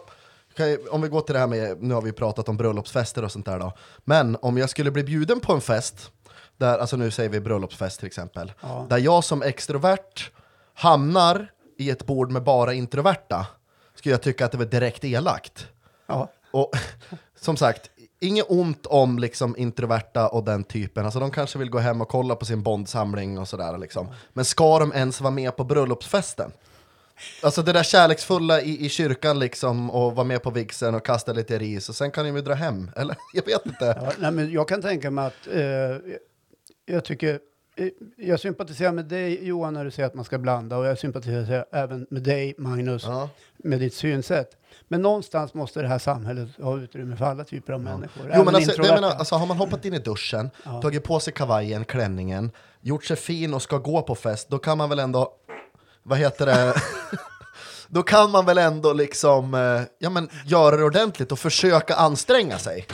om 0.90 1.02
vi 1.02 1.08
går 1.08 1.20
till 1.20 1.32
det 1.32 1.38
här 1.38 1.46
med, 1.46 1.82
nu 1.82 1.94
har 1.94 2.02
vi 2.02 2.12
pratat 2.12 2.48
om 2.48 2.56
bröllopsfester 2.56 3.24
och 3.24 3.32
sånt 3.32 3.46
där 3.46 3.58
då. 3.58 3.72
Men 4.04 4.36
om 4.42 4.58
jag 4.58 4.70
skulle 4.70 4.90
bli 4.90 5.04
bjuden 5.04 5.40
på 5.40 5.52
en 5.52 5.60
fest, 5.60 6.10
där, 6.56 6.78
alltså 6.78 6.96
nu 6.96 7.10
säger 7.10 7.30
vi 7.30 7.40
bröllopsfest 7.40 7.98
till 7.98 8.06
exempel, 8.06 8.52
Ja. 8.60 8.86
där 8.88 8.98
jag 8.98 9.24
som 9.24 9.42
extrovert 9.42 10.30
hamnar 10.74 11.50
i 11.78 11.90
ett 11.90 12.06
bord 12.06 12.30
med 12.30 12.42
bara 12.42 12.74
introverta, 12.74 13.46
skulle 13.94 14.12
jag 14.12 14.22
tycka 14.22 14.44
att 14.44 14.52
det 14.52 14.58
var 14.58 14.64
direkt 14.64 15.04
elakt. 15.04 15.68
Ja. 16.06 16.28
Och 16.50 16.70
som 17.40 17.56
sagt, 17.56 17.90
inget 18.20 18.46
ont 18.48 18.86
om 18.86 19.18
liksom 19.18 19.56
introverta 19.56 20.28
och 20.28 20.44
den 20.44 20.64
typen. 20.64 21.04
Alltså 21.04 21.20
de 21.20 21.30
kanske 21.30 21.58
vill 21.58 21.70
gå 21.70 21.78
hem 21.78 22.00
och 22.00 22.08
kolla 22.08 22.36
på 22.36 22.44
sin 22.44 22.62
bondsamling 22.62 23.38
och 23.38 23.48
sådär. 23.48 23.78
Liksom. 23.78 24.08
Men 24.32 24.44
ska 24.44 24.78
de 24.78 24.92
ens 24.92 25.20
vara 25.20 25.30
med 25.30 25.56
på 25.56 25.64
bröllopsfesten? 25.64 26.52
Alltså 27.42 27.62
det 27.62 27.72
där 27.72 27.82
kärleksfulla 27.82 28.60
i, 28.60 28.86
i 28.86 28.88
kyrkan 28.88 29.38
liksom 29.38 29.90
och 29.90 30.14
vara 30.14 30.24
med 30.24 30.42
på 30.42 30.50
vigseln 30.50 30.94
och 30.94 31.06
kasta 31.06 31.32
lite 31.32 31.58
ris 31.58 31.88
och 31.88 31.94
sen 31.94 32.10
kan 32.10 32.24
de 32.24 32.36
ju 32.36 32.42
dra 32.42 32.54
hem. 32.54 32.90
Eller 32.96 33.16
jag 33.32 33.46
vet 33.46 33.66
inte. 33.66 33.84
Ja, 33.84 34.12
nej, 34.18 34.30
men 34.30 34.52
jag 34.52 34.68
kan 34.68 34.82
tänka 34.82 35.10
mig 35.10 35.26
att 35.26 35.46
eh, 35.52 36.16
jag 36.86 37.04
tycker 37.04 37.40
jag 38.16 38.40
sympatiserar 38.40 38.92
med 38.92 39.04
dig 39.04 39.46
Johan 39.46 39.74
när 39.74 39.84
du 39.84 39.90
säger 39.90 40.06
att 40.06 40.14
man 40.14 40.24
ska 40.24 40.38
blanda 40.38 40.76
och 40.76 40.86
jag 40.86 40.98
sympatiserar 40.98 41.64
även 41.72 42.06
med 42.10 42.22
dig 42.22 42.54
Magnus 42.58 43.04
Ja. 43.06 43.28
med 43.56 43.80
ditt 43.80 43.94
synsätt. 43.94 44.56
Men 44.88 45.02
någonstans 45.02 45.54
måste 45.54 45.82
det 45.82 45.88
här 45.88 45.98
samhället 45.98 46.48
ha 46.60 46.78
utrymme 46.78 47.16
för 47.16 47.24
alla 47.24 47.44
typer 47.44 47.72
av 47.72 47.80
människor. 47.80 48.22
Jo, 48.24 48.30
även 48.32 48.44
men 48.44 48.54
alltså, 48.54 48.82
jag 48.82 48.94
menar, 48.94 49.10
alltså, 49.10 49.34
har 49.34 49.46
man 49.46 49.56
hoppat 49.56 49.84
in 49.84 49.94
i 49.94 49.98
duschen, 49.98 50.50
Ja. 50.64 50.82
tagit 50.82 51.04
på 51.04 51.20
sig 51.20 51.32
kavajen, 51.32 51.84
klänningen, 51.84 52.50
gjort 52.80 53.04
sig 53.04 53.16
fin 53.16 53.54
och 53.54 53.62
ska 53.62 53.78
gå 53.78 54.02
på 54.02 54.14
fest, 54.14 54.48
då 54.50 54.58
kan 54.58 54.78
man 54.78 54.88
väl 54.88 54.98
ändå, 54.98 55.32
vad 56.02 56.18
heter 56.18 56.46
det, 56.46 56.74
då 57.94 58.02
kan 58.02 58.30
man 58.30 58.46
väl 58.46 58.58
ändå 58.58 58.92
liksom, 58.92 59.54
eh, 59.54 59.82
ja 59.98 60.10
men 60.10 60.28
göra 60.46 60.76
det 60.76 60.84
ordentligt 60.84 61.32
och 61.32 61.38
försöka 61.38 61.94
anstränga 61.94 62.58
sig. 62.58 62.86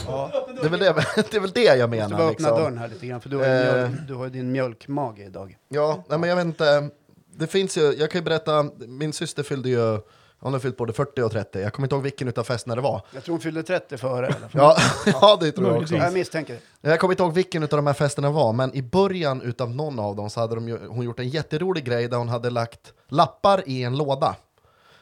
Det, 0.61 0.67
är 0.67 0.69
väl 0.71 0.81
det, 0.81 0.95
det 1.31 1.35
är 1.37 1.41
väl 1.41 1.51
det 1.51 1.63
jag 1.65 1.79
Du 1.91 1.97
menar. 1.97 2.09
bara 2.19 2.29
öppna 2.29 2.29
Liksom. 2.49 2.63
dörren 2.63 2.79
här 2.79 2.89
lite 2.89 3.07
grann 3.07 3.21
för 3.21 3.29
du 3.29 3.37
har, 3.37 3.45
ju 3.45 3.51
Eh. 3.51 3.75
mjölk, 3.89 4.09
du 4.09 4.15
har 4.15 4.25
ju 4.25 4.31
din 4.31 4.53
mjölkmage 4.53 5.19
idag. 5.19 5.57
Ja, 5.69 6.05
nej, 6.09 6.19
men 6.19 6.29
jag 6.29 6.37
vet 6.37 6.45
inte, 6.45 6.89
det 7.37 7.47
finns 7.47 7.77
ju, 7.79 7.81
jag 7.99 8.11
kan 8.11 8.19
ju 8.21 8.25
berätta, 8.25 8.67
min 8.79 9.13
syster 9.13 9.43
fyllde 9.43 9.69
ju, 9.69 9.99
hon 10.41 10.53
har 10.53 10.61
fyllt 10.61 10.77
både 10.77 10.93
40 10.93 11.23
och 11.23 11.33
30, 11.33 11.61
jag 11.61 11.73
kommer 11.73 11.87
inte 11.87 11.95
ihåg 11.95 12.03
vilken 12.03 12.29
utav 12.29 12.45
festerna 12.45 12.75
det 12.75 12.81
var. 12.81 13.03
Jag 13.15 13.25
tror 13.25 13.33
hon 13.33 13.41
fyllde 13.41 13.63
30 13.63 13.97
före 13.97 14.33
fall. 14.33 14.49
Ja, 14.53 14.77
ja 15.07 15.39
det 15.41 15.53
tror 15.53 15.69
jag 15.73 15.83
också. 15.83 15.95
Jag 15.95 16.13
misstänker 16.13 16.59
det. 16.81 16.89
Jag 16.91 17.01
kommer 17.01 17.13
inte 17.13 17.23
ihåg 17.23 17.33
vilken 17.35 17.63
av 17.63 17.69
de 17.69 17.87
här 17.87 17.95
festerna 17.95 18.31
var, 18.31 18.53
men 18.53 18.75
i 18.75 18.83
början 18.83 19.43
utav 19.43 19.71
någon 19.71 19.99
av 19.99 20.17
dem 20.17 20.31
så 20.31 20.41
hade 20.41 20.55
de, 20.55 20.79
hon 20.89 21.05
gjort 21.05 21.19
en 21.19 21.29
jätterolig 21.29 21.85
grej 21.85 22.09
där 22.09 22.17
hon 22.17 22.29
hade 22.29 22.51
lagt 22.51 22.93
lappar 23.09 23.63
i 23.67 23.83
en 23.83 23.97
låda 23.99 24.37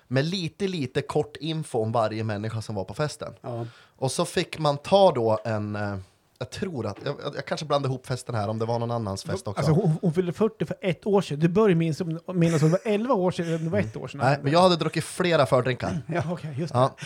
med 0.09 0.25
lite, 0.25 0.69
lite 0.69 1.03
kort 1.03 1.37
info 1.37 1.83
om 1.83 1.93
varje 1.93 2.25
människa 2.25 2.63
som 2.63 2.75
var 2.75 2.85
på 2.85 2.95
festen. 2.95 3.33
Ja. 3.41 3.67
Och 3.99 4.13
så 4.13 4.25
fick 4.25 4.59
man 4.59 4.79
ta 4.79 5.13
då 5.13 5.39
en, 5.45 5.77
eh, 5.77 5.97
jag 6.39 6.51
tror 6.51 6.87
att, 6.87 6.97
jag, 7.05 7.17
jag 7.35 7.47
kanske 7.47 7.67
blandade 7.67 7.93
ihop 7.93 8.07
festen 8.07 8.35
här 8.35 8.49
om 8.49 8.59
det 8.59 8.65
var 8.65 8.79
någon 8.79 8.91
annans 8.91 9.25
fest 9.25 9.49
också. 9.49 9.59
Alltså, 9.61 9.73
hon, 9.73 9.99
hon 10.03 10.13
fyllde 10.15 10.33
40 10.33 10.65
för 10.65 10.77
ett 10.81 11.07
år 11.07 11.21
sedan. 11.23 11.41
Du 11.41 11.49
börjar 11.49 11.77
minnas 11.77 11.97
som 11.97 12.21
minnas 12.35 12.61
som 12.61 12.71
det 12.71 12.79
var 12.85 12.93
11 12.93 13.15
år 13.15 13.31
sedan, 13.31 13.47
eller 13.47 13.57
om 13.59 13.65
det 13.65 13.71
var 13.71 13.79
ett 13.79 13.97
år 13.97 14.09
sedan. 14.09 14.21
Nej, 14.25 14.39
men 14.43 14.53
jag 14.53 14.61
hade 14.63 14.77
druckit 14.77 15.05
flera 15.05 15.47
fördrinkar. 15.47 16.03
Ja, 16.15 16.23
okej, 16.31 16.55
just 16.59 16.73
det. 16.73 16.79
Ja. 16.79 16.97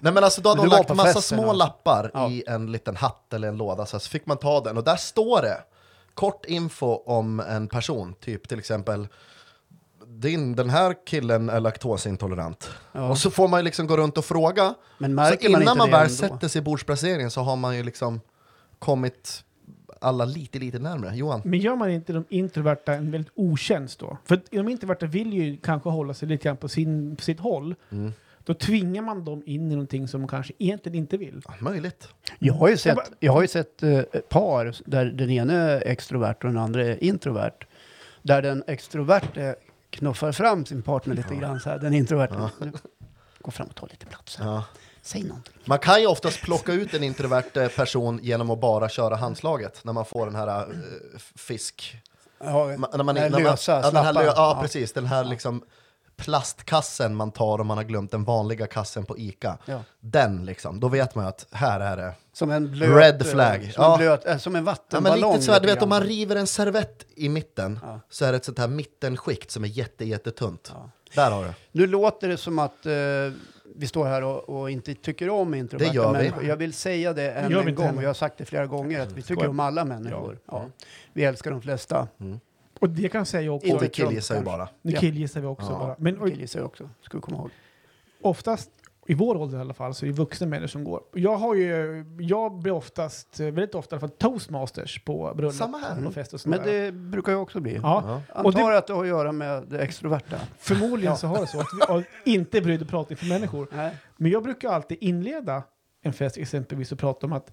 Nej 0.00 0.12
men 0.12 0.24
alltså 0.24 0.40
då 0.40 0.48
hade 0.48 0.62
Du 0.62 0.68
var 0.68 0.76
lagt 0.76 0.88
på 0.88 0.94
massa 0.94 1.12
festen, 1.12 1.38
små 1.38 1.42
alltså. 1.50 1.56
lappar 1.66 2.10
Ja. 2.14 2.30
i 2.30 2.44
en 2.46 2.72
liten 2.72 2.96
hatt 2.96 3.32
eller 3.32 3.48
en 3.48 3.56
låda, 3.56 3.86
så 3.86 4.00
fick 4.00 4.26
man 4.26 4.36
ta 4.36 4.60
den 4.60 4.76
och 4.76 4.84
där 4.84 4.96
står 4.96 5.42
det 5.42 5.58
kort 6.14 6.44
info 6.44 6.86
om 7.06 7.40
en 7.40 7.68
person, 7.68 8.14
typ 8.20 8.48
till 8.48 8.58
exempel 8.58 9.08
din, 10.20 10.56
den 10.56 10.70
här 10.70 10.94
killen 11.06 11.48
är 11.48 11.60
laktosintolerant. 11.60 12.70
Ja. 12.92 13.08
Och 13.10 13.18
så 13.18 13.30
får 13.30 13.48
man 13.48 13.60
ju 13.60 13.64
liksom 13.64 13.86
gå 13.86 13.96
runt 13.96 14.18
och 14.18 14.24
fråga. 14.24 14.74
Men 14.98 15.10
Så 15.10 15.34
innan 15.34 15.64
man 15.64 15.64
man, 15.64 15.76
inte 15.76 15.86
det 15.86 15.90
väl 15.90 16.00
ändå? 16.02 16.14
sätter 16.14 16.48
sig 16.48 16.58
i 16.58 16.62
bordsplaceringen 16.62 17.30
så 17.30 17.40
har 17.40 17.56
man 17.56 17.76
ju 17.76 17.82
liksom 17.82 18.20
kommit 18.78 19.44
alla 20.00 20.24
lite, 20.24 20.58
lite 20.58 20.78
närmare. 20.78 21.16
Johan? 21.16 21.42
Men 21.44 21.58
gör 21.58 21.76
man 21.76 21.90
inte 21.90 22.12
de 22.12 22.24
introverta 22.28 22.94
en 22.94 23.10
väldigt 23.10 23.32
otjänst 23.34 23.98
då? 23.98 24.18
För 24.24 24.40
de 24.50 24.68
introverta 24.68 25.06
vill 25.06 25.32
ju 25.32 25.56
kanske 25.56 25.88
hålla 25.88 26.14
sig 26.14 26.28
lite 26.28 26.44
grann 26.44 26.56
på, 26.56 26.68
sin, 26.68 27.16
på 27.16 27.22
sitt 27.22 27.40
håll. 27.40 27.74
Mm. 27.90 28.12
Då 28.44 28.54
tvingar 28.54 29.02
man 29.02 29.24
dem 29.24 29.42
in 29.46 29.70
i 29.72 29.74
någonting 29.74 30.08
som 30.08 30.20
de 30.20 30.28
kanske 30.28 30.52
egentligen 30.58 30.98
inte 30.98 31.16
vill. 31.16 31.42
Ja, 31.46 31.54
möjligt. 31.60 32.08
Jag 32.38 32.54
har 32.54 32.68
ju 32.68 32.76
sett, 32.76 32.98
jag 33.20 33.32
har 33.32 33.42
ju 33.42 33.48
sett 33.48 33.82
eh, 33.82 34.00
par 34.28 34.76
där 34.86 35.04
den 35.04 35.30
ena 35.30 35.52
är 35.52 35.86
extrovert 35.86 36.34
och 36.44 36.48
den 36.48 36.58
andra 36.58 36.84
är 36.84 37.04
introvert. 37.04 37.66
Där 38.22 38.42
den 38.42 38.64
extroverte 38.66 39.56
knuffar 39.94 40.32
fram 40.32 40.66
sin 40.66 40.82
partner 40.82 41.14
lite 41.14 41.34
grann 41.34 41.60
så 41.60 41.70
här. 41.70 41.78
Den 41.78 41.94
introverta. 41.94 42.50
Nu, 42.60 42.72
Gå 43.40 43.50
fram 43.50 43.66
och 43.66 43.74
ta 43.74 43.86
lite 43.86 44.06
plats. 44.06 44.36
här. 44.36 44.46
Ja. 44.46 44.64
Säg 45.02 45.22
någonting. 45.22 45.54
Man 45.64 45.78
kan 45.78 46.00
ju 46.00 46.06
oftast 46.06 46.42
plocka 46.42 46.72
ut 46.72 46.94
en 46.94 47.02
introvert 47.02 47.56
eh, 47.56 47.68
person 47.68 48.20
genom 48.22 48.50
att 48.50 48.60
bara 48.60 48.88
köra 48.88 49.16
handslaget 49.16 49.80
när 49.84 49.92
man 49.92 50.04
får 50.04 50.26
den 50.26 50.34
här 50.34 50.60
eh, 50.60 50.66
fisk... 51.36 51.96
Ja, 52.38 52.46
Ma- 52.66 52.96
När 52.96 53.04
man, 53.04 53.14
den 53.14 53.16
här 53.24 53.30
när 53.30 53.38
man, 53.38 53.42
lösa, 53.50 53.72
ja, 53.72 53.90
den 53.90 53.96
här, 54.04 54.12
slappa. 54.12 54.26
ja, 54.26 54.32
Ja. 54.36 54.58
precis. 54.62 54.92
Den 54.92 55.06
här 55.06 55.24
liksom 55.24 55.64
plastkassen 56.16 57.14
man 57.16 57.30
tar 57.30 57.60
om 57.60 57.66
man 57.66 57.76
har 57.76 57.84
glömt 57.84 58.10
den 58.10 58.24
vanliga 58.24 58.66
kassen 58.66 59.04
på 59.04 59.18
Ica. 59.18 59.58
Ja. 59.66 59.80
Den 60.00 60.44
liksom, 60.44 60.80
då 60.80 60.88
vet 60.88 61.14
man 61.14 61.24
ju 61.24 61.28
att 61.28 61.46
här 61.50 61.80
är 61.80 61.96
det. 61.96 62.12
Som 62.32 62.50
en 62.50 62.70
blöt... 62.70 62.96
Red 63.02 63.22
eh, 63.22 63.28
flag. 63.28 63.70
Som, 63.74 63.84
Ja. 63.84 63.92
en, 63.92 63.98
blöt, 63.98 64.26
eh, 64.26 64.36
som 64.38 64.54
en 64.56 64.58
Ja, 64.58 64.62
men 64.62 64.64
vattenballong. 64.64 65.32
lite 65.32 65.44
så 65.44 65.52
här, 65.52 65.60
du 65.60 65.66
vet 65.66 65.82
om 65.82 65.88
man 65.88 66.02
river 66.02 66.36
en 66.36 66.46
servett 66.46 67.06
i 67.16 67.28
mitten 67.28 67.78
Ja. 67.82 68.00
så 68.10 68.24
är 68.24 68.32
det 68.32 68.36
ett 68.36 68.44
sånt 68.44 68.58
här 68.58 68.68
mittenskikt 68.68 69.50
som 69.50 69.64
är 69.64 69.68
jätte, 69.68 70.04
jättetunt. 70.04 70.72
Ja. 70.74 70.90
Där 71.14 71.30
har 71.30 71.44
du. 71.44 71.50
Nu 71.72 71.86
låter 71.86 72.28
det 72.28 72.36
som 72.36 72.58
att 72.58 72.86
eh, 72.86 72.92
vi 73.76 73.86
står 73.86 74.04
här 74.04 74.22
och, 74.24 74.48
och 74.48 74.70
inte 74.70 74.94
tycker 74.94 75.30
om 75.30 75.54
introverta 75.54 75.90
Det 75.90 75.96
gör 75.96 76.06
vi. 76.12 76.18
människor. 76.18 76.44
Jag 76.44 76.56
vill 76.56 76.72
säga 76.72 77.12
det 77.12 77.30
än 77.30 77.56
en 77.56 77.74
gång, 77.74 77.96
och 77.96 78.02
jag 78.02 78.08
har 78.08 78.14
sagt 78.14 78.38
det 78.38 78.44
flera 78.44 78.66
gånger, 78.66 79.00
att 79.00 79.12
vi 79.12 79.22
tycker 79.22 79.48
om 79.48 79.60
alla 79.60 79.84
människor. 79.84 80.38
Ja. 80.50 80.64
Vi 81.12 81.24
älskar 81.24 81.50
de 81.50 81.62
flesta. 81.62 82.08
Mm. 82.20 82.40
Och 82.84 82.90
det 82.90 83.08
kan 83.08 83.18
jag 83.18 83.26
säga 83.26 83.52
också. 83.52 83.66
Inte 83.66 83.88
killgissar 83.88 84.36
ju 84.36 84.42
bara. 84.42 84.68
Nu 84.82 84.92
Ja. 84.92 85.00
killgissar 85.00 85.40
vi 85.40 85.46
också 85.46 85.72
Ja. 85.72 85.78
bara. 85.78 85.96
Men 85.98 86.18
och, 86.18 86.28
Killgissar 86.28 86.60
jag 86.60 86.66
också, 86.66 86.90
ska 87.02 87.16
vi 87.18 87.20
komma 87.22 87.36
ihåg. 87.36 87.50
oftast, 88.22 88.70
i 89.06 89.14
vår 89.14 89.36
ålder 89.36 89.58
i 89.58 89.60
alla 89.60 89.74
fall, 89.74 89.94
så 89.94 90.04
är 90.06 90.10
det 90.10 90.16
vuxna 90.16 90.46
människor 90.46 90.66
som 90.66 90.84
går. 90.84 91.00
Jag 91.14 91.36
har 91.36 91.54
ju, 91.54 92.04
jag 92.20 92.52
blir 92.58 92.72
oftast, 92.72 93.40
eh, 93.40 93.46
väldigt 93.46 93.74
ofta 93.74 93.96
i 93.96 93.98
alla 93.98 94.00
fall, 94.08 94.16
toastmasters 94.18 95.04
på 95.04 95.32
bröllop 95.36 95.54
Samma 95.54 95.78
här. 95.78 96.06
och 96.06 96.14
fest 96.14 96.34
och 96.34 96.40
sånt 96.40 96.56
Men 96.56 96.66
där. 96.66 96.82
det 96.82 96.92
brukar 96.92 97.32
jag 97.32 97.42
också 97.42 97.60
bli. 97.60 97.74
Ja, 97.74 97.80
Ja. 97.82 98.22
Antar 98.38 98.44
Och 98.44 98.52
det- 98.72 98.78
att 98.78 98.86
det 98.86 98.92
har 98.92 99.02
att 99.02 99.08
göra 99.08 99.32
med 99.32 99.64
det 99.68 99.78
extroverta. 99.78 100.36
förmodligen 100.58 101.12
Ja. 101.12 101.16
så 101.16 101.26
har 101.26 101.40
det 101.40 101.46
så 101.46 101.60
att 101.60 101.66
vi 101.80 101.92
har 101.92 102.04
inte 102.24 102.60
brydd 102.60 102.82
att 102.82 102.88
prata 102.88 103.10
inför 103.10 103.26
människor. 103.26 103.68
Nej. 103.72 103.94
Men 104.16 104.30
jag 104.30 104.42
brukar 104.42 104.68
alltid 104.72 104.98
inleda 105.00 105.62
en 106.02 106.12
fest 106.12 106.36
exempelvis 106.36 106.92
och 106.92 106.98
prata 106.98 107.26
om 107.26 107.32
att 107.32 107.52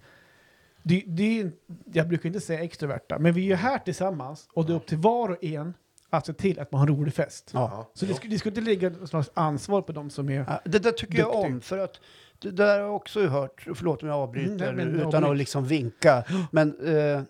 det, 0.84 1.04
det 1.08 1.39
är, 1.41 1.52
jag 1.94 2.08
brukar 2.08 2.28
inte 2.28 2.39
säga 2.39 2.63
extroverta, 2.63 3.20
men 3.20 3.34
vi 3.34 3.41
är 3.41 3.46
ju 3.46 3.56
här 3.56 3.78
tillsammans 3.80 4.48
och 4.54 4.65
det 4.65 4.74
är 4.74 4.76
upp 4.78 4.86
till 4.88 4.98
var 4.98 5.30
och 5.30 5.44
en 5.44 5.74
att 6.10 6.26
se 6.26 6.34
till 6.34 6.60
att 6.60 6.72
man 6.72 6.80
har 6.82 6.88
en 6.88 6.96
rolig 6.98 7.13
fest. 7.13 7.50
Ja. 7.54 7.91
Så 7.94 8.06
det, 8.06 8.13
skulle- 8.13 8.34
det 8.34 8.39
skulle 8.39 8.52
inte 8.60 8.70
ligga 8.70 8.89
något 8.89 9.10
slags 9.10 9.32
ansvar 9.34 9.82
på 9.82 9.91
de 9.91 10.10
som 10.10 10.30
är... 10.30 10.46
Ja, 10.48 10.62
Det 10.65 10.80
där 10.80 10.91
tycker 10.91 11.17
jag 11.20 11.28
Duktig. 11.28 11.46
om, 11.54 11.62
för 11.62 11.78
att 11.78 12.00
det 12.39 12.52
där 12.52 12.80
har 12.80 12.86
jag 12.86 12.96
också 12.96 13.28
hört, 13.28 13.65
förlåt 13.76 14.02
om 14.04 14.10
jag 14.10 14.17
avbryter, 14.17 14.74
nej, 14.74 14.86
utan 14.86 15.06
avbryt. 15.06 15.24
att 15.32 15.38
liksom 15.38 15.65
vinka. 15.65 16.24
Men 16.52 16.70
eh, 16.88 17.22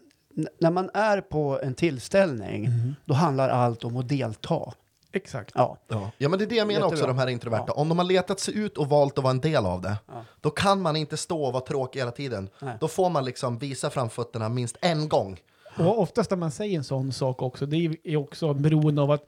när 0.59 0.71
man 0.71 0.89
är 0.93 1.21
på 1.21 1.59
en 1.63 1.73
tillställning, 1.73 2.65
Mm. 2.65 2.95
då 3.05 3.13
handlar 3.13 3.49
allt 3.49 3.83
om 3.83 3.97
att 3.97 4.09
delta. 4.09 4.73
Exakt. 5.13 5.51
Ja. 5.55 5.77
Ja. 5.87 6.11
ja, 6.17 6.29
men 6.29 6.39
det 6.39 6.45
är 6.45 6.49
det 6.49 6.55
jag 6.55 6.67
menar 6.67 6.81
också, 6.85 6.95
Jättebra. 6.95 7.13
de 7.13 7.19
här 7.19 7.27
introverta. 7.27 7.71
Om 7.73 7.89
de 7.89 7.97
har 7.97 8.05
letat 8.05 8.39
sig 8.39 8.57
ut 8.57 8.77
och 8.77 8.89
valt 8.89 9.17
att 9.17 9.23
vara 9.23 9.31
en 9.31 9.39
del 9.41 9.65
av 9.65 9.81
det, 9.81 9.97
Ja. 10.07 10.25
då 10.41 10.49
kan 10.49 10.81
man 10.81 10.95
inte 10.95 11.17
stå 11.17 11.43
och 11.43 11.53
vara 11.53 11.63
tråkig 11.63 11.99
hela 11.99 12.11
tiden. 12.11 12.49
Nej. 12.61 12.77
Då 12.79 12.87
får 12.87 13.09
man 13.09 13.25
liksom 13.25 13.57
visa 13.57 13.89
framfötterna 13.89 14.49
minst 14.49 14.77
en 14.81 15.09
gång. 15.09 15.39
Och 15.77 15.99
oftast 15.99 16.29
när 16.29 16.37
man 16.37 16.51
säger 16.51 16.77
en 16.77 16.83
sån 16.83 17.11
sak 17.13 17.41
också, 17.41 17.65
det 17.65 17.77
är- 17.85 17.97
är 18.03 18.15
också 18.17 18.53
beroende 18.53 19.01
av 19.01 19.11
att 19.11 19.25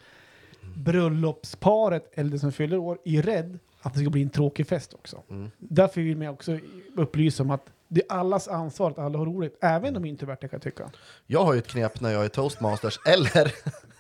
bröllopsparet 0.76 2.12
eller 2.14 2.30
den 2.30 2.40
som 2.40 2.52
fyller 2.52 2.78
år 2.78 2.98
är 3.06 3.22
rädd 3.22 3.60
att 3.82 3.94
det 3.94 4.00
ska 4.00 4.10
bli 4.10 4.22
en 4.24 4.30
tråkig 4.30 4.68
fest 4.68 4.94
också. 4.94 5.22
Mm. 5.30 5.52
Därför 5.58 6.02
vill 6.02 6.18
man 6.18 6.28
också 6.28 6.60
upplysa 6.98 7.44
om 7.44 7.52
att 7.52 7.66
det 7.88 8.02
är 8.10 8.16
allas 8.16 8.48
ansvar 8.48 8.92
att 8.92 9.00
alla 9.00 9.18
har 9.18 9.26
roligt, 9.26 9.58
även 9.62 9.94
de 9.94 10.06
introverta 10.06 10.48
kan 10.48 10.58
jag 10.58 10.62
tycka. 10.62 10.92
Jag 11.28 11.44
har 11.44 11.54
ju 11.54 11.60
ett 11.60 11.68
knep 11.68 12.02
när 12.02 12.12
jag 12.12 12.26
är 12.26 12.30
toastmasters, 12.30 13.00
eller 13.06 13.52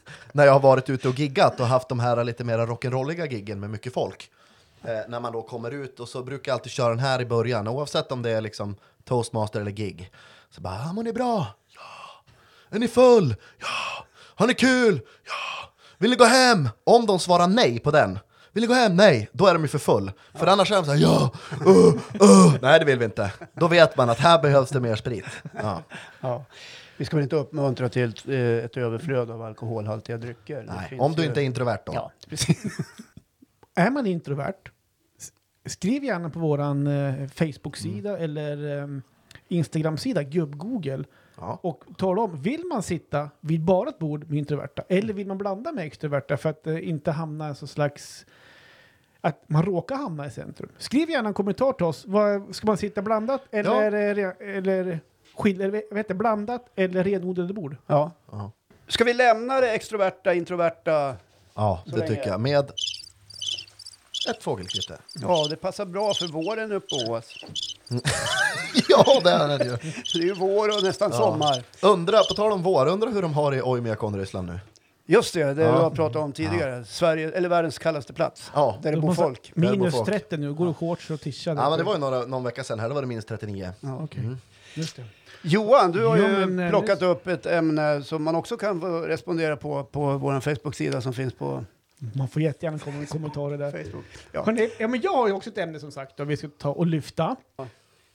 när 0.32 0.46
jag 0.46 0.54
har 0.54 0.60
varit 0.60 0.90
ute 0.90 1.08
och 1.08 1.20
giggat 1.20 1.60
och 1.60 1.68
haft 1.68 1.90
de 1.90 2.00
här 2.00 2.24
lite 2.24 2.44
mer 2.44 2.58
rock'n'rolliga 2.58 3.32
giggen 3.32 3.60
med 3.60 3.70
mycket 3.70 3.94
folk. 3.94 4.30
Eh, 4.84 5.00
när 5.08 5.20
man 5.20 5.34
då 5.34 5.42
kommer 5.42 5.72
ut 5.72 6.00
och 6.00 6.10
så 6.10 6.24
brukar 6.24 6.52
jag 6.52 6.58
alltid 6.58 6.72
köra 6.72 6.90
den 6.90 7.00
här 7.00 7.22
i 7.22 7.26
början, 7.26 7.68
oavsett 7.68 8.12
om 8.12 8.22
det 8.22 8.30
är 8.30 8.42
liksom 8.42 8.76
toastmaster 9.06 9.62
eller 9.62 9.72
gig. 9.72 10.12
Så 10.50 10.62
bara, 10.62 10.74
ah, 10.74 10.94
mår 10.94 11.04
ni 11.04 11.14
bra? 11.14 11.48
Ja. 11.76 12.24
Är 12.76 12.80
ni 12.80 12.88
full? 12.88 13.36
Ja. 13.60 14.06
Har 14.36 14.48
ni 14.48 14.54
kul? 14.54 15.02
Ja. 15.26 15.70
Vill 15.98 16.10
ni 16.10 16.16
gå 16.16 16.26
hem? 16.26 16.70
Om 16.84 17.06
de 17.06 17.20
svarar 17.20 17.48
nej 17.48 17.80
på 17.80 17.92
den, 17.92 18.20
vill 18.52 18.62
ni 18.62 18.68
gå 18.68 18.74
hem? 18.74 18.96
Nej, 18.96 19.30
då 19.32 19.48
är 19.48 19.54
de 19.54 19.62
ju 19.62 19.68
för 19.68 19.80
full. 19.80 20.12
För 20.34 20.48
annars 20.48 20.72
är 20.72 20.76
de 20.76 20.86
såhär, 20.86 20.98
ja, 20.98 21.32
uh, 21.68 21.94
uh. 22.22 22.56
Nej 22.62 22.80
det 22.80 22.86
vill 22.86 23.00
vi 23.00 23.06
inte. 23.06 23.32
Då 23.54 23.68
vet 23.68 23.98
man 23.98 24.10
att 24.10 24.20
här 24.20 24.42
behövs 24.42 24.70
det 24.70 24.80
mer 24.80 24.96
sprit. 24.96 25.26
Ja. 25.62 25.82
Ja. 26.22 26.46
Vi 26.98 27.06
ska 27.06 27.16
väl 27.18 27.24
inte 27.24 27.36
uppmuntra 27.36 27.90
till 27.90 28.14
eh, 28.28 28.36
ett 28.66 28.78
överflöd 28.78 29.32
av 29.32 29.42
alkoholhaltiga 29.42 30.18
drycker. 30.18 30.64
Nej, 30.68 31.00
om 31.00 31.12
du 31.14 31.22
ju- 31.22 31.28
inte 31.28 31.42
är 31.42 31.46
introvert 31.46 31.80
då. 31.86 31.92
Ja, 31.96 32.12
precis. 32.30 32.78
Är 33.76 33.92
man 33.92 34.08
introvert, 34.08 34.72
skriv 35.66 36.04
gärna 36.04 36.30
på 36.30 36.40
våran 36.40 36.88
eh, 36.88 37.28
Facebook-sida 37.28 38.10
Mm. 38.10 38.24
eller 38.24 38.82
eh, 38.84 38.88
Instagram-sida, 39.48 40.24
gubb-google, 40.24 41.04
Ja. 41.38 41.60
och 41.64 41.84
tala 41.98 42.22
om, 42.22 42.42
vill 42.42 42.64
man 42.66 42.84
sitta 42.84 43.30
vid 43.40 43.62
bara 43.64 43.90
ett 43.90 44.00
bord 44.00 44.30
med 44.30 44.38
introverta 44.40 44.84
eller 44.90 45.14
vill 45.14 45.28
man 45.28 45.38
blanda 45.38 45.72
med 45.72 45.86
extroverta 45.86 46.38
för 46.38 46.50
att 46.50 46.68
eh, 46.68 46.90
inte 46.90 47.12
hamna 47.12 47.52
i 47.52 47.56
så 47.56 47.68
slags 47.68 48.26
att 49.22 49.44
man 49.50 49.64
råkar 49.66 49.96
hamna 49.96 50.28
i 50.28 50.32
centrum. 50.32 50.70
Skriv 50.78 51.10
gärna 51.10 51.28
en 51.28 51.34
kommentar 51.34 51.74
till 51.74 51.86
oss. 51.86 52.06
Ska 52.56 52.68
man 52.68 52.78
sitta 52.78 53.02
blandat 53.02 53.42
eller, 53.52 53.70
Ja. 53.72 53.82
eller, 53.84 54.42
eller, 54.42 55.00
skil, 55.36 55.62
eller 55.62 55.84
vad 55.90 55.98
heter 56.00 56.14
blandat 56.14 56.66
eller 56.76 57.04
renodlade 57.04 57.54
bord? 57.54 57.76
Ja. 57.88 58.12
Ja. 58.32 58.52
Ska 58.88 59.04
vi 59.04 59.14
lämna 59.14 59.62
det 59.62 59.72
extroverta, 59.72 60.34
introverta? 60.34 61.16
Ja, 61.54 61.84
det 61.86 61.92
länge. 61.98 62.08
tycker 62.08 62.28
jag. 62.28 62.40
Med 62.40 62.72
ett 64.30 64.44
fågelkvitter. 64.44 64.98
Ja, 65.22 65.48
det 65.50 65.56
passar 65.56 65.86
bra 65.86 66.14
för 66.14 66.28
våren 66.28 66.72
uppe 66.72 66.88
på 67.06 67.12
Ås. 67.12 67.26
ja, 68.90 69.22
det 69.24 69.30
är 69.32 69.58
det 69.58 69.66
ju. 69.66 69.72
Det 70.14 70.20
är 70.20 70.24
ju 70.24 70.34
vår 70.34 70.78
och 70.78 70.84
nästan 70.84 71.12
sommar. 71.14 71.64
Undra, 71.82 72.18
på 72.18 72.34
tal 72.34 72.52
om 72.52 72.64
vår, 72.64 72.86
undra 72.88 73.10
hur 73.10 73.22
de 73.22 73.34
har 73.34 73.52
det 73.52 73.58
i 73.58 73.62
Oymyakon, 73.62 74.18
Ryssland 74.20 74.48
nu. 74.48 74.60
Just 75.06 75.34
det, 75.34 75.54
det 75.54 75.62
Ja. 75.64 75.72
vi 75.72 75.78
har 75.84 75.90
pratat 75.90 76.22
om 76.22 76.32
tidigare. 76.32 76.86
Sverige, 76.86 77.32
eller 77.32 77.50
världens 77.50 77.78
kallaste 77.80 78.14
plats. 78.14 78.52
Ja. 78.54 78.78
Där 78.82 78.90
det 78.92 78.98
De 78.98 79.02
bor 79.02 79.14
folk. 79.14 79.52
Bor 79.56 79.62
Minus 79.72 79.94
folk. 79.96 80.10
30 80.10 80.38
nu, 80.38 80.54
går 80.54 80.72
i 80.72 80.74
shorts 80.74 81.10
och 81.10 81.22
t-shirt. 81.22 81.58
Ja, 81.58 81.70
men 81.70 81.78
det 81.80 81.84
var 81.84 81.94
ju 81.94 82.00
några, 82.00 82.20
någon 82.26 82.44
vecka 82.44 82.64
sedan 82.64 82.80
här, 82.80 82.88
det 82.88 82.94
var 82.96 83.02
det 83.02 83.08
minst 83.08 83.28
39. 83.28 83.72
Ja. 83.80 84.00
Okej, 84.04 84.36
just 84.74 84.96
det. 84.96 85.04
Johan, 85.44 85.92
du 85.92 86.06
har 86.06 86.18
Jo, 86.18 86.24
ju 86.24 86.46
men, 86.46 86.60
eh, 86.60 86.70
plockat 86.70 87.02
upp 87.02 87.28
ett 87.28 87.46
ämne 87.46 88.04
som 88.04 88.24
man 88.24 88.36
också 88.36 88.58
kan 88.58 88.82
respondera 89.04 89.58
på 89.58 89.84
på 89.84 90.18
vår 90.18 90.40
Facebook-sida 90.40 91.02
som 91.02 91.14
finns 91.14 91.34
på 91.34 91.64
Man 92.16 92.28
får 92.28 92.42
jättegärna 92.42 92.80
komma 92.80 92.98
med 92.98 93.10
kommentarer 93.10 93.58
där. 93.58 93.72
Facebook. 93.72 94.06
Ja. 94.32 94.44
Hörrni, 94.46 94.70
ja, 94.80 94.88
men 94.88 95.02
jag 95.02 95.12
har 95.14 95.28
ju 95.28 95.34
också 95.34 95.50
ett 95.50 95.58
ämne 95.58 95.80
som 95.80 95.92
sagt 95.92 96.20
och 96.20 96.30
vi 96.30 96.38
ska 96.38 96.48
ta 96.58 96.70
och 96.70 96.86
lyfta. 96.88 97.36
Ja. 97.58 97.68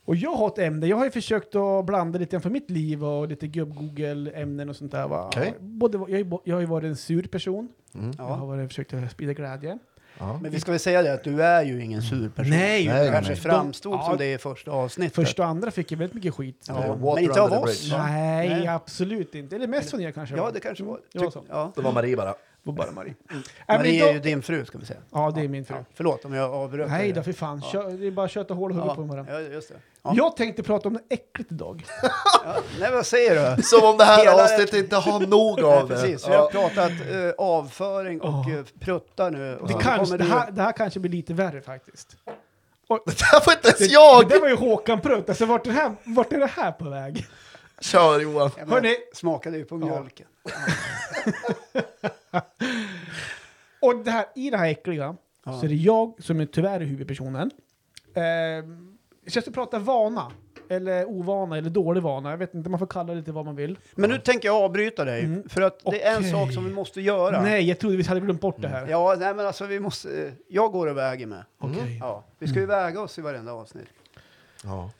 Och 0.05 0.17
jag 0.17 0.35
har 0.35 0.47
ett 0.49 0.59
ämne, 0.59 0.87
jag 0.87 0.97
har 0.97 1.05
ju 1.05 1.11
försökt 1.11 1.55
att 1.55 1.85
blanda 1.87 2.19
lite 2.19 2.31
grann 2.31 2.43
för 2.43 2.51
mitt 2.51 2.71
liv 2.71 3.05
och 3.05 3.29
lite 3.29 3.47
gubb-google-ämnen 3.47 4.69
och 4.69 4.77
sånt 4.77 4.93
där. 4.93 5.09
Va? 5.09 5.27
Okej. 5.27 5.55
Både, 5.61 5.99
jag, 5.99 6.05
har 6.05 6.09
ju 6.09 6.25
bo- 6.25 6.41
jag 6.45 6.57
har 6.57 6.61
ju 6.61 6.67
varit 6.67 6.85
en 6.85 6.97
sur 6.97 7.23
person, 7.23 7.69
Mm. 7.95 8.11
jag 8.19 8.25
har 8.25 8.47
varit, 8.47 8.69
försökt 8.69 8.95
att 8.95 9.13
sprida 9.13 9.33
glädje. 9.33 9.79
Ja. 10.19 10.39
Men 10.43 10.51
vi 10.51 10.61
ska 10.61 10.71
väl 10.71 10.81
säga 10.81 11.03
det 11.03 11.15
att 11.15 11.25
du 11.25 11.43
är 11.43 11.63
ju 11.63 11.83
ingen 11.85 12.03
sur 12.03 12.29
person. 12.29 12.51
Nej, 12.51 12.89
Nej, 12.89 13.05
Det 13.07 13.13
kanske 13.13 13.33
nej. 13.33 13.41
framstod 13.41 13.93
De- 13.93 14.03
som 14.03 14.11
ja. 14.13 14.17
det 14.19 14.33
i 14.33 14.39
första 14.39 14.71
avsnittet. 14.71 15.15
Första 15.15 15.43
och 15.43 15.49
andra 15.49 15.71
fick 15.71 15.93
jag 15.93 15.99
väldigt 15.99 16.15
mycket 16.15 16.35
skit. 16.35 16.65
Ja, 16.69 16.97
men 17.15 17.19
inte 17.19 17.41
av 17.43 17.53
oss. 17.53 17.89
Nej, 17.93 18.49
Nej. 18.49 18.67
absolut 18.69 19.35
inte. 19.35 19.57
Eller 19.57 19.67
mest 19.67 19.91
från 19.91 20.01
er 20.01 20.11
kanske. 20.11 20.37
Ja, 20.37 20.51
det 20.55 20.61
kanske 20.61 20.85
var. 20.85 20.99
Det 21.13 21.19
var 21.19 21.27
Tyck- 21.27 21.31
så. 21.33 21.45
ja. 21.49 21.73
Det 21.77 21.83
var 21.83 21.93
Marie 21.93 22.17
bara. 22.17 22.35
Var 22.69 22.75
bara 22.85 22.91
Marie. 22.91 23.15
Nej, 23.31 23.43
men 23.67 23.77
Marie 23.77 24.09
är 24.09 24.13
ju 24.13 24.19
din 24.21 24.43
fru 24.43 24.65
ska 24.65 24.79
vi 24.79 24.87
säga. 24.87 25.01
Ja, 25.13 25.33
det 25.35 25.41
är 25.41 25.49
min 25.49 25.65
fru. 25.65 25.77
Ja, 25.77 25.85
förlåt 25.95 26.25
om 26.25 26.35
jag 26.35 26.53
avbröt 26.55 26.89
Nej 26.91 27.13
då, 27.13 27.23
för 27.23 27.33
fan. 27.33 27.61
Ja. 27.65 27.71
Kör, 27.73 27.91
det 27.91 28.07
är 28.07 28.11
bara 28.11 28.27
att 28.27 28.33
köta 28.33 28.55
hål 28.55 28.71
och 28.71 28.77
huvud 28.77 28.91
Ja, 28.91 28.95
på 28.95 29.03
varandra. 29.03 29.33
ja, 29.33 29.41
just 29.41 29.69
det. 29.69 29.75
Ja. 30.03 30.13
Jag 30.17 30.37
tänkte 30.37 30.63
prata 30.63 30.89
om 30.89 30.93
något 30.95 31.03
äckligt 31.09 31.53
idag. 31.53 31.85
Ja. 32.45 32.57
Nej, 32.81 32.93
vad 32.93 33.07
säger 33.07 33.57
du? 33.57 33.63
Som 33.69 33.85
om 33.85 33.97
det 33.97 34.05
här 34.05 34.19
Hela- 34.19 34.43
avsnittet 34.45 34.75
inte 34.75 34.97
har 34.97 35.21
nog 35.21 35.61
av 35.61 35.89
det. 35.89 35.95
precis, 35.95 36.29
vi 36.29 36.33
har 36.35 36.47
pratat 36.51 36.91
eh, 37.11 37.31
avföring 37.47 38.21
och 38.21 38.51
eh, 38.51 38.65
pruttar 38.81 39.31
nu. 39.31 39.57
Och 39.57 39.69
Det, 39.69 39.75
kanske, 39.81 40.17
det, 40.17 40.25
här, 40.25 40.51
det 40.51 40.63
här 40.63 40.73
kanske 40.73 41.01
blir 41.01 41.11
lite 41.13 41.35
värre 41.35 41.61
faktiskt. 41.61 42.17
Och, 42.89 43.01
Det 43.07 43.23
här 43.23 43.47
var 43.47 43.53
inte 43.53 43.69
ens 43.69 43.79
det, 43.79 43.85
jag! 43.87 44.29
det 44.29 44.39
var 44.39 44.49
ju 44.49 44.57
Håkan 44.57 45.01
Prutt. 45.01 45.29
Alltså, 45.29 45.47
vart, 45.47 45.67
är 45.67 45.71
det 45.71 45.77
här, 45.77 45.93
vart 46.05 46.33
är 46.33 46.39
det 46.39 46.47
här 46.47 46.73
på 46.73 46.91
väg? 46.91 47.27
Kör 47.81 48.21
Johan. 48.21 48.51
Ja, 48.59 48.65
Hörni. 48.67 48.97
Smakade 49.15 49.57
ju 49.59 49.65
på 49.65 49.77
mjölken. 49.77 50.27
Och 53.81 54.05
det 54.05 54.11
här, 54.11 54.27
i 54.35 54.51
det 54.51 54.57
här 54.57 54.69
äckliga 54.71 55.17
Ja. 55.45 55.53
så 55.61 55.65
är 55.65 55.69
det 55.69 55.75
jag 55.75 56.15
som 56.19 56.41
är 56.41 56.47
tyvärr 56.47 56.81
är 56.81 56.85
huvudpersonen. 56.85 57.51
Eh, 58.15 58.23
jag 59.33 59.43
ska 59.43 59.51
prata 59.51 59.79
vana, 59.79 60.33
eller 60.69 61.05
ovana, 61.09 61.59
eller 61.59 61.71
dålig 61.71 62.03
vana. 62.03 62.31
Jag 62.31 62.39
vet 62.39 62.55
inte, 62.55 62.71
man 62.71 62.79
får 62.79 62.87
kalla 62.87 63.13
det 63.13 63.19
lite 63.19 63.33
vad 63.33 63.45
man 63.45 63.57
vill. 63.57 63.79
Men 63.95 64.11
nu 64.11 64.19
tänker 64.19 64.49
jag 64.49 64.57
avbryta 64.63 65.05
dig, 65.05 65.25
Mm. 65.25 65.49
för 65.49 65.63
att 65.63 65.79
det 65.85 66.03
är 66.05 66.13
en 66.13 66.19
Okej. 66.19 66.31
sak 66.31 66.53
som 66.53 66.65
vi 66.65 66.73
måste 66.75 67.01
göra. 67.01 67.43
Nej, 67.43 67.69
jag 67.69 67.79
trodde 67.79 67.97
vi 67.97 68.03
hade 68.03 68.21
glömt 68.21 68.41
bort 68.41 68.57
det 68.63 68.69
här. 68.69 68.87
Ja, 68.87 69.17
nej 69.19 69.35
men 69.35 69.47
alltså 69.47 69.67
vi 69.67 69.81
måste... 69.81 70.27
eh, 70.27 70.33
Jag 70.49 70.73
går 70.73 70.87
och 70.87 70.97
väger 70.97 71.27
med. 71.27 71.45
Okej. 71.59 71.99
Ja, 72.01 72.25
vi 72.39 72.47
ska 72.49 72.61
ju 72.61 72.67
väga 72.67 73.01
oss 73.01 73.19
i 73.19 73.23
varenda 73.23 73.53
avsnitt. 73.53 73.89
Ja. 74.65 74.91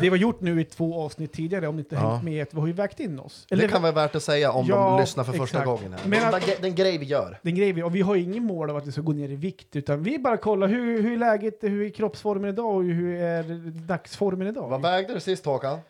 Det 0.00 0.10
var 0.10 0.16
gjort 0.16 0.40
nu 0.40 0.60
i 0.60 0.64
två 0.64 1.00
avsnitt 1.04 1.32
tidigare, 1.32 1.68
om 1.68 1.76
ni 1.76 1.80
inte 1.80 1.94
Ja. 1.94 2.00
hängt 2.10 2.24
med. 2.24 2.46
Vi 2.50 2.60
har 2.60 2.66
ju 2.66 2.72
vägt 2.72 3.00
in 3.00 3.18
oss. 3.20 3.46
Det 3.48 3.68
kan 3.68 3.82
vara 3.82 3.92
värt 3.92 4.14
att 4.14 4.22
säga 4.22 4.52
om 4.52 4.66
Ja, 4.68 4.76
de 4.90 5.00
lyssnar 5.00 5.24
för 5.24 5.32
första 5.32 5.44
exakt. 5.58 5.66
gången. 5.66 5.92
Här. 5.92 6.08
Men 6.08 6.34
att-. 6.34 6.62
Den 6.62 6.74
grej 6.74 6.98
vi 6.98 7.06
gör. 7.06 7.38
den 7.42 7.54
grej 7.54 7.72
vi, 7.72 7.82
och 7.82 7.94
vi 7.94 8.00
har 8.00 8.16
ingen 8.16 8.44
mål 8.44 8.70
av 8.70 8.76
att 8.76 8.84
det 8.84 8.92
ska 8.92 9.00
gå 9.00 9.12
ner 9.12 9.28
i 9.28 9.36
vikt, 9.36 9.76
utan 9.76 10.02
vi 10.02 10.18
bara 10.18 10.36
kollar 10.36 10.66
hur, 10.68 11.02
hur 11.02 11.12
är 11.12 11.16
läget, 11.16 11.58
hur 11.62 11.86
är 11.86 11.90
kroppsformen 11.90 12.50
idag 12.50 12.74
och 12.76 12.82
hur 12.84 13.16
är 13.20 13.42
dagsformen 13.86 14.46
idag. 14.48 14.68
Vad 14.68 14.82
vägde 14.82 15.14
du 15.14 15.20
sist 15.20 15.44
Håkan? 15.44 15.72
Eh, 15.74 15.80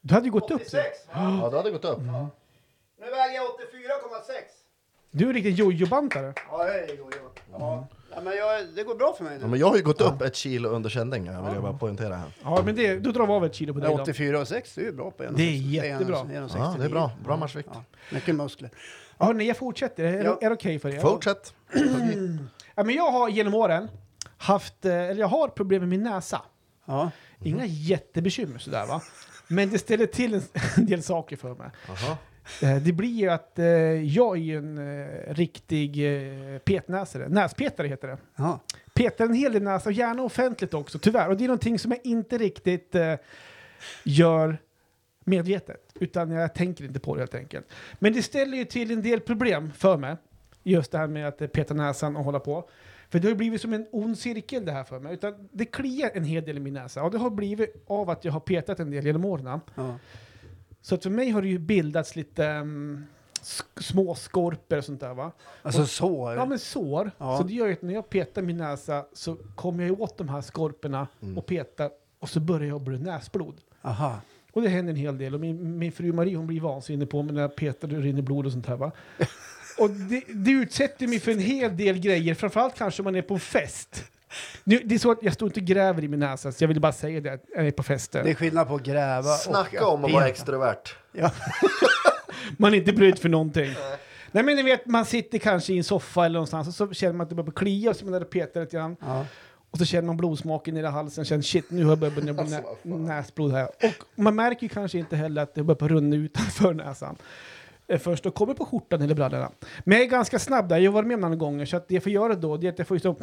Du 0.00 0.14
hade 0.14 0.26
ju 0.26 0.32
gått 0.32 0.50
upp. 0.50 0.62
Så. 0.66 0.76
Ja, 1.12 1.48
du 1.50 1.56
hade 1.56 1.70
gått 1.70 1.84
upp. 1.84 1.98
Nu 1.98 3.10
väger 3.10 3.34
jag 3.34 3.44
84,6. 3.44 4.32
Du 5.10 5.28
är 5.28 5.32
riktigt 5.32 5.58
jojo-bantare. 5.58 6.32
Ja, 6.50 6.66
jag 6.66 6.76
är 6.76 6.88
jojo. 6.88 7.30
Ja. 7.52 7.86
Ja, 8.16 8.20
men 8.24 8.36
jag, 8.36 8.66
det 8.76 8.82
går 8.82 8.94
bra 8.94 9.14
för 9.16 9.24
mig 9.24 9.32
Ja, 9.32 9.38
nu. 9.44 9.46
men 9.50 9.60
jag 9.60 9.66
har 9.66 9.76
ju 9.76 9.82
gått 9.82 10.00
upp 10.00 10.22
ett 10.22 10.36
kilo 10.36 10.68
under 10.68 10.90
känning, 10.90 11.26
jag 11.26 11.42
vill 11.44 11.54
jag 11.54 11.62
bara 11.62 11.72
poängtera 11.78 12.14
här. 12.16 12.28
Ja, 12.42 12.62
men 12.64 12.74
det, 12.76 12.96
då 12.98 13.12
drar 13.12 13.26
vi 13.26 13.32
av 13.32 13.44
ett 13.44 13.54
kilo 13.54 13.74
på 13.74 13.80
dig 13.80 13.90
Ja, 13.90 13.96
då. 13.96 14.04
84,6 14.04 14.72
det 14.74 14.80
är 14.80 14.84
ju 14.84 14.92
bra 14.92 15.10
på 15.10 15.24
en 15.24 15.34
Det 15.36 15.42
är 15.42 15.50
jättebra. 15.56 16.18
Ja, 16.54 16.74
det 16.78 16.84
är 16.84 16.88
bra. 16.88 17.10
Bra 17.24 17.36
matchvikt. 17.36 17.68
Ja, 17.72 17.84
mycket 18.10 18.34
muskler. 18.34 18.70
Ja, 19.18 19.32
nej, 19.32 19.46
jag 19.46 19.56
fortsätter. 19.56 20.04
Är, 20.04 20.24
Ja. 20.24 20.38
är 20.40 20.48
det 20.48 20.54
okej 20.54 20.78
för 20.78 20.88
er? 20.88 21.00
Fortsätt. 21.00 21.54
Ja, 22.74 22.84
men 22.84 22.94
jag 22.94 23.10
har 23.10 23.28
genom 23.28 23.54
åren 23.54 23.88
haft, 24.38 24.84
eh, 24.84 24.92
eller 24.94 25.20
jag 25.20 25.28
har 25.28 25.48
problem 25.48 25.80
med 25.80 25.88
min 25.88 26.02
näsa. 26.02 26.42
Ja. 26.86 27.10
Inga 27.42 27.64
jättebekymmer 27.66 28.58
sådär 28.58 28.86
va. 28.86 29.02
Men 29.48 29.70
det 29.70 29.78
ställer 29.78 30.06
till 30.06 30.34
en, 30.34 30.42
en 30.76 30.86
del 30.86 31.02
saker 31.02 31.36
för 31.36 31.54
mig. 31.54 31.70
Aha. 31.88 32.16
Eh, 32.62 32.76
Det 32.82 32.92
blir 32.92 33.08
ju 33.20 33.28
att 33.28 33.58
eh, 33.58 33.66
jag 34.02 34.36
är 34.36 34.40
ju 34.40 34.56
en 34.58 34.78
eh, 34.78 35.34
riktig 35.34 36.16
eh, 36.16 36.58
petnäsare. 36.58 37.28
Näspetare 37.28 37.86
heter 37.88 38.08
det. 38.08 38.18
Ja. 38.36 38.60
Petar 38.94 39.24
en 39.24 39.34
hel 39.34 39.52
del 39.52 39.62
näsa, 39.62 39.88
och 39.88 39.92
gärna 39.92 40.22
offentligt 40.22 40.74
också, 40.74 40.98
tyvärr. 40.98 41.28
Och 41.28 41.36
det 41.36 41.44
är 41.44 41.48
någonting 41.48 41.78
som 41.78 41.90
jag 41.90 42.00
inte 42.04 42.38
riktigt 42.38 42.94
eh, 42.94 43.14
gör 44.04 44.58
medvetet. 45.24 45.80
Utan 45.94 46.30
jag 46.30 46.54
tänker 46.54 46.84
inte 46.84 47.00
på 47.00 47.14
det 47.14 47.20
helt 47.20 47.34
enkelt. 47.34 47.66
Men 47.98 48.12
det 48.12 48.22
ställer 48.22 48.56
ju 48.56 48.64
till 48.64 48.90
en 48.90 49.02
del 49.02 49.20
problem 49.20 49.72
för 49.76 49.96
mig. 49.96 50.16
Just 50.62 50.92
det 50.92 50.98
här 50.98 51.06
med 51.06 51.28
att 51.28 51.40
eh, 51.42 51.46
peta 51.48 51.74
näsan 51.74 52.16
och 52.16 52.24
hålla 52.24 52.40
på. 52.40 52.68
För 53.08 53.18
det 53.18 53.24
har 53.26 53.30
ju 53.30 53.36
blivit 53.36 53.60
som 53.60 53.72
en 53.72 53.86
ond 53.92 54.18
cirkel 54.18 54.64
det 54.64 54.72
här 54.72 54.84
för 54.84 55.00
mig. 55.00 55.14
Utan 55.14 55.48
det 55.52 55.64
kliar 55.64 56.10
en 56.14 56.24
hel 56.24 56.44
del 56.44 56.56
i 56.56 56.60
min 56.60 56.74
näsa. 56.74 57.02
Och 57.02 57.10
det 57.10 57.18
har 57.18 57.30
blivit 57.30 57.84
av 57.86 58.10
att 58.10 58.24
jag 58.24 58.32
har 58.32 58.40
petat 58.40 58.80
en 58.80 58.90
del 58.90 59.06
genom 59.06 59.24
åren. 59.24 59.60
Ja. 59.74 59.98
Så 60.84 60.94
att 60.94 61.02
för 61.02 61.10
mig 61.10 61.30
har 61.30 61.42
det 61.42 61.48
ju 61.48 61.58
bildats 61.58 62.16
lite 62.16 62.46
um, 62.46 63.06
små 63.80 64.14
skorpor 64.14 64.78
och 64.78 64.84
sånt 64.84 65.00
där 65.00 65.14
va. 65.14 65.32
Alltså 65.62 65.86
sår. 65.86 66.34
Ja 66.34 66.46
men 66.46 66.58
sår. 66.58 67.10
Ja. 67.18 67.38
Så 67.38 67.44
det 67.44 67.52
gör 67.52 67.66
ju 67.66 67.72
att 67.72 67.82
när 67.82 67.94
jag 67.94 68.08
petar 68.10 68.42
min 68.42 68.56
näsa 68.56 69.04
så 69.12 69.36
kommer 69.54 69.84
jag 69.84 70.00
åt 70.00 70.18
de 70.18 70.28
här 70.28 70.40
skorporna 70.40 71.08
Mm. 71.22 71.38
och 71.38 71.46
petar 71.46 71.90
och 72.18 72.28
så 72.28 72.40
börjar 72.40 72.68
jag 72.68 72.80
blöda 72.82 73.04
näsblod. 73.04 73.60
Aha. 73.82 74.20
Och 74.52 74.62
det 74.62 74.68
händer 74.68 74.92
en 74.92 74.96
hel 74.98 75.18
del 75.18 75.34
och 75.34 75.40
min, 75.40 75.78
min 75.78 75.92
fru 75.92 76.12
Marie 76.12 76.36
hon 76.36 76.46
blir 76.46 76.60
vansinnig 76.60 77.10
på 77.10 77.22
mig 77.22 77.34
när 77.34 77.40
jag 77.40 77.56
petar 77.56 77.94
och 77.94 78.02
rinner 78.02 78.22
blod 78.22 78.46
och 78.46 78.52
sånt 78.52 78.66
här 78.66 78.76
va. 78.76 78.92
och 79.78 79.90
det, 79.90 80.24
det 80.34 80.50
utsätter 80.50 81.06
mig 81.06 81.20
för 81.20 81.32
en 81.32 81.38
hel 81.38 81.76
del 81.76 81.98
grejer, 81.98 82.34
framförallt 82.34 82.74
kanske 82.74 83.02
om 83.02 83.04
man 83.04 83.14
är 83.14 83.22
på 83.22 83.34
en 83.34 83.40
fest. 83.40 84.04
Nu, 84.64 84.82
det 84.84 84.94
är 84.94 84.98
så 84.98 85.10
att 85.10 85.18
jag 85.22 85.32
står 85.34 85.48
inte 85.48 85.60
och 85.60 85.66
gräver 85.66 86.04
i 86.04 86.08
min 86.08 86.20
näsa, 86.20 86.52
så 86.52 86.64
jag 86.64 86.68
vill 86.68 86.80
bara 86.80 86.92
säga 86.92 87.20
det, 87.20 87.38
jag 87.56 87.66
är 87.66 87.70
på 87.70 87.82
fester. 87.82 88.24
Det 88.24 88.30
är 88.30 88.34
skillnad 88.34 88.68
på 88.68 88.74
att 88.74 88.82
gräva 88.82 89.22
Snacka 89.22 89.86
och 89.86 89.92
om 89.94 90.04
att 90.04 90.12
vara 90.12 90.28
extrovert. 90.28 90.94
Ja. 91.12 91.30
Man 92.58 92.74
är 92.74 92.78
inte 92.78 92.92
brydd 92.92 93.18
för 93.18 93.28
någonting. 93.28 93.74
Nej 94.32 94.44
men 94.44 94.56
ni 94.56 94.62
vet, 94.62 94.86
man 94.86 95.04
sitter 95.04 95.38
kanske 95.38 95.72
i 95.72 95.78
en 95.78 95.84
soffa 95.84 96.26
eller 96.26 96.32
någonstans 96.34 96.68
och 96.68 96.74
så 96.74 96.94
känner 96.94 97.12
man 97.12 97.24
att 97.24 97.28
det 97.28 97.34
börjar 97.34 97.50
klia 97.50 97.90
och 97.90 97.96
så 97.96 98.04
man 98.04 98.12
där 98.12 98.20
och 98.20 98.30
petar 98.30 98.60
lite 98.60 98.76
grann. 98.76 98.96
Ja. 99.00 99.26
Och 99.70 99.78
så 99.78 99.84
känner 99.84 100.06
man 100.06 100.16
blodsmaken 100.16 100.76
i 100.76 100.82
halsen, 100.82 101.24
känner 101.24 101.42
shit 101.42 101.70
nu 101.70 101.84
har 101.84 101.90
jag 101.90 101.98
börjat 101.98 102.14
bli 102.14 102.24
nä 102.32 102.40
Alltså, 102.40 102.62
fan. 102.82 103.04
näsblod 103.06 103.52
här. 103.52 103.68
Och 103.68 104.04
man 104.22 104.34
märker 104.34 104.62
ju 104.62 104.68
kanske 104.68 104.98
inte 104.98 105.16
heller 105.16 105.42
att 105.42 105.54
det 105.54 105.62
börjar 105.62 105.88
runna 105.88 106.16
utanför 106.16 106.74
näsan. 106.84 107.16
Först 107.98 108.26
och 108.26 108.34
kommer 108.34 108.54
på 108.54 108.64
skjortan 108.64 109.02
eller 109.02 109.14
brallorna. 109.14 109.50
Men 109.84 109.98
jag 109.98 110.06
är 110.06 110.10
ganska 110.10 110.38
snabb 110.38 110.68
där, 110.68 110.78
jag 110.78 110.90
har 110.90 110.94
varit 110.94 111.06
med 111.08 111.18
några 111.18 111.36
gånger 111.36 111.66
så 111.66 111.76
att 111.76 111.88
det 111.88 111.94
jag 111.94 112.02
får 112.02 112.12
göra 112.12 112.34
då 112.34 112.56
det 112.56 112.66
är 112.66 112.72
att 112.72 112.78
jag 112.78 112.88
får 112.88 112.94
liksom 112.94 113.16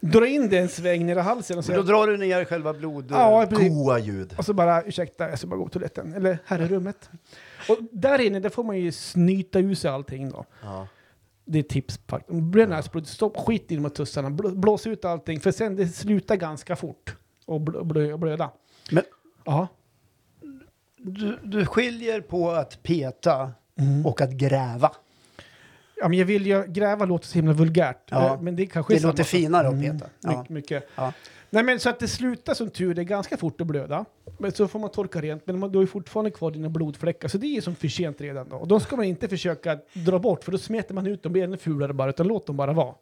dra 0.00 0.26
in 0.26 0.48
det 0.48 0.58
en 0.58 0.68
sväng 0.68 1.06
ner 1.06 1.16
i 1.16 1.20
halsen 1.20 1.58
och 1.58 1.64
så 1.64 1.72
då 1.72 1.82
drar 1.82 2.06
du 2.06 2.16
ner 2.16 2.44
själva 2.44 2.72
blod... 2.72 3.06
Ja. 3.10 3.44
Goa 3.50 3.98
ljud. 3.98 4.34
Och 4.38 4.44
så 4.44 4.54
bara, 4.54 4.82
ursäkta, 4.82 5.28
jag 5.28 5.38
ska 5.38 5.48
bara 5.48 5.56
gå 5.56 5.64
på 5.64 5.70
toaletten. 5.70 6.14
Eller 6.14 6.38
här 6.44 6.58
är 6.58 6.68
rummet. 6.68 7.10
Och 7.68 7.76
där 7.92 8.20
inne, 8.20 8.40
där 8.40 8.50
får 8.50 8.64
man 8.64 8.78
ju 8.78 8.92
snyta 8.92 9.58
ur 9.58 9.74
sig 9.74 9.90
allting 9.90 10.30
då. 10.30 10.44
Ja. 10.62 10.88
Det 11.44 11.58
är 11.58 11.62
tips 11.62 12.00
faktiskt. 12.06 12.40
Blir 12.40 12.66
näsblod, 12.66 13.06
stopp 13.08 13.36
skit 13.36 13.72
i 13.72 13.74
de 13.76 13.84
här 13.84 13.90
tussarna. 13.90 14.30
Blå- 14.30 14.54
Blås 14.54 14.86
ut 14.86 15.04
allting, 15.04 15.40
för 15.40 15.52
sen 15.52 15.76
det 15.76 15.88
slutar 15.88 16.36
ganska 16.36 16.76
fort. 16.76 17.16
Och 17.44 17.60
blö, 17.60 18.16
blöda. 18.16 18.50
Men 18.90 19.04
Ja. 19.44 19.68
du, 20.96 21.38
du 21.42 21.66
skiljer 21.66 22.20
på 22.20 22.50
att 22.50 22.82
peta 22.82 23.52
Mm. 23.78 24.06
och 24.06 24.20
att 24.20 24.30
gräva. 24.32 24.92
ja 25.96 26.08
men 26.08 26.18
jag 26.18 26.26
vill 26.26 26.46
ju, 26.46 26.64
gräva 26.66 27.04
låter 27.04 27.26
så 27.26 27.34
himla 27.34 27.52
vulgärt. 27.52 28.02
Ja. 28.10 28.34
Eh, 28.34 28.40
Men 28.40 28.56
det 28.56 28.66
kanske 28.66 28.94
är 28.94 28.98
Det 29.00 29.06
låter 29.06 29.24
samma 29.24 29.40
finare 29.40 29.68
att 29.68 29.74
Mm, 29.74 29.98
peta. 29.98 30.10
Ja. 30.20 30.30
Mycket, 30.38 30.48
mycket. 30.50 30.88
Ja. 30.94 31.12
Nej 31.50 31.62
men 31.62 31.80
så 31.80 31.88
att 31.90 31.98
det 32.00 32.08
slutar 32.08 32.54
som 32.54 32.70
tur 32.70 32.94
det 32.94 33.02
är 33.02 33.04
ganska 33.04 33.36
fort 33.36 33.60
att 33.60 33.66
blöda. 33.66 34.04
Men 34.38 34.52
så 34.52 34.68
får 34.68 34.78
man 34.78 34.90
torka 34.90 35.20
rent, 35.20 35.46
men 35.46 35.58
man, 35.58 35.72
du 35.72 35.78
har 35.78 35.82
ju 35.82 35.86
fortfarande 35.86 36.30
kvar 36.30 36.50
dina 36.50 36.68
blodfläckar, 36.68 37.28
så 37.28 37.38
det 37.38 37.46
är 37.46 37.54
ju 37.54 37.60
som 37.62 37.74
för 37.74 37.88
sent 37.88 38.20
redan 38.20 38.48
då. 38.48 38.56
Och 38.56 38.68
de 38.68 38.80
ska 38.80 38.96
man 38.96 39.04
inte 39.04 39.28
försöka 39.28 39.78
dra 39.92 40.18
bort, 40.18 40.44
för 40.44 40.52
då 40.52 40.58
smetar 40.58 40.94
man 40.94 41.06
ut 41.06 41.22
dem, 41.22 41.32
blir 41.32 41.44
ännu 41.44 41.56
fulare 41.56 41.92
bara, 41.92 42.10
utan 42.10 42.26
låt 42.26 42.46
dem 42.46 42.56
bara 42.56 42.72
vara. 42.72 42.94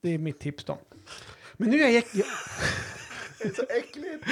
Det 0.00 0.14
är 0.14 0.18
mitt 0.18 0.40
tips 0.40 0.64
då. 0.64 0.78
Men 1.56 1.70
nu 1.70 1.80
är 1.82 1.88
jag, 1.90 2.02
Det 3.42 3.48
är 3.48 3.52
så 3.54 3.62
äckligt. 3.62 4.24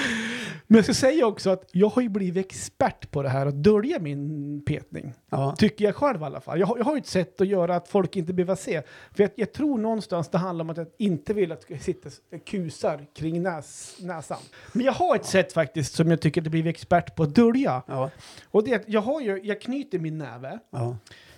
men 0.67 0.77
jag 0.77 0.85
ska 0.85 0.95
säga 0.95 1.27
också 1.27 1.51
att 1.51 1.69
jag 1.73 1.89
har 1.89 2.03
ju 2.03 2.09
blivit 2.09 2.47
expert 2.47 3.11
på 3.11 3.23
det 3.23 3.29
här 3.29 3.47
att 3.47 3.55
dölja 3.55 3.99
min 3.99 4.63
petning. 4.67 5.13
Ja. 5.31 5.55
Tycker 5.59 5.85
jag 5.85 5.95
själv 5.97 6.21
i 6.21 6.25
alla 6.25 6.41
fall. 6.41 6.61
Jag 6.61 6.67
har, 6.67 6.77
jag 6.79 6.85
har 6.85 6.95
ju 6.95 6.99
ett 7.01 7.07
sätt 7.07 7.41
att 7.41 7.47
göra 7.47 7.77
att 7.77 7.89
folk 7.89 8.17
inte 8.17 8.33
behöver 8.33 8.55
se. 8.55 8.83
För 9.13 9.23
jag, 9.23 9.31
jag 9.37 9.53
tror 9.53 9.79
någonstans 9.79 10.29
det 10.29 10.39
handlar 10.39 10.65
om 10.65 10.71
att 10.71 10.77
jag 10.77 10.87
inte 10.99 11.35
vill 11.35 11.53
att 11.53 11.59
det 11.61 11.65
ska 11.77 11.85
sitta 11.85 12.09
s- 12.09 12.21
kusar 12.47 13.07
kring 13.15 13.43
näs, 13.43 13.97
näsan. 14.01 14.39
Men 14.73 14.85
jag 14.87 14.93
har 14.93 15.17
ett 15.17 15.27
sätt 15.27 15.53
faktiskt 15.53 15.95
som 15.95 16.11
jag 16.11 16.21
tycker 16.21 16.41
att 16.41 16.45
jag 16.45 16.51
blivit 16.51 16.77
expert 16.77 17.17
på 17.17 17.23
att 17.23 17.35
dölja. 17.35 17.83
Ja. 17.87 18.11
Och 18.45 18.65
det 18.65 18.73
är 18.73 18.77
att 18.77 18.89
jag 18.89 19.01
har 19.01 19.21
ju, 19.21 19.41
jag 19.43 19.61
knyter 19.61 19.99
min 19.99 20.19
näve. 20.19 20.59
Ja. 20.71 20.97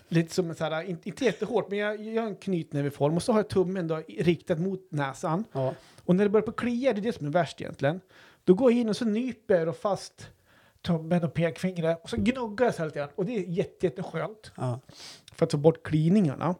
Lite 0.08 0.34
som 0.34 0.50
en 0.50 0.54
sån 0.56 0.72
här, 0.72 0.82
inte, 0.82 1.08
inte 1.08 1.24
jättehårt, 1.24 1.68
men 1.70 1.78
jag 1.78 2.00
jag 2.00 2.14
gör 2.14 2.22
en 2.26 2.36
knytnäveform 2.36 3.16
och 3.16 3.22
så 3.22 3.32
har 3.32 3.38
jag 3.38 3.48
tummen 3.48 3.88
då 3.88 4.02
riktad 4.18 4.56
mot 4.56 4.86
näsan. 4.90 5.44
Ja. 5.52 5.74
Och 6.04 6.16
när 6.16 6.24
det 6.24 6.30
börjar 6.30 6.46
på 6.46 6.52
klia, 6.52 6.92
det 6.92 7.00
är 7.00 7.02
det 7.02 7.12
som 7.12 7.26
är 7.26 7.30
värst 7.30 7.60
egentligen. 7.60 8.00
Då 8.44 8.54
går 8.54 8.72
jag 8.72 8.80
in 8.80 8.88
och 8.88 8.96
så 8.96 9.04
nyper 9.04 9.68
och 9.68 9.76
fast 9.76 10.30
tummen 10.82 11.24
och 11.24 11.34
pekfingret 11.34 12.00
och 12.02 12.10
så 12.10 12.16
gnuggar 12.16 12.64
jag 12.66 12.74
så 12.74 12.78
här 12.78 12.86
lite 12.86 12.98
grann. 12.98 13.08
Och 13.14 13.24
det 13.26 13.36
är 13.36 13.40
jätte, 13.48 13.86
jätteskönt 13.86 14.52
Ja. 14.56 14.80
för 15.34 15.46
att 15.46 15.52
få 15.52 15.58
bort 15.58 15.82
kliningarna. 15.82 16.54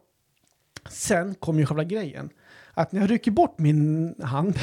Sen 0.89 1.35
kommer 1.35 1.59
ju 1.59 1.65
själva 1.65 1.83
grejen. 1.83 2.29
Att 2.73 2.91
när 2.91 3.01
jag 3.01 3.11
rycker 3.11 3.31
bort 3.31 3.59
min 3.59 4.15
hand 4.21 4.55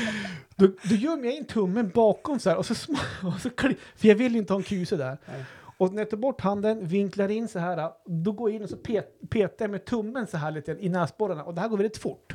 då, 0.56 0.66
då 0.66 0.94
gör 0.94 1.24
jag 1.24 1.34
in 1.34 1.44
tummen 1.44 1.88
bakom 1.94 2.38
så 2.40 2.50
här 2.50 2.56
och 2.56 2.66
så, 2.66 2.74
sm- 2.74 2.98
och 3.34 3.40
så 3.40 3.48
kli- 3.48 3.76
För 3.96 4.08
jag 4.08 4.14
vill 4.14 4.32
ju 4.32 4.38
inte 4.38 4.52
ha 4.52 4.58
en 4.58 4.64
kuse 4.64 4.96
där. 4.96 5.18
Nej. 5.26 5.44
Och 5.78 5.92
när 5.92 6.00
jag 6.02 6.10
tar 6.10 6.16
bort 6.16 6.40
handen, 6.40 6.86
vinklar 6.86 7.28
in 7.30 7.48
så 7.48 7.58
här, 7.58 7.90
då 8.06 8.32
går 8.32 8.50
jag 8.50 8.56
in 8.56 8.62
och 8.62 8.68
så 8.70 8.76
pet, 8.76 9.30
petar 9.30 9.64
jag 9.64 9.70
med 9.70 9.84
tummen 9.84 10.26
så 10.26 10.36
här 10.36 10.50
lite 10.50 10.72
i 10.80 10.88
näsborrarna. 10.88 11.44
Och 11.44 11.54
det 11.54 11.60
här 11.60 11.68
går 11.68 11.76
väldigt 11.76 11.96
fort. 11.98 12.32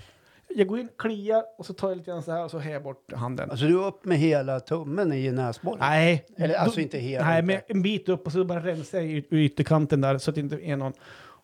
Jag 0.58 0.68
går 0.68 0.80
in, 0.80 0.90
kliar 0.98 1.44
och 1.58 1.66
så 1.66 1.74
tar 1.74 1.88
jag 1.90 1.98
lite 1.98 2.12
grann 2.12 2.24
så 2.24 2.32
här 2.32 2.44
och 2.44 2.52
så 2.52 2.60
har 2.60 2.72
jag 2.72 2.84
bort 2.84 3.14
handen. 3.14 3.52
Alltså 3.52 3.66
du 3.66 3.80
är 3.80 3.86
upp 3.88 4.06
med 4.06 4.18
hela 4.18 4.60
tummen 4.60 5.14
i 5.14 5.32
näsborren? 5.32 5.78
Nej. 5.80 6.26
Eller 6.38 6.56
alltså 6.56 6.76
Då- 6.76 6.82
inte 6.82 6.98
hela, 6.98 7.26
Nej, 7.26 7.42
men 7.42 7.60
en 7.68 7.82
bit 7.82 8.10
upp 8.10 8.26
och 8.26 8.32
så 8.32 8.44
bara 8.46 8.60
rensa 8.60 9.02
i, 9.02 9.18
i 9.32 9.46
ytterkanten 9.46 10.02
där 10.02 10.18
så 10.18 10.32
att 10.32 10.36
det 10.36 10.42
inte 10.42 10.56
är 10.66 10.76
någon. 10.76 10.94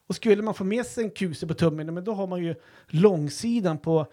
Och 0.07 0.15
skulle 0.15 0.41
man 0.41 0.53
få 0.53 0.63
med 0.63 0.85
sig 0.85 1.03
en 1.03 1.09
kuse 1.09 1.47
på 1.47 1.53
tummen, 1.53 1.93
men 1.93 2.03
då 2.03 2.13
har 2.13 2.27
man 2.27 2.43
ju 2.43 2.55
långsidan 2.87 3.77
på 3.77 4.05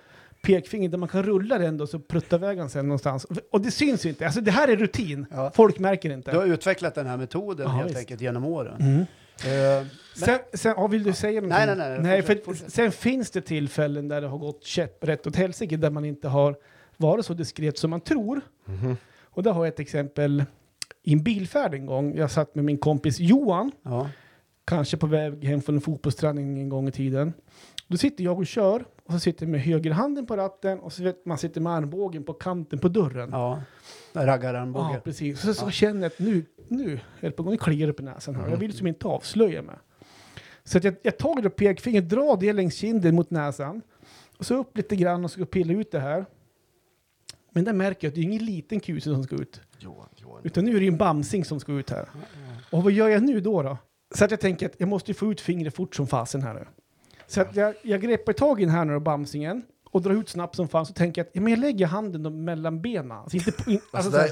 pekfingret 0.43 0.91
där 0.91 0.99
man 0.99 1.09
kan 1.09 1.23
rulla 1.23 1.59
den 1.59 1.77
då 1.77 1.87
så 1.87 1.99
pruttar 1.99 2.39
vägen 2.39 2.71
sen 2.71 2.89
någonstans. 2.89 3.27
Och 3.53 3.61
det 3.61 3.71
syns 3.71 4.05
ju 4.07 4.09
inte. 4.09 4.25
Alltså 4.27 4.41
det 4.41 4.51
här 4.51 4.69
är 4.69 4.77
rutin. 4.77 5.27
Ja. 5.31 5.51
Folk 5.55 5.79
märker 5.79 6.11
inte. 6.11 6.31
Du 6.31 6.39
har 6.39 6.47
utvecklat 6.47 6.95
den 6.95 7.07
här 7.07 7.17
metoden 7.17 7.67
Ja, 7.67 7.73
helt 7.73 7.89
visst. 7.89 7.99
enkelt 7.99 8.21
genom 8.21 8.45
åren. 8.45 8.77
Mm. 8.81 9.05
Eh, 9.47 9.87
Sen, 10.15 10.39
sen 10.53 10.75
ja, 10.77 10.87
vill 10.87 11.03
du 11.03 11.13
säga 11.13 11.41
någonting? 11.41 11.67
Nej, 11.67 11.77
nej, 11.77 12.01
nej. 12.01 12.23
nej 12.27 12.43
Fortsätt, 12.45 12.73
sen 12.73 12.93
finns 12.93 13.31
det 13.31 13.41
tillfällen 13.41 14.09
där 14.09 14.21
det 14.21 14.27
har 14.27 14.39
gått 14.39 14.65
käpprätt 14.65 15.27
åt 15.27 15.37
helsike 15.37 15.77
där 15.77 15.91
man 15.91 16.05
inte 16.05 16.29
har 16.29 16.57
varit 16.97 17.27
så 17.27 17.35
diskret 17.35 17.79
som 17.79 17.91
man 17.91 18.01
tror. 18.01 18.41
Mhm. 18.65 18.97
Och 19.25 19.43
där 19.43 19.53
har 19.53 19.65
jag 19.65 19.73
ett 19.73 19.81
exempel 19.81 20.45
i 21.03 21.13
en 21.13 21.23
bilfärd 21.23 21.75
en 21.75 21.87
gång. 21.87 22.17
Jag 22.17 22.31
satt 22.31 22.55
med 22.55 22.65
min 22.65 22.79
kompis 22.79 23.21
Johan, 23.21 23.73
ja. 23.83 24.09
kanske 24.65 24.97
på 24.97 25.07
väg 25.07 25.45
hem 25.45 25.63
från 25.63 25.75
en 25.75 25.81
fotbollsträning 25.81 26.59
en 26.61 26.69
gång 26.69 26.89
i 26.89 26.93
tiden. 26.93 27.33
Då 27.91 27.97
sitter 27.97 28.25
jag 28.25 28.39
och 28.39 28.47
kör 28.47 28.85
och 29.05 29.13
så 29.13 29.21
sitter 29.21 29.47
jag 29.47 29.51
med 29.51 29.61
högerhanden 29.61 30.27
på 30.27 30.37
ratten 30.37 30.81
och 30.81 30.93
så 30.93 31.03
vet 31.03 31.27
man 31.27 31.39
sitter 31.39 31.61
med 31.61 31.73
armbågen 31.73 32.25
på 32.25 32.33
kanten 32.33 32.79
på 32.79 32.89
dörren. 32.89 33.31
ja. 33.33 33.63
Raggararmbåge. 34.13 34.95
Ja, 34.95 35.01
precis. 35.01 35.41
Så, 35.41 35.55
så 35.55 35.71
känner 35.71 36.01
jag 36.01 36.07
att 36.07 36.19
nu, 36.19 36.45
nu 36.69 36.93
är 36.93 37.01
det 37.21 37.31
på 37.31 37.43
gång, 37.43 37.53
nu 37.53 37.59
kliar 37.59 37.87
det 37.87 37.93
upp 37.93 38.01
i 38.01 38.03
näsan 38.03 38.35
här. 38.35 38.51
Jag 38.51 38.57
vill 38.57 38.73
som 38.73 38.87
inte 38.87 39.07
avslöja 39.07 39.63
mig. 39.63 39.77
Så 40.65 40.79
att 40.79 40.85
jag, 40.85 40.95
jag 41.03 41.19
tar 41.19 41.43
det 41.43 41.51
pekfingret, 41.51 42.09
drar 42.09 42.37
det 42.37 42.53
längs 42.53 42.75
kinden 42.75 43.15
mot 43.15 43.31
näsan. 43.31 43.83
Och 44.39 44.47
så 44.47 44.55
upp 44.55 44.77
lite 44.77 44.97
grann 44.97 45.25
och 45.25 45.31
ska 45.31 45.45
pilla 45.45 45.73
ut 45.73 45.91
det 45.91 46.01
här. 46.01 46.27
Men 47.53 47.65
där 47.65 47.73
märker 47.73 48.07
jag 48.07 48.11
att 48.11 48.15
det 48.15 48.21
är 48.21 48.25
ingen 48.25 48.45
liten 48.45 48.81
kuse 48.81 49.15
som 49.15 49.25
ska 49.25 49.37
ut. 49.37 49.61
Johan, 49.79 50.09
Johan. 50.17 50.41
Utan 50.43 50.65
nu 50.65 50.77
är 50.77 50.81
det 50.81 50.87
en 50.87 50.97
bamsing 50.97 51.45
som 51.45 51.61
ska 51.61 51.73
ut 51.73 51.91
här. 51.91 52.09
Och 52.71 52.83
vad 52.83 52.93
gör 52.93 53.09
jag 53.09 53.23
nu 53.23 53.41
då? 53.41 53.63
då? 53.63 53.79
Så 54.15 54.25
att 54.25 54.31
jag 54.31 54.41
tänker 54.41 54.67
att 54.67 54.75
jag 54.79 54.89
måste 54.89 55.11
ju 55.11 55.15
få 55.15 55.33
ut 55.33 55.41
fingret 55.41 55.75
fort 55.75 55.95
som 55.95 56.07
fasen 56.07 56.43
här 56.43 56.55
nu. 56.55 56.67
Så 57.31 57.41
att 57.41 57.57
jag, 57.57 57.75
jag 57.83 58.01
greppar 58.01 58.33
tag 58.33 58.61
i 58.63 58.65
den 58.65 58.75
här 58.75 58.85
nu, 58.85 58.99
bamsingen. 59.01 59.63
Och 59.93 60.03
drar 60.03 60.13
ut 60.13 60.29
snabbt 60.29 60.57
som 60.57 60.69
fan. 60.69 60.87
Så 60.87 60.93
tänker 60.93 61.21
jag 61.21 61.27
att 61.27 61.31
ja, 61.35 61.41
men 61.41 61.51
jag 61.53 61.61
lägger 61.61 61.87
handen 61.87 62.45
mellan 62.45 62.83
benen. 62.83 63.13
Alltså 63.13 63.37
inte 63.37 63.53
på, 63.53 63.71
in, 63.71 63.81
Alltså, 63.93 63.97
alltså, 63.97 64.11
så 64.11 64.19
här- 64.19 64.29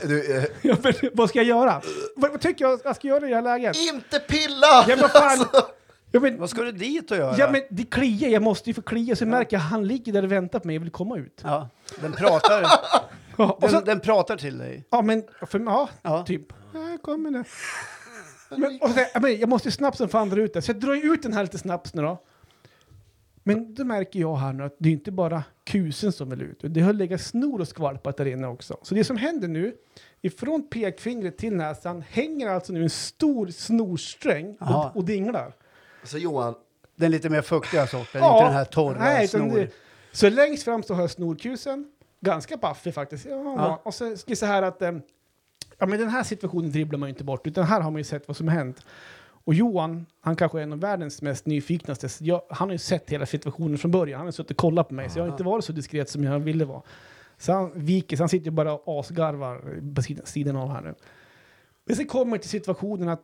där, 0.63 0.89
du, 0.93 1.05
eh, 1.05 1.11
vad 1.15 1.29
ska 1.29 1.39
jag 1.39 1.47
göra? 1.47 1.81
Vad, 2.17 2.31
vad 2.31 2.41
tycker 2.41 2.65
jag 2.65 2.81
jag 2.85 2.97
ska 2.97 3.09
göra 3.09 3.27
i 3.27 3.29
det 3.29 3.35
här 3.35 3.43
läget? 3.43 3.77
inte 3.95 4.19
pilla! 4.19 4.85
Ja, 4.89 4.97
men 5.01 5.09
fan! 5.09 5.63
Ja, 6.11 6.21
men, 6.21 6.39
Vad 6.41 6.51
ska 6.51 6.63
du 6.63 6.73
dit 6.73 7.11
och 7.11 7.17
göra? 7.17 7.35
ja, 7.39 7.51
men 7.51 7.63
det 7.71 7.85
kliar, 7.85 8.29
jag 8.29 8.43
måste 8.43 8.71
ju 8.71 8.75
få 8.75 8.83
klia. 8.83 9.17
Så 9.17 9.27
märker 9.27 9.57
jag 9.57 9.61
att 9.65 9.71
han 9.71 9.87
ligger 9.87 10.13
där 10.13 10.23
och 10.23 10.33
väntar 10.33 10.59
på 10.59 10.67
mig, 10.67 10.77
jag 10.77 10.81
vill 10.81 10.91
komma 10.91 11.17
ut. 11.19 11.41
Ja, 11.45 11.69
den 12.01 12.13
pratar, 12.13 12.63
Ja, 13.37 13.51
och 13.51 13.61
den, 13.61 13.71
så, 13.71 13.81
den 13.81 14.01
pratar 14.01 14.37
till 14.37 14.59
dig. 14.59 14.85
ja 14.91 15.03
men, 15.03 15.23
för, 15.47 15.61
ja, 15.61 15.89
Ja. 16.03 16.25
typ. 16.25 16.53
Ja, 16.75 16.99
kommer 17.03 17.31
nu. 17.31 17.45
Men, 18.51 18.79
och 18.83 18.91
så, 18.91 19.01
ja, 19.15 19.21
men 19.21 19.41
jag 19.41 19.49
måste 19.49 19.69
ju 19.69 19.73
snabbt 19.73 19.97
som 19.97 20.09
fan 20.09 20.29
dra 20.29 20.41
ut 20.41 20.55
det. 20.55 20.63
Så 20.63 20.71
jag 20.71 20.81
drar 20.81 21.13
ut 21.13 21.23
den 21.23 21.33
här 21.33 21.43
lite 21.43 21.59
snabbt 21.59 21.95
nu 21.95 22.03
då. 22.03 22.23
Men 23.49 23.75
då 23.75 23.85
märker 23.85 24.21
jag 24.21 24.37
här 24.37 24.53
nu 24.53 24.65
att 24.65 24.77
det 24.79 24.89
är 24.89 24.93
inte 24.93 25.11
bara 25.13 25.45
kusen 25.65 26.13
som 26.13 26.31
vill 26.31 26.43
ut. 26.43 26.59
Det 26.61 26.81
har 26.81 26.93
legat 26.93 27.21
snor 27.21 27.61
och 27.61 27.69
skvalpat 27.69 28.17
där 28.17 28.27
inne 28.27 28.47
också. 28.47 28.79
Så 28.83 28.95
det 28.95 29.05
som 29.05 29.17
händer 29.17 29.49
nu, 29.49 29.75
ifrån 30.21 30.69
pekfingret 30.69 31.39
till 31.39 31.57
näsan 31.57 32.03
hänger 32.09 32.49
alltså 32.49 32.73
nu 32.73 32.83
en 32.83 32.91
stor 32.91 33.47
snorsträng 33.47 34.57
och, 34.61 34.97
och 34.97 35.05
dinglar. 35.05 35.53
Så 36.05 36.19
Johan, 36.19 36.55
Den 36.97 37.11
lite 37.11 37.29
mer 37.29 37.43
fuktiga 37.43 37.87
sorten, 37.87 38.25
inte 38.25 38.45
den 38.45 38.53
här 38.53 38.65
torra 38.65 38.99
nej, 38.99 39.29
snor. 39.29 39.57
det, 39.57 39.71
Så 40.13 40.31
längst 40.31 40.63
fram 40.63 40.83
så 40.83 40.95
har 40.95 41.01
jag 41.01 41.11
snorkusen, 41.11 41.87
ganska 42.21 42.57
baffig 42.57 42.95
faktiskt. 42.95 43.27
Ja, 43.27 43.55
Ja. 43.57 43.81
Och 43.85 43.95
så 43.95 44.17
säga 44.17 44.53
här 44.53 44.63
att 44.63 44.83
eh, 44.83 44.93
ja, 45.79 45.87
men 45.87 45.99
den 45.99 46.09
här 46.09 46.23
situationen 46.23 46.73
dribblar 46.73 46.99
man 46.99 47.09
ju 47.09 47.11
inte 47.11 47.25
bort, 47.25 47.47
utan 47.47 47.65
här 47.65 47.81
har 47.81 47.91
man 47.91 47.99
ju 47.99 48.05
sett 48.05 48.29
vad 48.29 48.37
som 48.37 48.49
har 48.49 48.55
hänt. 48.55 48.85
Och 49.49 49.55
Johan, 49.55 50.07
han 50.21 50.37
kanske 50.37 50.59
är 50.59 50.63
en 50.63 50.73
av 50.73 50.81
världens 50.81 51.23
mest 51.23 51.47
nyfiknaste. 51.47 52.09
Jag, 52.21 52.43
han 52.51 52.69
har 52.69 52.73
ju 52.73 52.79
sett 52.79 53.11
hela 53.11 53.27
situationen 53.27 53.79
från 53.79 53.91
början. 53.91 54.19
Han 54.19 54.27
har 54.27 54.33
suttit 54.33 54.51
och 54.51 54.57
kollat 54.57 54.89
på 54.89 54.95
mig, 54.95 55.11
så 55.11 55.19
jag 55.19 55.25
har 55.25 55.31
inte 55.31 55.43
varit 55.43 55.65
så 55.65 55.73
diskret 55.73 56.11
som 56.11 56.25
jag 56.25 56.39
ville 56.39 56.65
vara. 56.65 56.83
Så 57.39 57.53
han 57.53 57.71
viker, 57.75 58.17
så 58.17 58.23
han 58.23 58.29
sitter 58.29 58.45
ju 58.45 58.51
bara 58.51 58.73
och 58.73 59.01
asgarvar 59.01 59.81
på 59.95 60.27
sidan, 60.27 60.57
av 60.57 60.71
här 60.71 60.81
nu. 60.83 60.95
Men 61.85 61.97
sen 61.97 62.07
kommer 62.07 62.39
till 62.39 62.51
situationen 62.51 63.09
att, 63.09 63.23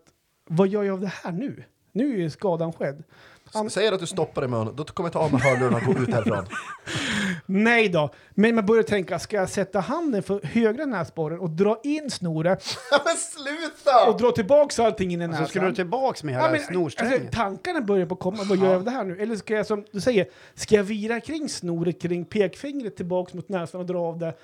vad 0.48 0.68
gör 0.68 0.82
jag 0.82 0.92
av 0.92 1.00
det 1.00 1.12
här 1.24 1.32
nu? 1.32 1.64
Nu 1.92 2.14
är 2.14 2.18
ju 2.18 2.30
skadan 2.30 2.72
skedd. 2.72 3.04
An- 3.52 3.70
säger 3.70 3.92
att 3.92 4.00
du 4.00 4.06
stoppar 4.06 4.44
i 4.44 4.48
munnen, 4.48 4.76
då 4.76 4.84
kommer 4.84 5.06
jag 5.06 5.12
ta 5.12 5.18
av 5.18 5.32
mig 5.32 5.40
hörlurarna 5.42 5.76
och 5.76 5.94
gå 5.94 6.02
ut 6.02 6.12
härifrån. 6.12 6.44
Nej 7.46 7.88
då, 7.88 8.10
men 8.30 8.54
man 8.54 8.66
börjar 8.66 8.82
tänka, 8.82 9.18
ska 9.18 9.36
jag 9.36 9.48
sätta 9.50 9.80
handen 9.80 10.22
för 10.22 10.40
högra 10.42 10.86
näsborren 10.86 11.38
och 11.38 11.50
dra 11.50 11.80
in 11.82 12.10
snoret 12.10 12.64
men 13.04 13.16
sluta! 13.16 14.10
och 14.10 14.18
dra 14.20 14.30
tillbaks 14.32 14.78
allting 14.78 15.10
in 15.12 15.22
i 15.22 15.26
näsan? 15.26 15.46
Så 15.46 15.50
ska 15.50 15.60
du 15.60 15.74
tillbaks 15.74 16.22
med 16.24 16.34
Ja, 16.34 16.38
hela 16.38 16.50
men, 16.50 16.60
snorsträngen? 16.60 17.12
alltså, 17.14 17.28
tankarna 17.32 17.80
börjar 17.80 18.06
på 18.06 18.16
komma, 18.16 18.38
vad 18.44 18.58
gör 18.58 18.66
jag 18.66 18.74
av 18.74 18.84
det 18.84 18.90
här 18.90 19.04
nu? 19.04 19.18
Eller 19.20 19.36
ska 19.36 19.54
jag 19.54 19.66
som 19.66 19.84
du 19.92 20.00
säger, 20.00 20.26
ska 20.54 20.74
jag 20.74 20.84
vira 20.84 21.20
kring 21.20 21.48
snoret 21.48 22.02
kring 22.02 22.24
pekfingret 22.24 22.96
tillbaks 22.96 23.34
mot 23.34 23.48
näsan 23.48 23.80
och 23.80 23.86
dra 23.86 23.98
av 23.98 24.18
det? 24.18 24.34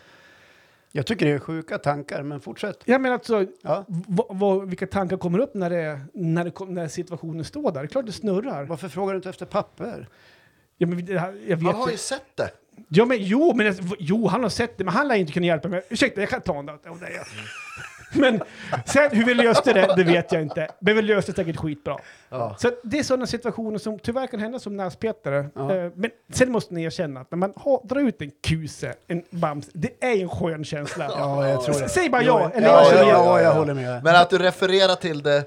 Jag 0.92 1.06
tycker 1.06 1.26
det 1.26 1.32
är 1.32 1.38
sjuka 1.38 1.78
tankar, 1.78 2.22
men 2.22 2.40
fortsätt. 2.40 2.82
Jag 2.84 3.00
menar 3.00 3.14
alltså, 3.14 3.46
Ja. 3.62 3.84
vilka 4.66 4.86
tankar 4.86 5.16
kommer 5.16 5.38
upp 5.38 5.54
när, 5.54 5.70
det, 5.70 6.00
när, 6.14 6.44
det, 6.44 6.64
när 6.72 6.88
situationen 6.88 7.44
står 7.44 7.72
där? 7.72 7.80
Det 7.80 7.86
är 7.86 7.86
klart 7.86 8.06
det 8.06 8.12
snurrar. 8.12 8.64
Varför 8.64 8.88
frågar 8.88 9.12
du 9.12 9.16
inte 9.16 9.28
efter 9.28 9.46
papper? 9.46 10.08
Ja, 10.78 10.86
men 10.86 11.06
det 11.06 11.12
jag 11.46 11.56
vet 11.56 11.62
Han 11.62 11.74
har 11.74 11.90
ju 11.90 11.96
sett 11.96 12.36
det. 12.36 12.50
Ja, 12.88 13.04
men 13.04 13.16
jo, 13.20 13.52
men 13.54 13.74
jo, 13.98 14.26
han 14.28 14.42
har 14.42 14.50
sett 14.50 14.78
det, 14.78 14.84
men 14.84 14.94
han 14.94 15.08
lär 15.08 15.14
inte 15.14 15.32
kunna 15.32 15.46
hjälpa 15.46 15.68
mig. 15.68 15.82
Ursäkta, 15.88 16.20
jag 16.20 16.30
kan 16.30 16.40
ta 16.40 16.58
en 16.58 16.66
dag. 16.66 16.78
Oh, 16.86 16.96
nej. 17.00 17.20
Men 18.12 18.42
sen 18.86 19.10
hur 19.12 19.24
vi 19.24 19.34
löste 19.34 19.72
det, 19.72 19.94
det 19.96 20.04
vet 20.04 20.32
jag 20.32 20.42
inte. 20.42 20.68
Men 20.80 20.96
vi 20.96 21.02
löste 21.02 21.32
det 21.32 21.36
säkert 21.36 21.56
skitbra. 21.56 21.96
Ja. 22.28 22.56
Så 22.58 22.70
det 22.84 22.98
är 22.98 23.02
sådana 23.02 23.26
situationer 23.26 23.78
som 23.78 23.98
tyvärr 23.98 24.26
kan 24.26 24.40
hända 24.40 24.58
som 24.58 24.76
näspetare. 24.76 25.46
Ja. 25.54 25.74
Eh, 25.76 25.90
Men 25.94 26.10
sen 26.32 26.52
måste 26.52 26.74
ni 26.74 26.82
erkänna 26.82 27.20
att 27.20 27.30
när 27.30 27.38
man 27.38 27.52
har, 27.56 27.86
drar 27.88 28.00
ut 28.00 28.22
en 28.22 28.30
kuse, 28.46 28.94
en 29.08 29.22
bams, 29.30 29.66
det 29.72 30.04
är 30.04 30.22
en 30.22 30.28
skön 30.28 30.64
känsla. 30.64 31.04
Ja, 31.18 31.48
jag 31.48 31.62
tror 31.64 31.80
det. 31.80 31.88
Säg 31.88 32.10
bara 32.10 32.22
ja, 32.22 32.40
Ja, 32.40 32.50
eller 32.54 32.68
ja, 32.68 32.74
jag 32.82 32.86
känner 32.86 33.02
ja, 33.02 33.08
ja. 33.08 33.40
ja, 33.40 33.42
jag 33.42 33.54
håller 33.54 33.74
med. 33.74 34.04
Men 34.04 34.16
att 34.16 34.30
du 34.30 34.38
refererar 34.38 34.94
till 34.94 35.22
det 35.22 35.44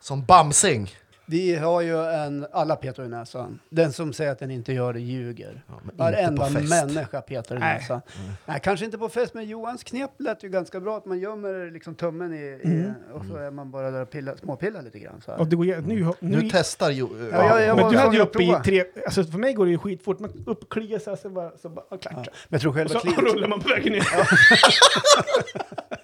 som 0.00 0.24
bamsing. 0.24 0.90
Vi 1.28 1.56
har 1.56 1.80
ju 1.80 2.04
en, 2.04 2.46
alla 2.52 2.76
petar 2.76 3.04
i 3.04 3.08
näsan. 3.08 3.58
Den 3.68 3.92
som 3.92 4.12
säger 4.12 4.32
att 4.32 4.38
den 4.38 4.50
inte 4.50 4.72
gör 4.72 4.92
det 4.92 5.00
ljuger. 5.00 5.62
men 5.66 5.76
inte 5.84 5.94
Varenda 5.96 6.48
människa 6.50 7.20
petar 7.20 7.56
i 7.56 7.58
Nej. 7.58 7.78
näsan. 7.78 8.00
Nej, 8.46 8.60
kanske 8.62 8.84
inte 8.86 8.98
på 8.98 9.08
fest, 9.08 9.34
men 9.34 9.44
Johans 9.44 9.84
knep 9.84 10.10
lät 10.18 10.44
ju 10.44 10.48
ganska 10.48 10.80
bra. 10.80 10.96
Att 10.96 11.04
man 11.06 11.18
gömmer 11.18 11.70
liksom 11.70 11.94
tummen 11.94 12.34
i, 12.34 12.36
i 12.46 12.92
och 13.12 13.24
så 13.26 13.36
är 13.36 13.50
man 13.50 13.70
bara 13.70 13.90
där 13.90 14.02
och 14.02 14.10
pillar, 14.10 14.36
småpillar 14.36 14.82
lite 14.82 14.98
grann. 14.98 15.20
Så 15.24 15.30
här. 15.30 15.40
Och 15.40 15.46
det 15.46 15.56
går, 15.56 15.64
nu, 15.64 15.80
nu, 15.84 16.12
Nu 16.20 16.48
testar 16.52 16.90
ju... 16.90 17.00
Ja, 17.00 17.28
ja, 17.32 17.60
jag 17.60 17.76
men 17.76 17.92
du 17.92 17.98
hade 17.98 18.16
ju 18.16 18.22
uppe 18.22 18.42
i 18.42 18.56
tre, 18.64 18.84
alltså 19.06 19.24
för 19.24 19.38
mig 19.38 19.54
går 19.54 19.64
det 19.64 19.70
ju 19.72 19.78
skitfort. 19.78 20.18
Man 20.18 20.30
upp 20.46 20.62
och 20.62 20.72
kliar 20.72 20.98
sig, 20.98 21.16
så 21.16 21.28
bara, 21.30 21.50
så 21.58 21.68
bara, 21.68 21.84
och 21.88 22.02
klart. 22.02 22.14
Ja. 22.14 22.22
Men 22.24 22.32
jag 22.48 22.60
tror 22.60 22.70
Och 22.70 22.76
själva 22.76 22.94
så 22.94 23.00
kliet. 23.00 23.18
rullar 23.18 23.48
man 23.48 23.60
på 23.60 23.68
vägen 23.68 23.92
ner. 23.92 24.02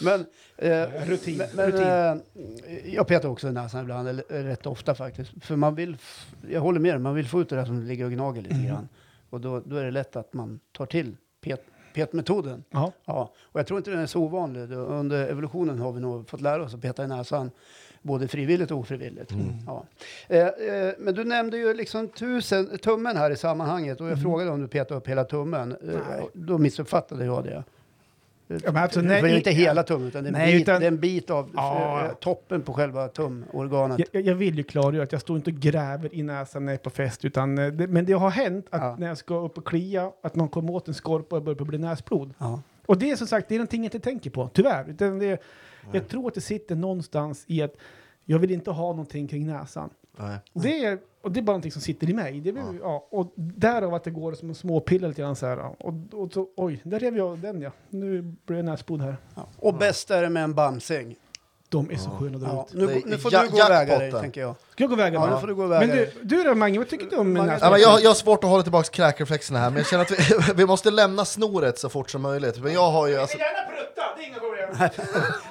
Men, 0.00 0.26
eh, 0.56 0.88
Rutin, 1.06 1.42
men, 1.54 1.66
rutin. 1.66 1.82
eh, 1.86 2.94
jag 2.94 3.06
petar 3.06 3.28
också 3.28 3.48
i 3.48 3.52
näsan 3.52 3.80
ibland, 3.82 4.08
eller 4.08 4.24
eh, 4.28 4.42
rätt 4.44 4.66
ofta 4.66 4.94
faktiskt. 4.94 5.30
För 5.44 5.56
man 5.56 5.74
vill, 5.74 5.96
jag 6.50 6.60
håller 6.60 6.80
med 6.80 6.92
dig, 6.94 6.98
man 6.98 7.14
vill 7.14 7.28
få 7.28 7.40
ut 7.40 7.48
det 7.48 7.56
där 7.56 7.64
som 7.64 7.82
ligger 7.82 8.04
och 8.04 8.10
gnager 8.12 8.42
lite 8.42 8.54
Mm. 8.54 8.66
grann. 8.66 8.88
Och 9.30 9.40
då, 9.40 9.60
då 9.64 9.76
är 9.76 9.84
det 9.84 9.90
lätt 9.90 10.16
att 10.16 10.32
man 10.34 10.60
tar 10.72 10.86
till 10.86 11.16
pet, 11.44 11.60
petmetoden. 11.94 12.64
Ja. 12.70 12.92
Ja, 13.04 13.32
och 13.42 13.60
jag 13.60 13.66
tror 13.66 13.78
inte 13.78 13.90
den 13.90 14.00
är 14.00 14.06
så 14.06 14.20
ovanlig. 14.22 14.72
Under 14.72 15.28
evolutionen 15.28 15.78
har 15.78 15.92
vi 15.92 16.00
nog 16.00 16.28
fått 16.28 16.40
lära 16.40 16.62
oss 16.62 16.74
att 16.74 16.80
peta 16.82 17.04
i 17.04 17.08
näsan, 17.08 17.50
både 18.02 18.28
frivilligt 18.28 18.70
och 18.70 18.78
ofrivilligt. 18.78 19.32
Ja. 19.66 19.84
Eh, 20.28 20.46
eh, 20.46 20.92
men 20.98 21.14
du 21.14 21.24
nämnde 21.24 21.56
ju 21.58 21.74
liksom 21.74 22.08
tusen, 22.08 22.78
tummen 22.78 23.16
här 23.16 23.30
i 23.30 23.36
sammanhanget 23.36 24.00
och 24.00 24.06
jag 24.08 24.22
frågade 24.22 24.50
om 24.50 24.60
du 24.60 24.68
petade 24.68 24.98
upp 24.98 25.08
hela 25.08 25.24
tummen. 25.24 25.72
Eh, 25.72 25.88
Mm. 26.16 26.28
Då 26.32 26.58
missuppfattade 26.58 27.24
jag 27.24 27.44
det. 27.44 27.64
Ja, 28.48 28.56
men 28.64 28.76
alltså, 28.76 29.00
nej, 29.00 29.22
det 29.22 29.30
är 29.30 29.36
inte 29.36 29.50
hela 29.50 29.82
tummen, 29.82 30.08
utan 30.08 30.24
det 30.24 30.30
är 30.30 30.32
Nej, 30.32 30.52
bit, 30.52 30.62
utan- 30.62 30.80
det 30.80 30.86
är 30.86 30.90
en 30.90 31.00
bit 31.00 31.30
av 31.30 31.50
Ja. 31.54 32.04
eh, 32.04 32.12
toppen 32.14 32.62
på 32.62 32.72
själva 32.72 33.08
tumorganet. 33.08 33.98
Jag, 33.98 34.08
jag- 34.12 34.22
jag 34.22 34.34
vill 34.34 34.56
ju 34.56 34.62
klargöra 34.62 35.02
att 35.02 35.12
jag 35.12 35.20
står 35.20 35.36
inte 35.36 35.50
och 35.50 35.56
gräver 35.56 36.14
i 36.14 36.22
näsan 36.22 36.64
när 36.64 36.72
jag 36.72 36.78
är 36.78 36.82
på 36.84 36.90
fest, 36.90 37.24
utan, 37.24 37.58
eh, 37.58 37.66
det, 37.72 37.86
men 37.86 38.04
det 38.06 38.12
har 38.12 38.30
hänt 38.30 38.66
att 38.70 38.80
Ja. 38.82 38.96
när 38.98 39.06
jag 39.06 39.18
ska 39.18 39.34
upp 39.34 39.58
och 39.58 39.66
klia, 39.66 40.10
att 40.22 40.34
någon 40.34 40.48
kommer 40.48 40.72
åt 40.72 40.88
en 40.88 40.94
skorpa 40.94 41.36
och 41.36 41.42
börjar 41.42 41.64
bli 41.64 41.78
näsblod. 41.78 42.34
Ja. 42.38 42.62
Och 42.86 42.98
det 42.98 43.10
är 43.10 43.16
som 43.16 43.26
sagt, 43.26 43.48
det 43.48 43.54
är 43.54 43.58
någonting 43.58 43.80
jag 43.80 43.86
inte 43.86 44.00
tänker 44.00 44.30
på, 44.30 44.48
tyvärr. 44.54 44.88
Utan 44.90 45.18
det, 45.18 45.42
jag 45.92 46.08
tror 46.08 46.28
att 46.28 46.34
det 46.34 46.40
sitter 46.40 46.74
någonstans 46.74 47.44
i 47.46 47.62
att 47.62 47.74
jag 48.24 48.38
vill 48.38 48.50
inte 48.50 48.70
ha 48.70 48.88
någonting 48.90 49.28
kring 49.28 49.46
näsan. 49.46 49.90
Nej. 50.16 50.36
Och 50.52 50.60
det 50.60 50.84
är, 50.84 50.98
och 51.22 51.32
det 51.32 51.40
är 51.40 51.42
bara 51.42 51.52
någonting 51.52 51.72
som 51.72 51.82
sitter 51.82 52.10
i 52.10 52.14
mig. 52.14 52.40
Det, 52.40 52.50
är- 52.50 52.78
ja. 52.80 53.06
och 53.10 53.32
därav 53.36 53.94
att 53.94 54.04
det 54.04 54.10
går 54.10 54.32
som 54.34 54.48
en 54.48 54.54
småpiller 54.54 55.08
lite 55.08 55.20
grann 55.22 55.36
så 55.36 55.46
här. 55.46 55.56
ja. 55.56 55.74
Och, 55.78 55.94
och 56.22 56.32
så, 56.32 56.46
oj, 56.56 56.80
där 56.84 56.98
rev 56.98 57.16
jag 57.16 57.38
den 57.38 57.60
ja. 57.62 57.70
Nu 57.90 58.22
blir 58.46 58.56
jag 58.56 58.64
näsblod 58.64 59.00
här. 59.00 59.16
Ja. 59.34 59.46
Och 59.58 59.74
bäst 59.74 60.10
är 60.10 60.22
det 60.22 60.28
med 60.30 60.44
en 60.44 60.54
bamsing. 60.54 61.16
De 61.68 61.90
är 61.90 61.96
så 61.96 62.10
sköna 62.10 62.34
att 62.36 62.42
dra 62.42 62.48
Ja. 62.52 62.66
ut. 62.70 62.74
Nu, 62.74 63.02
nu 63.10 63.18
får 63.18 63.32
ja- 63.32 63.42
du 63.42 63.48
gå 63.48 63.62
och 63.64 63.70
väga 63.70 63.98
dig, 63.98 64.12
tänker 64.12 64.40
jag. 64.40 64.54
Ska 64.70 64.82
jag 64.84 64.90
gå 64.90 64.96
vägen? 64.96 65.14
Ja, 65.20 65.26
va? 65.26 65.34
nu 65.34 65.40
får 65.40 65.46
du 65.46 65.54
gå 65.54 65.62
och 65.62 65.68
Men 65.68 65.80
väga 65.80 65.92
du, 65.94 65.98
dig. 66.00 66.14
du 66.22 66.42
då 66.42 66.54
Mange, 66.54 66.78
vad 66.78 66.88
tycker 66.88 67.06
du 67.10 67.16
om 67.16 67.32
Mange- 67.32 67.46
näsblod? 67.52 67.68
Ja, 67.68 67.72
men 67.72 67.80
jag, 67.80 68.02
jag 68.02 68.10
har 68.10 68.14
svårt 68.14 68.44
att 68.44 68.50
hålla 68.50 68.62
tillbaka 68.62 68.88
kräkreflexerna 68.92 69.58
här, 69.58 69.70
men 69.70 69.76
jag 69.76 69.86
känner 69.86 70.02
att 70.04 70.10
vi, 70.10 70.52
vi 70.56 70.66
måste 70.66 70.90
lämna 70.90 71.24
snoret 71.24 71.78
så 71.78 71.88
fort 71.88 72.10
som 72.10 72.22
möjligt. 72.22 72.62
Men 72.62 72.72
jag 72.72 72.90
har 72.90 73.06
ju... 73.08 73.16
Alltså, 73.16 73.38
gärna 73.38 73.75
prutta, 73.96 74.16
det 74.16 74.22
är 74.22 74.26
inga 74.26 74.38
problem. 74.38 74.90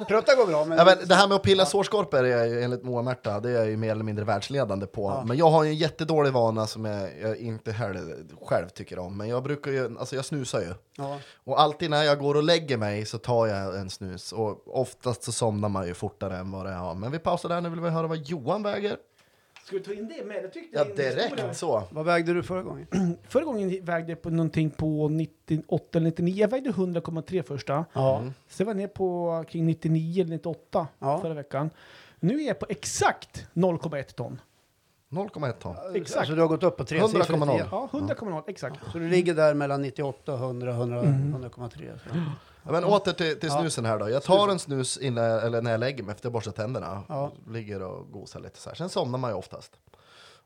Prutta 0.07 0.35
går 0.37 0.47
bra, 0.47 0.65
men... 0.65 0.77
ja, 0.77 0.85
men 0.85 1.07
det 1.07 1.15
här 1.15 1.27
med 1.27 1.35
att 1.35 1.43
pilla 1.43 1.65
sårskorpor 1.65 2.25
är 2.25 2.45
ju 2.45 2.63
enligt 2.63 2.83
Moa 2.83 3.01
Märta, 3.01 3.39
det 3.39 3.49
är 3.49 3.53
jag 3.53 3.69
ju 3.69 3.77
mer 3.77 3.91
eller 3.91 4.03
mindre 4.03 4.25
världsledande 4.25 4.85
på. 4.85 5.09
Ja. 5.09 5.23
Men 5.25 5.37
jag 5.37 5.49
har 5.49 5.63
ju 5.63 5.69
en 5.69 5.75
jättedålig 5.75 6.33
vana 6.33 6.67
som 6.67 6.85
jag, 6.85 7.09
jag 7.21 7.37
inte 7.37 7.71
heller 7.71 8.15
själv 8.45 8.69
tycker 8.69 8.99
om. 8.99 9.17
Men 9.17 9.27
jag 9.27 9.43
brukar 9.43 9.71
ju, 9.71 9.99
alltså 9.99 10.15
jag 10.15 10.25
snusar 10.25 10.61
ju. 10.61 10.73
Ja. 10.97 11.19
Och 11.43 11.61
alltid 11.61 11.89
när 11.89 12.03
jag 12.03 12.19
går 12.19 12.35
och 12.35 12.43
lägger 12.43 12.77
mig 12.77 13.05
så 13.05 13.17
tar 13.17 13.47
jag 13.47 13.75
en 13.75 13.89
snus. 13.89 14.31
Och 14.31 14.77
oftast 14.79 15.23
så 15.23 15.31
somnar 15.31 15.69
man 15.69 15.87
ju 15.87 15.93
fortare 15.93 16.37
än 16.37 16.51
vad 16.51 16.65
det 16.65 16.71
är. 16.71 16.93
Men 16.93 17.11
vi 17.11 17.19
pausar 17.19 17.49
där, 17.49 17.61
nu 17.61 17.69
vill 17.69 17.79
vi 17.79 17.89
höra 17.89 18.07
vad 18.07 18.17
Johan 18.17 18.63
väger. 18.63 18.97
Ska 19.65 19.75
vi 19.75 19.83
ta 19.83 19.93
in 19.93 20.07
det 20.17 20.25
med? 20.25 20.43
Jag 20.43 20.53
tyckte 20.53 20.77
Ja, 20.77 20.85
det 20.95 21.05
är 21.05 21.11
en 21.11 21.17
historia. 21.17 21.35
direkt 21.43 21.57
så. 21.57 21.83
Vad 21.91 22.05
vägde 22.05 22.33
du 22.33 22.43
förra 22.43 22.61
gången? 22.63 22.87
Förra 23.29 23.43
gången 23.43 23.85
vägde 23.85 24.11
jag 24.11 24.21
på 24.21 24.29
någonting 24.29 24.69
på 24.69 25.09
98 25.09 25.97
eller 25.97 26.05
99. 26.05 26.35
Jag 26.35 26.47
vägde 26.47 26.69
100,3 26.71 27.41
första. 27.43 27.85
Ja. 27.93 28.17
Mm. 28.19 28.33
Sen 28.47 28.65
var 28.65 28.73
jag 28.73 28.77
ner 28.77 28.87
på 28.87 29.43
kring 29.49 29.65
99 29.65 30.21
eller 30.23 30.31
98 30.33 30.87
Ja. 30.99 31.19
förra 31.21 31.33
veckan. 31.33 31.69
Nu 32.19 32.41
är 32.43 32.47
jag 32.47 32.59
på 32.59 32.65
exakt 32.69 33.47
0,1 33.53 34.03
ton. 34.15 34.41
0,1 35.09 35.51
ton. 35.59 35.75
Exakt. 35.95 36.19
Alltså 36.19 36.35
du 36.35 36.41
har 36.41 36.47
gått 36.47 36.63
upp 36.63 36.77
på 36.77 36.85
tre 36.85 36.99
100,0. 36.99 37.07
siffrigt 37.07 37.29
igen. 37.43 37.67
Ja, 37.71 37.89
100,0 37.91 38.43
exakt. 38.47 38.79
Så 38.91 38.97
du 38.97 39.09
ligger 39.09 39.33
där 39.35 39.53
mellan 39.53 39.81
98 39.81 40.33
och 40.33 40.39
100, 40.39 40.71
100 40.71 40.99
Mm. 40.99 41.33
100,3. 41.35 41.99
så. 42.03 42.15
Men 42.71 42.83
åter 42.83 43.13
till, 43.13 43.39
till 43.39 43.51
snusen 43.51 43.85
här 43.85 43.99
då. 43.99 44.09
Jag 44.09 44.23
tar 44.23 44.49
en 44.49 44.59
snus 44.59 44.97
innan, 44.97 45.23
eller 45.23 45.61
när 45.61 45.71
jag 45.71 45.79
lägger 45.79 46.03
mig 46.03 46.13
efter 46.13 46.25
jag 46.25 46.33
borstat 46.33 46.55
tänderna. 46.55 47.03
Ja. 47.09 47.31
Ligger 47.49 47.81
och 47.81 48.11
gosar 48.11 48.39
lite 48.39 48.59
så 48.59 48.69
här. 48.69 48.75
Sen 48.75 48.89
somnar 48.89 49.19
man 49.19 49.31
ju 49.31 49.37
oftast. 49.37 49.71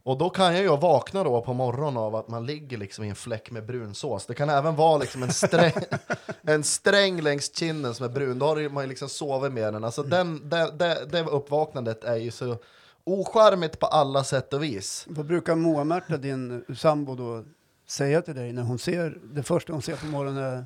Och 0.03 0.17
då 0.17 0.29
kan 0.29 0.53
jag 0.53 0.63
ju 0.63 0.77
vakna 0.77 1.23
då 1.23 1.41
på 1.41 1.53
morgonen 1.53 1.97
av 1.97 2.15
att 2.15 2.27
man 2.27 2.45
ligger 2.45 2.77
liksom 2.77 3.03
i 3.03 3.09
en 3.09 3.15
fläck 3.15 3.51
med 3.51 3.65
brunsås. 3.65 4.25
Det 4.25 4.33
kan 4.33 4.49
även 4.49 4.75
vara 4.75 4.97
liksom 4.97 5.23
en 5.23 5.33
sträng, 5.33 5.73
en 6.41 6.63
sträng 6.63 7.21
längs 7.21 7.57
kinden 7.57 7.93
som 7.93 8.05
är 8.05 8.09
brun. 8.09 8.39
Då 8.39 8.45
har 8.45 8.69
man 8.69 8.83
ju 8.83 8.89
liksom 8.89 9.09
sovit 9.09 9.51
med 9.51 9.73
den. 9.73 9.83
Alltså 9.83 10.03
den, 10.03 10.49
det, 10.49 10.71
det, 10.71 11.05
det 11.11 11.21
uppvaknandet 11.21 12.03
är 12.03 12.15
ju 12.15 12.31
så 12.31 12.57
ocharmigt 13.03 13.79
på 13.79 13.85
alla 13.85 14.23
sätt 14.23 14.53
och 14.53 14.63
vis. 14.63 15.05
Vad 15.09 15.25
brukar 15.25 15.55
Moa-Märta, 15.55 16.17
din 16.17 16.65
sambo, 16.77 17.15
då 17.15 17.43
säga 17.87 18.21
till 18.21 18.35
dig 18.35 18.53
när 18.53 18.63
hon 18.63 18.79
ser, 18.79 19.17
det 19.23 19.43
första 19.43 19.73
hon 19.73 19.81
ser 19.81 19.95
på 19.95 20.05
morgonen 20.05 20.43
är... 20.43 20.65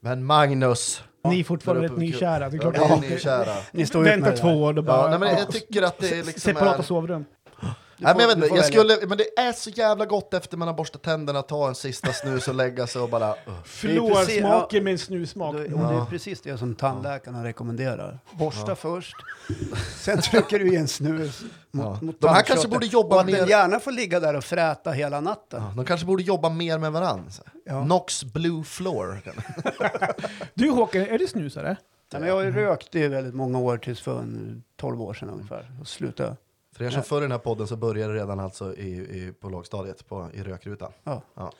Men 0.00 0.24
Magnus! 0.24 1.02
Ni 1.24 1.40
är 1.40 1.44
fortfarande 1.44 1.84
rätt 1.84 1.96
nykära. 1.96 2.48
Det 2.50 2.56
är 2.56 2.64
Ja, 2.64 2.70
klart 2.72 2.74
vi 2.88 2.92
är 2.92 2.94
att 2.94 3.10
nykära. 3.10 3.52
Ni 3.72 3.86
står 3.86 4.02
ut 4.02 4.08
Vänta 4.12 4.32
två 4.32 4.48
år 4.48 4.78
och 4.78 4.84
bara... 4.84 5.02
Ja, 5.02 5.08
nej, 5.10 5.18
men 5.18 5.28
ja, 5.28 5.38
jag 5.38 5.50
tycker 5.50 5.82
att 5.82 5.98
det 5.98 6.16
liksom 6.16 6.40
separata 6.40 6.78
är... 6.78 6.82
sovrum. 6.82 7.24
Nej, 7.98 8.14
men 8.14 8.20
jag, 8.20 8.28
vet 8.28 8.44
inte, 8.44 8.56
jag 8.56 8.64
skulle, 8.64 9.06
men 9.06 9.18
det 9.18 9.38
är 9.38 9.52
så 9.52 9.70
jävla 9.70 10.06
gott 10.06 10.34
efter 10.34 10.56
man 10.56 10.68
har 10.68 10.74
borstat 10.74 11.02
tänderna, 11.02 11.42
ta 11.42 11.68
en 11.68 11.74
sista 11.74 12.12
snus 12.12 12.48
och 12.48 12.54
lägga 12.54 12.86
sig 12.86 13.02
och 13.02 13.08
bara... 13.08 13.30
Uh. 13.30 13.62
Fluorsmaken 13.64 14.84
med 14.84 14.92
en 14.92 14.98
snussmak. 14.98 15.54
Det, 15.56 15.64
och 15.64 15.92
det 15.92 15.94
är 16.00 16.04
precis 16.04 16.40
det 16.40 16.58
som 16.58 16.74
tandläkarna 16.74 17.44
rekommenderar. 17.44 18.18
Borsta 18.32 18.74
först, 18.74 19.16
sen 19.96 20.20
trycker 20.20 20.58
du 20.58 20.72
i 20.72 20.76
en 20.76 20.88
snus 20.88 21.42
mot, 21.70 21.84
Ja. 21.84 21.98
mot 22.02 22.20
De 22.20 22.28
här 22.28 22.42
kanske 22.42 22.68
borde 22.68 22.86
jobba 22.86 23.14
och 23.14 23.20
att 23.20 23.26
den 23.26 23.40
mer- 23.40 23.46
gärna 23.46 23.80
får 23.80 23.92
ligga 23.92 24.20
där 24.20 24.36
och 24.36 24.44
fräta 24.44 24.90
hela 24.90 25.20
natten. 25.20 25.62
De 25.76 25.84
kanske 25.84 26.06
borde 26.06 26.22
jobba 26.22 26.48
mer 26.48 26.78
med 26.78 26.92
varandra. 26.92 27.30
Ja. 27.64 27.84
Nox 27.84 28.24
Blue 28.24 28.64
Floor. 28.64 29.22
Du 30.54 30.70
Håkan, 30.70 31.02
är 31.02 31.18
du 31.18 31.26
snusare? 31.26 31.76
Nej, 32.12 32.20
men 32.20 32.28
jag 32.28 32.36
har 32.36 32.42
ju 32.42 32.50
rökt 32.52 32.94
i 32.94 33.08
väldigt 33.08 33.34
många 33.34 33.58
år, 33.58 33.78
tills 33.78 34.00
för 34.00 34.18
en 34.18 34.62
12 34.76 35.02
år 35.02 35.14
sedan 35.14 35.30
ungefär. 35.30 35.70
Och 35.80 35.88
slutade. 35.88 36.36
För 36.76 36.84
er 36.84 36.90
som 36.90 37.02
följer 37.02 37.22
den 37.22 37.30
här 37.32 37.38
podden 37.38 37.66
så 37.66 37.76
började 37.76 38.12
det 38.12 38.18
redan 38.20 38.40
alltså 38.40 38.74
i, 38.76 38.88
i, 38.88 39.32
på 39.40 39.48
lågstadiet, 39.48 40.08
på, 40.08 40.30
i 40.34 40.42
rökrutan. 40.42 40.92
Ja. 41.04 41.22
Ja. 41.34 41.52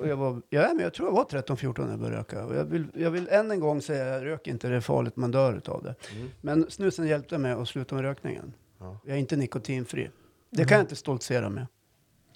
Och 0.00 0.08
jag, 0.08 0.16
var, 0.16 0.42
ja, 0.50 0.62
men 0.74 0.78
jag 0.78 0.94
tror 0.94 1.08
jag 1.08 1.14
var 1.14 1.24
13-14 1.24 1.84
när 1.84 1.90
jag 1.90 1.98
började 1.98 2.18
röka. 2.18 2.44
Och 2.46 2.54
jag, 2.54 2.64
vill, 2.64 2.86
jag 2.94 3.10
vill 3.10 3.28
än 3.28 3.50
en 3.50 3.60
gång 3.60 3.82
säga, 3.82 4.24
rök 4.24 4.46
inte, 4.46 4.68
det 4.68 4.76
är 4.76 4.80
farligt, 4.80 5.16
man 5.16 5.30
dör 5.30 5.60
av 5.66 5.82
det. 5.82 5.94
Mm. 6.12 6.30
Men 6.40 6.70
snusen 6.70 7.06
hjälpte 7.06 7.38
mig 7.38 7.52
att 7.52 7.68
sluta 7.68 7.94
med 7.94 8.04
rökningen. 8.04 8.54
Ja. 8.78 8.98
Jag 9.04 9.16
är 9.16 9.20
inte 9.20 9.36
nikotinfri. 9.36 10.10
Det 10.50 10.64
kan 10.64 10.76
jag 10.76 10.84
inte 10.84 10.96
stoltsera 10.96 11.48
med. 11.48 11.66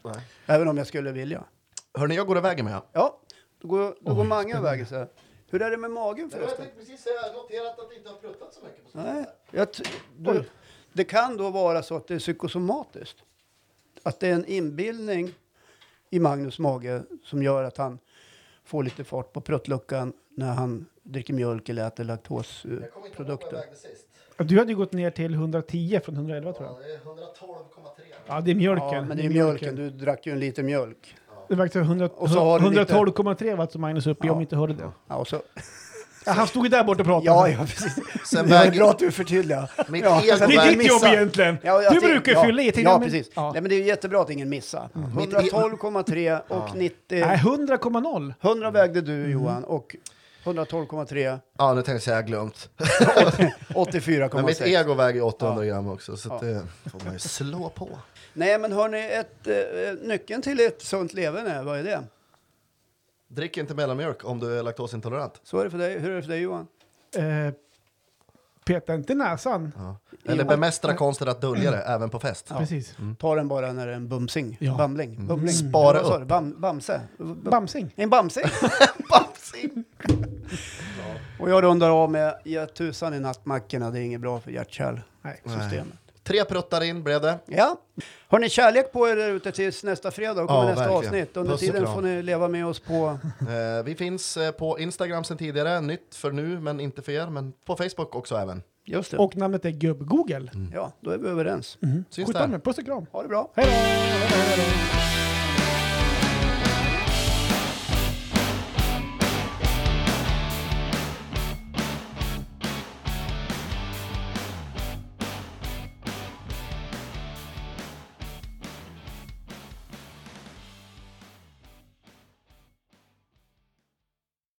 Nej. 0.05 0.20
Även 0.46 0.68
om 0.68 0.78
jag 0.78 0.86
skulle 0.86 1.12
vilja. 1.12 1.44
Hörni, 1.94 2.14
jag 2.14 2.26
går 2.26 2.38
iväg 2.38 2.64
med 2.64 2.72
er. 2.72 2.80
Ja, 2.92 3.20
då 3.62 3.68
går, 3.68 3.94
då 4.01 4.14
går 4.14 4.24
Mange 4.24 4.59
iväg 4.59 4.82
och 4.82 4.88
säger, 4.88 5.09
hur 5.51 5.62
är 5.62 5.70
det 5.70 5.76
med 5.76 5.90
magen 5.90 6.30
förresten? 6.30 6.66
precis 6.78 7.01
säga, 7.01 7.14
jag 7.14 7.22
har 7.32 7.42
noterat 7.42 7.78
att 7.78 7.88
det 7.90 7.96
inte 7.96 8.09
har 8.09 8.16
pruttat 8.16 8.55
så 8.55 8.61
mycket 8.64 8.92
på 8.92 8.99
Nej, 8.99 9.24
jag, 9.51 9.72
t- 9.72 9.84
du, 10.16 10.44
det 10.93 11.05
kan 11.05 11.36
då 11.36 11.51
vara 11.51 11.82
så 11.82 11.97
att 11.97 12.07
det 12.09 12.14
är 12.14 12.18
psykosomatiskt. 12.18 13.16
Att 14.03 14.20
det 14.20 14.28
är 14.28 14.32
en 14.34 14.45
inbildning 14.45 15.32
i 16.11 16.18
Magnus 16.18 16.59
mage 16.59 17.03
som 17.24 17.43
gör 17.43 17.64
att 17.64 17.76
han 17.76 17.99
får 18.64 18.82
lite 18.82 19.05
fart 19.05 19.32
på 19.32 19.41
pruttluckan 19.41 20.12
när 20.30 20.53
han 20.53 20.86
dricker 21.03 21.34
mjölk 21.34 21.68
eller 21.68 21.86
äter 21.86 22.05
laktosprodukter. 22.05 23.62
Du 24.36 24.59
hade 24.59 24.70
ju 24.72 24.76
gått 24.76 24.93
ner 24.93 25.11
till 25.11 25.34
110 25.34 26.01
från 26.05 26.14
111 26.14 26.53
tror 26.53 26.68
jag. 26.68 26.76
det 26.78 26.95
är 26.95 26.99
112,3. 26.99 28.01
Ja, 28.26 28.41
det 28.41 28.51
är 28.51 28.55
mjölken. 28.55 28.89
Ja, 28.93 29.03
men 29.03 29.16
det 29.16 29.24
är 29.24 29.28
mjölken. 29.28 29.76
Du 29.76 29.91
drack 29.91 30.26
ju 30.26 30.32
en 30.32 30.41
liter 30.41 30.62
mjölk. 30.62 31.16
Det 31.49 31.55
verkar 31.55 31.80
100 31.80 32.09
Och 32.14 32.30
så 32.30 32.39
har 32.41 32.61
du 32.61 32.70
lite- 32.70 32.95
112,3 32.95 33.57
watt 33.57 33.72
som 33.72 33.80
Magnus 33.80 34.07
upp 34.07 34.24
i 34.24 34.26
Ja. 34.26 34.32
om 34.32 34.41
inte 34.41 34.57
hörde 34.57 34.74
det. 34.74 34.91
Ja, 35.09 35.16
och 35.16 35.28
så, 35.28 35.43
Ja, 36.28 36.34
han 36.34 36.46
stod 36.46 36.64
ju 36.64 36.68
där 36.68 36.84
borta 36.84 37.00
och 37.02 37.06
pratade. 37.06 37.26
ja, 37.26 37.48
ja 37.48 37.58
precis. 37.66 37.94
Sen 38.24 38.48
Det 38.48 38.56
är 38.56 38.64
väger- 38.64 38.78
bra 38.78 38.90
att 38.90 38.98
du 38.98 39.10
förtydligar. 39.12 39.70
Mitt 39.88 40.04
Ja, 40.04 40.22
ego 40.22 40.36
Det 40.46 40.54
är 40.54 40.76
ditt 40.76 40.86
jobb 40.86 40.94
missa. 41.02 41.12
egentligen. 41.14 41.58
Ja, 41.62 41.90
du 41.90 42.00
brukar 42.00 42.32
ju 42.32 42.38
ja, 42.38 42.44
fylla 42.44 42.62
i. 42.62 42.72
Ja, 42.76 42.98
men- 42.98 43.08
precis. 43.08 43.30
Ja. 43.34 43.52
Nej, 43.52 43.62
men 43.62 43.68
det 43.70 43.74
är 43.76 43.82
jättebra 43.82 44.20
att 44.22 44.30
ingen 44.30 44.48
missar. 44.48 44.88
Mitt 45.16 45.32
e- 45.34 45.36
112,3 45.52 46.40
och 46.48 46.76
90. 46.76 46.94
Nej, 47.26 47.36
100,0 47.38 48.34
100 48.40 48.70
vägde 48.70 49.00
du 49.00 49.14
Mm. 49.14 49.30
Johan 49.30 49.64
och 49.64 49.96
112,3. 50.44 51.38
Ja, 51.58 51.68
nu 51.74 51.76
tänkte 51.76 51.92
jag 51.92 52.02
säga 52.02 52.16
jag 52.16 52.26
glömt. 52.26 52.68
Men 52.76 53.46
mitt 53.46 53.54
84,6. 53.76 54.66
ego 54.66 54.94
väger 54.94 55.22
800 55.24 55.64
Ja. 55.64 55.74
gram 55.74 55.88
också, 55.88 56.16
så 56.16 56.28
Ja. 56.28 56.46
det 56.46 56.90
får 56.90 57.00
man 57.04 57.12
ju 57.12 57.18
slå 57.18 57.68
på. 57.68 57.88
Nej, 58.32 58.58
men 58.58 58.72
hörni, 58.72 59.08
ett, 59.12 59.46
eh, 59.46 60.08
nyckeln 60.08 60.42
till 60.42 60.60
ett 60.60 60.82
sunt 60.82 61.12
leverne, 61.14 61.62
vad 61.62 61.78
är 61.78 61.82
det? 61.84 62.00
Drick 63.28 63.56
inte 63.56 63.74
mellanmjölk 63.74 64.24
om 64.24 64.40
du 64.40 64.58
är 64.58 64.62
laktosintolerant. 64.62 65.40
Så 65.42 65.58
är 65.58 65.64
det 65.64 65.70
för 65.70 65.78
dig. 65.78 65.98
Hur 65.98 66.10
är 66.10 66.16
det 66.16 66.22
för 66.22 66.28
dig 66.30 66.40
Johan? 66.40 66.66
eh, 67.16 67.54
Peta 68.66 68.94
inte 68.94 69.14
näsan. 69.14 69.72
Ja. 69.76 69.96
Eller 70.32 70.44
bemästra 70.44 70.94
konsten 70.94 71.28
att 71.28 71.40
dölja 71.40 71.70
det, 71.70 71.78
även 71.82 72.10
på 72.10 72.18
fest. 72.20 72.48
Precis. 72.58 72.96
Ta 73.18 73.34
den 73.34 73.48
bara 73.48 73.72
när 73.72 73.86
det 73.86 73.92
är 73.92 73.96
en 73.96 74.08
bumsing. 74.08 74.56
Ja. 74.60 74.74
Bamling. 74.76 75.26
Bumling. 75.26 75.52
Spara 75.52 75.98
Vad 76.02 76.06
sa 76.06 76.14
upp. 76.14 76.20
du? 76.20 76.26
Bam, 76.26 76.60
bamse? 76.60 77.00
Bamsing. 77.18 77.92
En 77.96 78.10
bamsing. 78.10 78.44
Och 81.40 81.50
jag 81.50 81.62
rundar 81.62 81.90
av 81.90 82.10
med 82.10 82.34
ge 82.44 82.66
tusan 82.66 83.14
i 83.14 83.20
nattmackorna. 83.20 83.90
Det 83.90 83.98
är 84.00 84.02
inget 84.02 84.20
bra 84.20 84.40
för 84.40 84.50
hjärt-kärlsystemet. 84.50 86.07
Tre 86.28 86.44
pruttar 86.44 86.84
in 86.84 87.02
blev 87.02 87.20
det. 87.20 87.38
Ja. 87.46 87.76
Har 88.28 88.38
ni 88.38 88.48
kärlek 88.48 88.92
på 88.92 89.08
er 89.08 89.16
där 89.16 89.28
ute 89.30 89.52
tills 89.52 89.84
nästa 89.84 90.10
fredag? 90.10 90.34
Då 90.34 90.46
kommer 90.46 90.60
Ja, 90.62 90.68
nästa 90.68 90.80
verkligen. 90.80 90.98
avsnitt. 90.98 91.36
Under 91.36 91.52
Puss 91.52 91.62
och 91.62 91.66
tiden 91.66 91.82
kram. 91.84 91.94
får 91.94 92.02
ni 92.02 92.22
leva 92.22 92.48
med 92.48 92.66
oss 92.66 92.80
på... 92.80 93.18
Eh, 93.40 93.84
vi 93.84 93.94
finns 93.94 94.36
eh, 94.36 94.50
på 94.50 94.78
Instagram 94.78 95.24
sen 95.24 95.36
tidigare, 95.36 95.80
nytt 95.80 96.14
för 96.14 96.30
nu 96.32 96.60
men 96.60 96.80
inte 96.80 97.02
för 97.02 97.12
er, 97.12 97.26
men 97.26 97.52
på 97.66 97.76
Facebook 97.76 98.14
också 98.14 98.36
även. 98.36 98.62
Just 98.84 99.10
det. 99.10 99.16
Och 99.16 99.36
namnet 99.36 99.64
är 99.64 99.70
Gubb-Google. 99.70 100.50
Ja, 100.74 100.92
då 101.00 101.10
är 101.10 101.18
vi 101.18 101.28
överens. 101.28 101.78
Syns 102.10 102.26
Skjut 102.28 102.32
där. 102.36 102.58
Puss 102.58 102.78
och 102.78 102.84
kram. 102.84 103.06
Ha 103.12 103.22
det 103.22 103.28
bra. 103.28 103.52
Hej 103.54 103.66
då! 103.66 103.72
Hej 103.72 104.28
då, 104.30 104.62
hej 104.62 104.66
då. 105.12 105.17